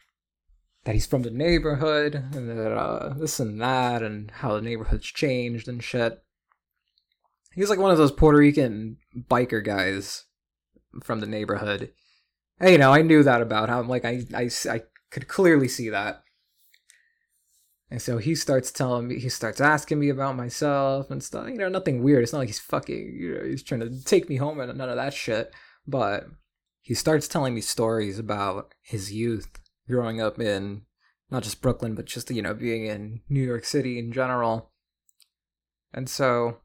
that 0.85 0.95
he's 0.95 1.07
from 1.07 1.23
the 1.23 1.31
neighborhood 1.31 2.15
and 2.15 2.49
that 2.49 2.73
uh, 2.73 3.15
this 3.15 3.39
and 3.39 3.61
that 3.61 4.03
and 4.03 4.31
how 4.31 4.55
the 4.55 4.63
neighborhood's 4.63 5.07
changed 5.07 5.69
and 5.69 5.83
shit. 5.83 6.23
He's 7.55 7.71
like 7.71 7.79
one 7.79 7.91
of 7.91 7.99
those 7.99 8.13
Puerto 8.13 8.39
Rican 8.39 8.97
biker 9.17 9.63
guys 9.65 10.25
from 11.03 11.21
the 11.21 11.27
neighborhood. 11.27 11.93
And, 12.59 12.71
you 12.71 12.79
know, 12.79 12.93
I 12.93 13.03
knew 13.03 13.23
that 13.23 13.43
about 13.43 13.69
him. 13.69 13.89
Like 13.89 14.05
I, 14.05 14.23
I, 14.35 14.51
I 14.71 14.83
could 15.11 15.29
clearly 15.29 15.69
see 15.69 15.91
that. 15.91 16.23
And 17.93 18.01
so 18.01 18.17
he 18.17 18.35
starts 18.35 18.73
telling 18.73 19.09
me, 19.09 19.19
he 19.19 19.29
starts 19.29 19.61
asking 19.61 19.99
me 19.99 20.09
about 20.09 20.35
myself 20.35 21.11
and 21.11 21.23
stuff. 21.23 21.47
You 21.47 21.59
know, 21.59 21.69
nothing 21.69 22.03
weird. 22.03 22.23
It's 22.23 22.33
not 22.33 22.39
like 22.39 22.49
he's 22.49 22.59
fucking, 22.59 23.19
you 23.21 23.35
know, 23.35 23.45
he's 23.45 23.63
trying 23.63 23.83
to 23.83 24.03
take 24.05 24.31
me 24.31 24.37
home 24.37 24.61
and 24.61 24.79
none 24.79 24.89
of 24.89 24.97
that 24.97 25.13
shit. 25.13 25.53
But 25.87 26.25
he 26.81 26.95
starts 26.95 27.29
telling 27.29 27.55
me 27.55 27.61
stories 27.61 28.19
about 28.19 28.73
his 28.81 29.13
youth 29.13 29.61
growing 29.87 30.23
up 30.23 30.41
in 30.41 30.87
not 31.31 31.43
just 31.43 31.61
Brooklyn, 31.61 31.95
but 31.95 32.07
just, 32.07 32.31
you 32.31 32.41
know, 32.41 32.55
being 32.55 32.87
in 32.87 33.21
New 33.29 33.43
York 33.43 33.67
City 33.67 33.99
in 33.99 34.11
general. 34.11 34.71
And 35.93 36.09
so 36.09 36.61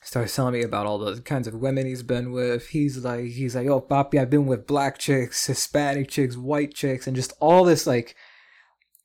he 0.00 0.08
starts 0.08 0.34
telling 0.34 0.54
me 0.54 0.62
about 0.62 0.86
all 0.86 0.98
the 0.98 1.20
kinds 1.20 1.46
of 1.46 1.54
women 1.54 1.86
he's 1.86 2.02
been 2.02 2.32
with. 2.32 2.70
He's 2.70 3.04
like, 3.04 3.26
he's 3.26 3.54
like, 3.54 3.68
oh, 3.68 3.80
papi, 3.80 4.20
I've 4.20 4.30
been 4.30 4.46
with 4.46 4.66
black 4.66 4.98
chicks, 4.98 5.46
Hispanic 5.46 6.08
chicks, 6.08 6.36
white 6.36 6.74
chicks, 6.74 7.06
and 7.06 7.14
just 7.14 7.32
all 7.38 7.62
this 7.62 7.86
like 7.86 8.16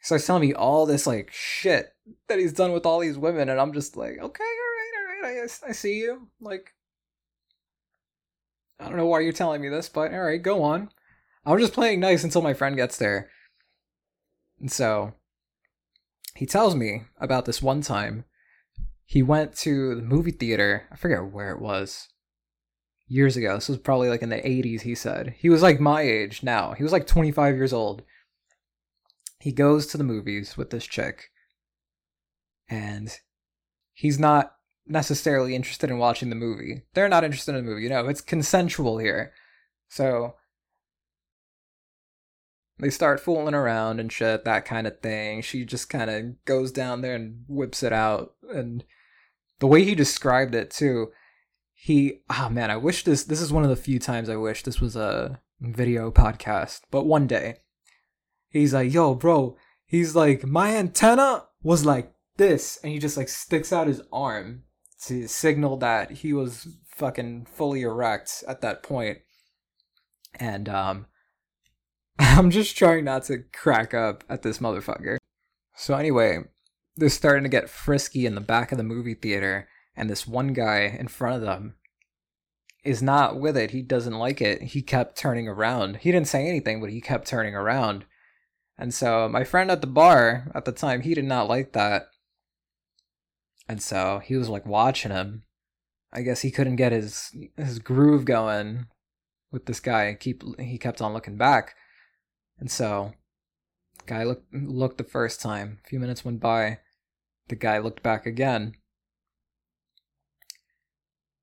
starts 0.02 0.26
telling 0.26 0.42
me 0.42 0.54
all 0.54 0.86
this 0.86 1.08
like 1.08 1.32
shit 1.32 1.94
that 2.28 2.40
he's 2.40 2.54
done 2.54 2.74
with 2.74 2.86
all 2.86 3.00
these 3.00 3.18
women, 3.18 3.50
and 3.50 3.60
I'm 3.60 3.74
just 3.74 3.96
like, 3.96 4.18
okay, 4.20 4.20
all 4.20 4.26
right, 4.26 5.26
all 5.26 5.32
right, 5.32 5.50
I, 5.64 5.70
I 5.70 5.72
see 5.72 6.00
you. 6.00 6.28
Like, 6.40 6.74
I 8.80 8.86
don't 8.86 8.98
know 8.98 9.06
why 9.06 9.22
you're 9.22 9.32
telling 9.32 9.62
me 9.62 9.70
this, 9.70 9.88
but 9.88 10.14
all 10.14 10.22
right, 10.22 10.42
go 10.42 10.64
on. 10.64 10.90
I'm 11.46 11.60
just 11.60 11.74
playing 11.74 12.00
nice 12.00 12.24
until 12.24 12.42
my 12.42 12.54
friend 12.54 12.76
gets 12.76 12.98
there. 12.98 13.30
And 14.60 14.72
so 14.72 15.14
he 16.36 16.46
tells 16.46 16.76
me 16.76 17.04
about 17.20 17.46
this 17.46 17.62
one 17.62 17.82
time 17.82 18.26
he 19.12 19.22
went 19.22 19.56
to 19.58 19.96
the 19.96 20.02
movie 20.02 20.32
theater. 20.32 20.88
I 20.90 20.96
forget 20.96 21.26
where 21.26 21.52
it 21.52 21.60
was. 21.60 22.08
Years 23.08 23.36
ago. 23.36 23.56
This 23.56 23.68
was 23.68 23.78
probably 23.78 24.08
like 24.08 24.22
in 24.22 24.30
the 24.30 24.38
80s, 24.38 24.82
he 24.82 24.96
said. 24.96 25.36
He 25.38 25.50
was 25.50 25.62
like 25.62 25.82
my 25.82 26.02
age 26.02 26.44
now. 26.44 26.72
He 26.72 26.84
was 26.84 26.94
like 26.94 27.08
25 27.08 27.56
years 27.56 27.74
old 27.74 28.04
he 29.42 29.52
goes 29.52 29.88
to 29.88 29.98
the 29.98 30.04
movies 30.04 30.56
with 30.58 30.70
this 30.70 30.86
chick 30.86 31.32
and 32.70 33.20
he's 33.94 34.20
not 34.20 34.56
necessarily 34.88 35.56
interested 35.56 35.90
in 35.90 35.98
watching 35.98 36.30
the 36.30 36.36
movie. 36.36 36.84
They're 36.94 37.10
not 37.10 37.24
interested 37.24 37.56
in 37.56 37.66
the 37.66 37.70
movie. 37.70 37.84
You 37.84 37.90
know, 37.90 38.08
it's 38.08 38.22
consensual 38.22 38.98
here. 38.98 39.34
So 39.90 40.36
they 42.80 42.90
start 42.90 43.20
fooling 43.20 43.54
around 43.54 44.00
and 44.00 44.12
shit, 44.12 44.44
that 44.46 44.66
kind 44.66 44.88
of 44.88 45.00
thing. 45.02 45.42
She 45.42 45.66
just 45.66 45.90
kind 45.90 46.10
of 46.10 46.46
goes 46.46 46.72
down 46.72 47.02
there 47.02 47.16
and 47.16 47.44
whips 47.48 47.84
it 47.84 47.94
out. 47.94 48.34
And 48.54 48.84
the 49.60 49.68
way 49.68 49.84
he 49.84 49.96
described 49.96 50.56
it, 50.56 50.72
too, 50.72 51.12
he, 51.74 52.22
oh 52.30 52.50
man, 52.50 52.72
I 52.72 52.78
wish 52.78 53.04
this, 53.04 53.24
this 53.24 53.42
is 53.42 53.52
one 53.54 53.64
of 53.64 53.70
the 53.70 53.76
few 53.76 54.00
times 54.00 54.30
I 54.30 54.36
wish 54.36 54.64
this 54.64 54.82
was 54.82 54.96
a 54.96 55.40
video 55.60 56.12
podcast. 56.12 56.82
But 56.90 57.06
one 57.06 57.28
day, 57.28 57.58
he's 58.52 58.74
like, 58.74 58.94
yo, 58.94 59.16
bro, 59.16 59.58
he's 59.86 60.16
like, 60.16 60.46
my 60.46 60.76
antenna 60.76 61.46
was 61.64 61.86
like 61.86 62.14
this. 62.38 62.80
And 62.84 62.92
he 62.92 63.00
just 63.00 63.18
like 63.18 63.30
sticks 63.30 63.74
out 63.74 63.88
his 63.88 64.02
arm 64.14 64.64
to 65.06 65.28
signal 65.28 65.78
that 65.78 66.12
he 66.12 66.34
was 66.34 66.68
fucking 66.96 67.48
fully 67.52 67.82
erect 67.82 68.44
at 68.48 68.62
that 68.62 68.84
point. 68.84 69.20
And, 70.40 70.70
um, 70.70 71.08
I'm 72.20 72.52
just 72.52 72.78
trying 72.78 73.06
not 73.06 73.24
to 73.26 73.44
crack 73.52 73.94
up 73.94 74.24
at 74.30 74.44
this 74.44 74.60
motherfucker. 74.60 75.18
So 75.76 75.96
anyway, 75.96 76.44
they're 76.96 77.10
starting 77.10 77.44
to 77.44 77.50
get 77.50 77.70
frisky 77.70 78.26
in 78.26 78.36
the 78.36 78.42
back 78.42 78.72
of 78.72 78.78
the 78.78 78.84
movie 78.84 79.16
theater, 79.16 79.68
and 79.96 80.10
this 80.10 80.28
one 80.28 80.54
guy 80.54 80.96
in 81.00 81.08
front 81.08 81.38
of 81.38 81.42
them 81.42 81.76
is 82.84 83.02
not 83.02 83.40
with 83.40 83.58
it. 83.58 83.72
He 83.72 83.82
doesn't 83.82 84.18
like 84.18 84.42
it. 84.42 84.62
He 84.62 84.82
kept 84.82 85.18
turning 85.18 85.48
around. 85.48 85.98
He 85.98 86.12
didn't 86.12 86.28
say 86.28 86.48
anything, 86.48 86.82
but 86.82 86.90
he 86.90 87.02
kept 87.02 87.28
turning 87.28 87.56
around. 87.56 88.06
And 88.82 88.96
so 88.96 89.30
my 89.30 89.44
friend 89.44 89.70
at 89.70 89.82
the 89.82 89.88
bar 89.88 90.52
at 90.56 90.66
the 90.66 90.72
time, 90.72 91.02
he 91.02 91.14
did 91.14 91.26
not 91.26 91.48
like 91.48 91.74
that. 91.74 92.08
And 93.70 93.80
so 93.80 94.20
he 94.26 94.36
was 94.36 94.50
like 94.50 94.66
watching 94.66 95.12
him. 95.12 95.44
I 96.12 96.24
guess 96.24 96.42
he 96.42 96.50
couldn't 96.50 96.78
get 96.78 96.92
his 96.92 97.32
his 97.56 97.78
groove 97.78 98.26
going 98.26 98.88
with 99.52 99.68
this 99.68 99.80
guy. 99.80 100.18
Keep 100.20 100.60
he 100.60 100.80
kept 100.80 101.00
on 101.00 101.14
looking 101.14 101.38
back. 101.38 101.76
And 102.58 102.72
so 102.72 103.14
the 104.00 104.06
guy 104.08 104.24
looked 104.24 104.52
looked 104.52 104.98
the 104.98 105.04
first 105.04 105.42
time. 105.42 105.78
A 105.86 105.88
few 105.88 106.00
minutes 106.00 106.26
went 106.26 106.40
by. 106.40 106.80
The 107.50 107.56
guy 107.56 107.78
looked 107.78 108.02
back 108.02 108.26
again. 108.26 108.74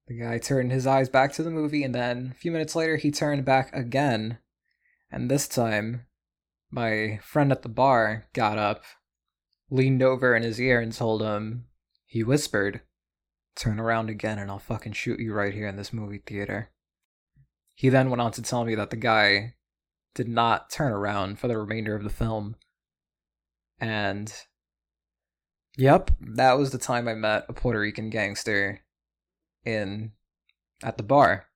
The 0.08 0.18
guy 0.18 0.38
turned 0.38 0.72
his 0.72 0.88
eyes 0.88 1.08
back 1.08 1.32
to 1.34 1.44
the 1.44 1.52
movie 1.52 1.84
and 1.84 1.94
then 1.94 2.32
a 2.34 2.40
few 2.40 2.50
minutes 2.50 2.74
later 2.74 2.96
he 2.96 3.12
turned 3.12 3.44
back 3.44 3.72
again. 3.72 4.38
And 5.08 5.30
this 5.30 5.46
time 5.46 6.07
my 6.70 7.18
friend 7.22 7.50
at 7.52 7.62
the 7.62 7.68
bar 7.68 8.26
got 8.32 8.58
up, 8.58 8.84
leaned 9.70 10.02
over 10.02 10.36
in 10.36 10.42
his 10.42 10.60
ear, 10.60 10.80
and 10.80 10.92
told 10.92 11.22
him, 11.22 11.66
he 12.04 12.22
whispered, 12.22 12.82
Turn 13.54 13.80
around 13.80 14.08
again 14.08 14.38
and 14.38 14.50
I'll 14.50 14.60
fucking 14.60 14.92
shoot 14.92 15.18
you 15.18 15.34
right 15.34 15.52
here 15.52 15.66
in 15.66 15.76
this 15.76 15.92
movie 15.92 16.22
theater. 16.24 16.70
He 17.74 17.88
then 17.88 18.08
went 18.08 18.20
on 18.20 18.30
to 18.32 18.42
tell 18.42 18.64
me 18.64 18.74
that 18.76 18.90
the 18.90 18.96
guy 18.96 19.54
did 20.14 20.28
not 20.28 20.70
turn 20.70 20.92
around 20.92 21.38
for 21.38 21.48
the 21.48 21.58
remainder 21.58 21.94
of 21.94 22.04
the 22.04 22.10
film. 22.10 22.56
And, 23.80 24.32
yep, 25.76 26.12
that 26.20 26.58
was 26.58 26.70
the 26.70 26.78
time 26.78 27.08
I 27.08 27.14
met 27.14 27.46
a 27.48 27.52
Puerto 27.52 27.80
Rican 27.80 28.10
gangster 28.10 28.80
in 29.64 30.12
at 30.82 30.96
the 30.96 31.02
bar. 31.02 31.46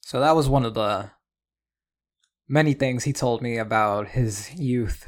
So 0.00 0.20
that 0.20 0.36
was 0.36 0.48
one 0.48 0.64
of 0.64 0.74
the 0.74 1.10
many 2.52 2.74
things 2.74 3.04
he 3.04 3.14
told 3.14 3.40
me 3.40 3.56
about 3.56 4.08
his 4.08 4.54
youth, 4.54 5.06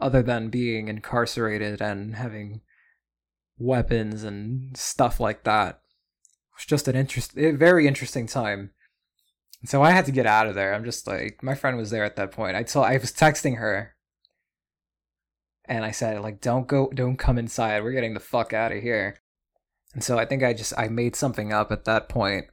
other 0.00 0.22
than 0.22 0.48
being 0.48 0.88
incarcerated 0.88 1.82
and 1.82 2.16
having 2.16 2.62
weapons 3.58 4.24
and 4.24 4.74
stuff 4.74 5.20
like 5.20 5.44
that. 5.44 5.74
It 5.74 6.56
was 6.56 6.64
just 6.64 6.88
an 6.88 6.96
interest, 6.96 7.32
very 7.32 7.86
interesting 7.86 8.26
time. 8.26 8.70
So 9.66 9.82
I 9.82 9.90
had 9.90 10.06
to 10.06 10.12
get 10.12 10.24
out 10.24 10.46
of 10.46 10.54
there. 10.54 10.72
I'm 10.72 10.84
just 10.84 11.06
like 11.06 11.42
my 11.42 11.54
friend 11.54 11.76
was 11.76 11.90
there 11.90 12.04
at 12.04 12.16
that 12.16 12.32
point. 12.32 12.56
I 12.56 12.62
told 12.62 12.86
I 12.86 12.96
was 12.96 13.12
texting 13.12 13.58
her 13.58 13.94
and 15.66 15.84
I 15.84 15.90
said 15.90 16.20
like 16.22 16.40
don't 16.40 16.66
go 16.66 16.90
don't 16.94 17.18
come 17.18 17.36
inside. 17.38 17.82
We're 17.82 17.92
getting 17.92 18.14
the 18.14 18.20
fuck 18.20 18.54
out 18.54 18.72
of 18.72 18.82
here. 18.82 19.18
And 19.92 20.02
so 20.02 20.18
I 20.18 20.24
think 20.24 20.42
I 20.42 20.54
just 20.54 20.72
I 20.78 20.88
made 20.88 21.14
something 21.14 21.52
up 21.52 21.70
at 21.72 21.84
that 21.84 22.08
point. 22.08 22.46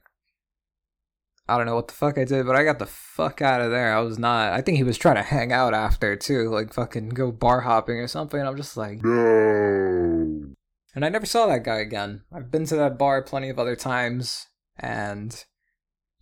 I 1.46 1.56
don't 1.58 1.66
know 1.66 1.74
what 1.74 1.88
the 1.88 1.94
fuck 1.94 2.16
I 2.16 2.24
did, 2.24 2.46
but 2.46 2.56
I 2.56 2.64
got 2.64 2.78
the 2.78 2.86
fuck 2.86 3.42
out 3.42 3.60
of 3.60 3.70
there. 3.70 3.94
I 3.94 4.00
was 4.00 4.18
not. 4.18 4.52
I 4.54 4.62
think 4.62 4.78
he 4.78 4.82
was 4.82 4.96
trying 4.96 5.16
to 5.16 5.22
hang 5.22 5.52
out 5.52 5.74
after 5.74 6.16
too, 6.16 6.48
like 6.48 6.72
fucking 6.72 7.10
go 7.10 7.30
bar 7.30 7.60
hopping 7.62 7.96
or 7.96 8.08
something. 8.08 8.40
I'm 8.40 8.56
just 8.56 8.76
like, 8.78 9.04
No. 9.04 10.54
and 10.94 11.04
I 11.04 11.08
never 11.10 11.26
saw 11.26 11.46
that 11.46 11.62
guy 11.64 11.76
again. 11.80 12.22
I've 12.32 12.50
been 12.50 12.64
to 12.66 12.76
that 12.76 12.96
bar 12.98 13.20
plenty 13.22 13.50
of 13.50 13.58
other 13.58 13.76
times 13.76 14.46
and 14.78 15.44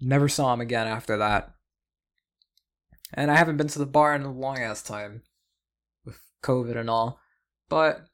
never 0.00 0.28
saw 0.28 0.52
him 0.54 0.60
again 0.60 0.88
after 0.88 1.16
that. 1.18 1.52
And 3.14 3.30
I 3.30 3.36
haven't 3.36 3.58
been 3.58 3.68
to 3.68 3.78
the 3.78 3.86
bar 3.86 4.14
in 4.16 4.22
a 4.22 4.32
long 4.32 4.58
ass 4.58 4.82
time 4.82 5.22
with 6.04 6.18
COVID 6.42 6.76
and 6.76 6.90
all. 6.90 7.20
But 7.68 8.06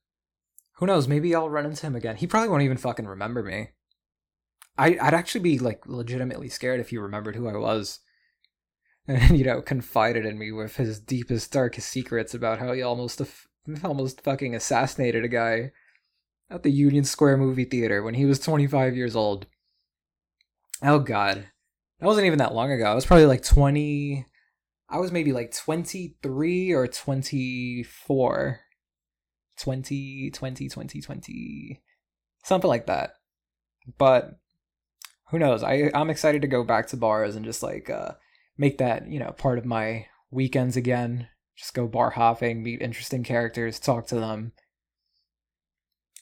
who 0.74 0.86
knows? 0.86 1.09
Maybe 1.09 1.34
I'll 1.34 1.48
run 1.48 1.64
into 1.64 1.86
him 1.86 1.96
again. 1.96 2.16
He 2.16 2.26
probably 2.26 2.50
won't 2.50 2.62
even 2.64 2.76
fucking 2.76 3.06
remember 3.06 3.42
me. 3.42 3.70
I, 4.79 4.97
I'd 5.01 5.14
actually 5.14 5.41
be 5.41 5.59
like 5.59 5.87
legitimately 5.87 6.49
scared 6.49 6.81
if 6.81 6.91
he 6.91 6.99
remembered 6.99 7.37
who 7.37 7.49
I 7.49 7.57
was. 7.57 8.01
And, 9.11 9.39
you 9.39 9.45
know, 9.47 9.62
confided 9.62 10.26
in 10.26 10.39
me 10.39 10.53
with 10.53 10.76
his 10.76 11.01
deepest, 11.01 11.51
darkest 11.51 11.89
secrets 11.89 12.35
about 12.35 12.59
how 12.59 12.74
he 12.74 12.83
almost, 12.83 13.22
almost 13.83 14.20
fucking 14.20 14.55
assassinated 14.55 15.24
a 15.24 15.29
guy 15.29 15.72
at 16.51 16.62
the 16.62 16.70
Union 16.70 17.05
Square 17.05 17.39
movie 17.39 17.64
theater 17.64 18.03
when 18.03 18.12
he 18.12 18.26
was 18.26 18.39
25 18.39 18.95
years 18.95 19.16
old. 19.16 19.47
Oh 20.83 20.99
god. 20.99 21.49
That 22.01 22.07
wasn't 22.07 22.26
even 22.26 22.39
that 22.41 22.55
long 22.55 22.70
ago. 22.70 22.85
I 22.85 22.95
was 22.95 23.07
probably 23.07 23.24
like 23.24 23.43
20 23.43 24.26
I 24.91 24.99
was 24.99 25.12
maybe 25.12 25.33
like 25.33 25.55
23 25.55 26.72
or 26.72 26.87
24. 26.87 28.61
20 29.59 30.31
20 30.31 30.68
20 30.68 31.01
20 31.01 31.83
something 32.45 32.68
like 32.68 32.87
that. 32.87 33.14
But 33.99 34.39
who 35.31 35.39
knows? 35.39 35.62
I 35.62 35.91
I'm 35.95 36.11
excited 36.11 36.43
to 36.43 36.49
go 36.49 36.64
back 36.64 36.87
to 36.89 36.97
bars 36.97 37.37
and 37.37 37.45
just 37.45 37.62
like 37.62 37.91
uh 37.91 38.12
make 38.57 38.79
that, 38.79 39.09
you 39.09 39.18
know, 39.18 39.33
part 39.33 39.59
of 39.59 39.64
my 39.64 40.07
weekends 40.31 40.76
again. 40.76 41.29
Just 41.57 41.74
go 41.74 41.87
bar 41.87 42.11
hopping, 42.11 42.62
meet 42.62 42.83
interesting 42.83 43.24
characters, 43.24 43.81
talk 43.81 44.07
to 44.09 44.16
them. 44.16 44.53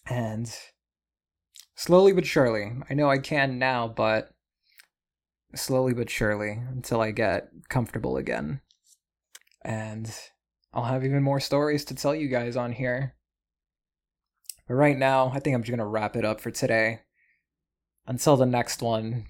And 0.08 0.54
slowly 1.74 2.12
but 2.12 2.26
surely, 2.26 2.72
I 2.88 2.94
know 2.94 3.10
I 3.10 3.18
can 3.18 3.58
now, 3.58 3.88
but 3.88 4.30
slowly 5.54 5.94
but 5.94 6.10
surely 6.10 6.52
until 6.70 7.00
I 7.00 7.10
get 7.10 7.48
comfortable 7.68 8.16
again. 8.16 8.60
And 9.64 10.12
I'll 10.72 10.84
have 10.84 11.04
even 11.04 11.22
more 11.22 11.40
stories 11.40 11.84
to 11.86 11.94
tell 11.94 12.14
you 12.14 12.28
guys 12.28 12.56
on 12.56 12.72
here. 12.72 13.14
But 14.68 14.74
right 14.74 14.96
now, 14.96 15.30
I 15.34 15.40
think 15.40 15.54
I'm 15.54 15.62
just 15.62 15.70
going 15.70 15.78
to 15.78 15.86
wrap 15.86 16.16
it 16.16 16.24
up 16.24 16.40
for 16.40 16.50
today. 16.50 17.00
Until 18.06 18.36
the 18.36 18.46
next 18.46 18.82
one. 18.82 19.26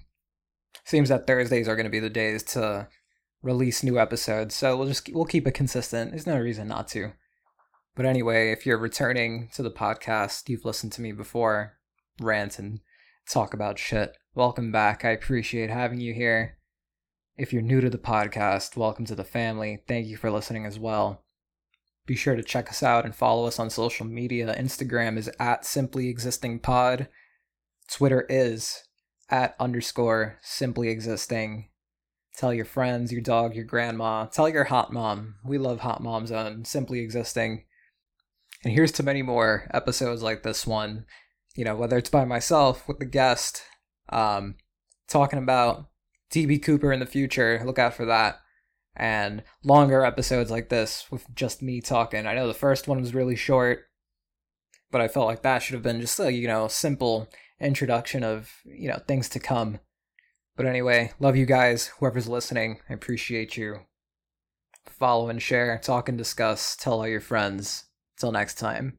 Seems 0.85 1.09
that 1.09 1.27
Thursdays 1.27 1.67
are 1.67 1.75
going 1.75 1.85
to 1.85 1.91
be 1.91 1.99
the 1.99 2.09
days 2.09 2.43
to 2.43 2.87
release 3.41 3.83
new 3.83 3.99
episodes, 3.99 4.55
so 4.55 4.77
we'll 4.77 4.87
just 4.87 5.11
we'll 5.13 5.25
keep 5.25 5.47
it 5.47 5.53
consistent. 5.53 6.11
There's 6.11 6.27
no 6.27 6.37
reason 6.37 6.67
not 6.67 6.87
to. 6.89 7.13
But 7.95 8.05
anyway, 8.05 8.51
if 8.51 8.65
you're 8.65 8.77
returning 8.77 9.49
to 9.55 9.63
the 9.63 9.71
podcast, 9.71 10.49
you've 10.49 10.65
listened 10.65 10.91
to 10.93 11.01
me 11.01 11.11
before 11.11 11.73
rant 12.21 12.59
and 12.59 12.79
talk 13.27 13.53
about 13.53 13.79
shit. 13.79 14.15
Welcome 14.35 14.71
back. 14.71 15.03
I 15.03 15.09
appreciate 15.09 15.71
having 15.71 15.99
you 15.99 16.13
here. 16.13 16.57
If 17.35 17.51
you're 17.51 17.63
new 17.63 17.81
to 17.81 17.89
the 17.89 17.97
podcast, 17.97 18.77
welcome 18.77 19.05
to 19.05 19.15
the 19.15 19.23
family. 19.23 19.79
Thank 19.87 20.07
you 20.07 20.17
for 20.17 20.29
listening 20.29 20.65
as 20.65 20.77
well. 20.77 21.23
Be 22.05 22.15
sure 22.15 22.35
to 22.35 22.43
check 22.43 22.69
us 22.69 22.81
out 22.83 23.03
and 23.03 23.15
follow 23.15 23.47
us 23.47 23.59
on 23.59 23.69
social 23.69 24.05
media. 24.05 24.55
Instagram 24.57 25.17
is 25.17 25.29
at 25.39 25.65
Simply 25.65 26.07
Existing 26.07 26.59
Pod. 26.59 27.09
Twitter 27.89 28.25
is 28.29 28.83
at 29.29 29.55
underscore 29.59 30.37
Simply 30.41 30.89
Existing. 30.89 31.69
Tell 32.35 32.53
your 32.53 32.65
friends, 32.65 33.11
your 33.11 33.21
dog, 33.21 33.55
your 33.55 33.65
grandma. 33.65 34.25
Tell 34.25 34.47
your 34.47 34.65
hot 34.65 34.93
mom. 34.93 35.35
We 35.43 35.57
love 35.57 35.79
hot 35.79 36.03
moms 36.03 36.31
on 36.31 36.65
Simply 36.65 36.99
Existing. 36.99 37.63
And 38.63 38.73
here's 38.73 38.91
to 38.93 39.03
many 39.03 39.21
more 39.21 39.69
episodes 39.73 40.21
like 40.21 40.43
this 40.43 40.67
one. 40.67 41.05
You 41.55 41.65
know, 41.65 41.75
whether 41.75 41.97
it's 41.97 42.09
by 42.09 42.25
myself, 42.25 42.87
with 42.87 42.99
the 42.99 43.05
guest, 43.05 43.63
um, 44.09 44.55
talking 45.07 45.39
about 45.39 45.89
DB 46.31 46.61
Cooper 46.61 46.91
in 46.91 46.99
the 46.99 47.05
future. 47.05 47.61
Look 47.65 47.79
out 47.79 47.95
for 47.95 48.05
that. 48.05 48.39
And 48.95 49.43
longer 49.63 50.03
episodes 50.03 50.51
like 50.51 50.69
this 50.69 51.09
with 51.11 51.25
just 51.35 51.61
me 51.61 51.81
talking. 51.81 52.25
I 52.25 52.35
know 52.35 52.47
the 52.47 52.53
first 52.53 52.87
one 52.87 52.99
was 52.99 53.13
really 53.13 53.35
short, 53.35 53.85
but 54.91 55.01
I 55.01 55.07
felt 55.07 55.27
like 55.27 55.43
that 55.43 55.59
should 55.59 55.75
have 55.75 55.83
been 55.83 56.01
just 56.01 56.19
a, 56.19 56.31
you 56.31 56.47
know, 56.47 56.67
simple 56.67 57.29
introduction 57.59 58.23
of, 58.23 58.51
you 58.65 58.87
know, 58.87 58.99
things 59.07 59.29
to 59.29 59.39
come. 59.39 59.79
But 60.55 60.65
anyway, 60.65 61.11
love 61.19 61.35
you 61.35 61.45
guys, 61.45 61.87
whoever's 61.99 62.27
listening. 62.27 62.79
I 62.89 62.93
appreciate 62.93 63.57
you. 63.57 63.81
Follow 64.85 65.29
and 65.29 65.41
share, 65.41 65.79
talk 65.83 66.09
and 66.09 66.17
discuss, 66.17 66.75
tell 66.75 66.93
all 66.93 67.07
your 67.07 67.21
friends. 67.21 67.85
Till 68.17 68.31
next 68.31 68.55
time. 68.55 68.97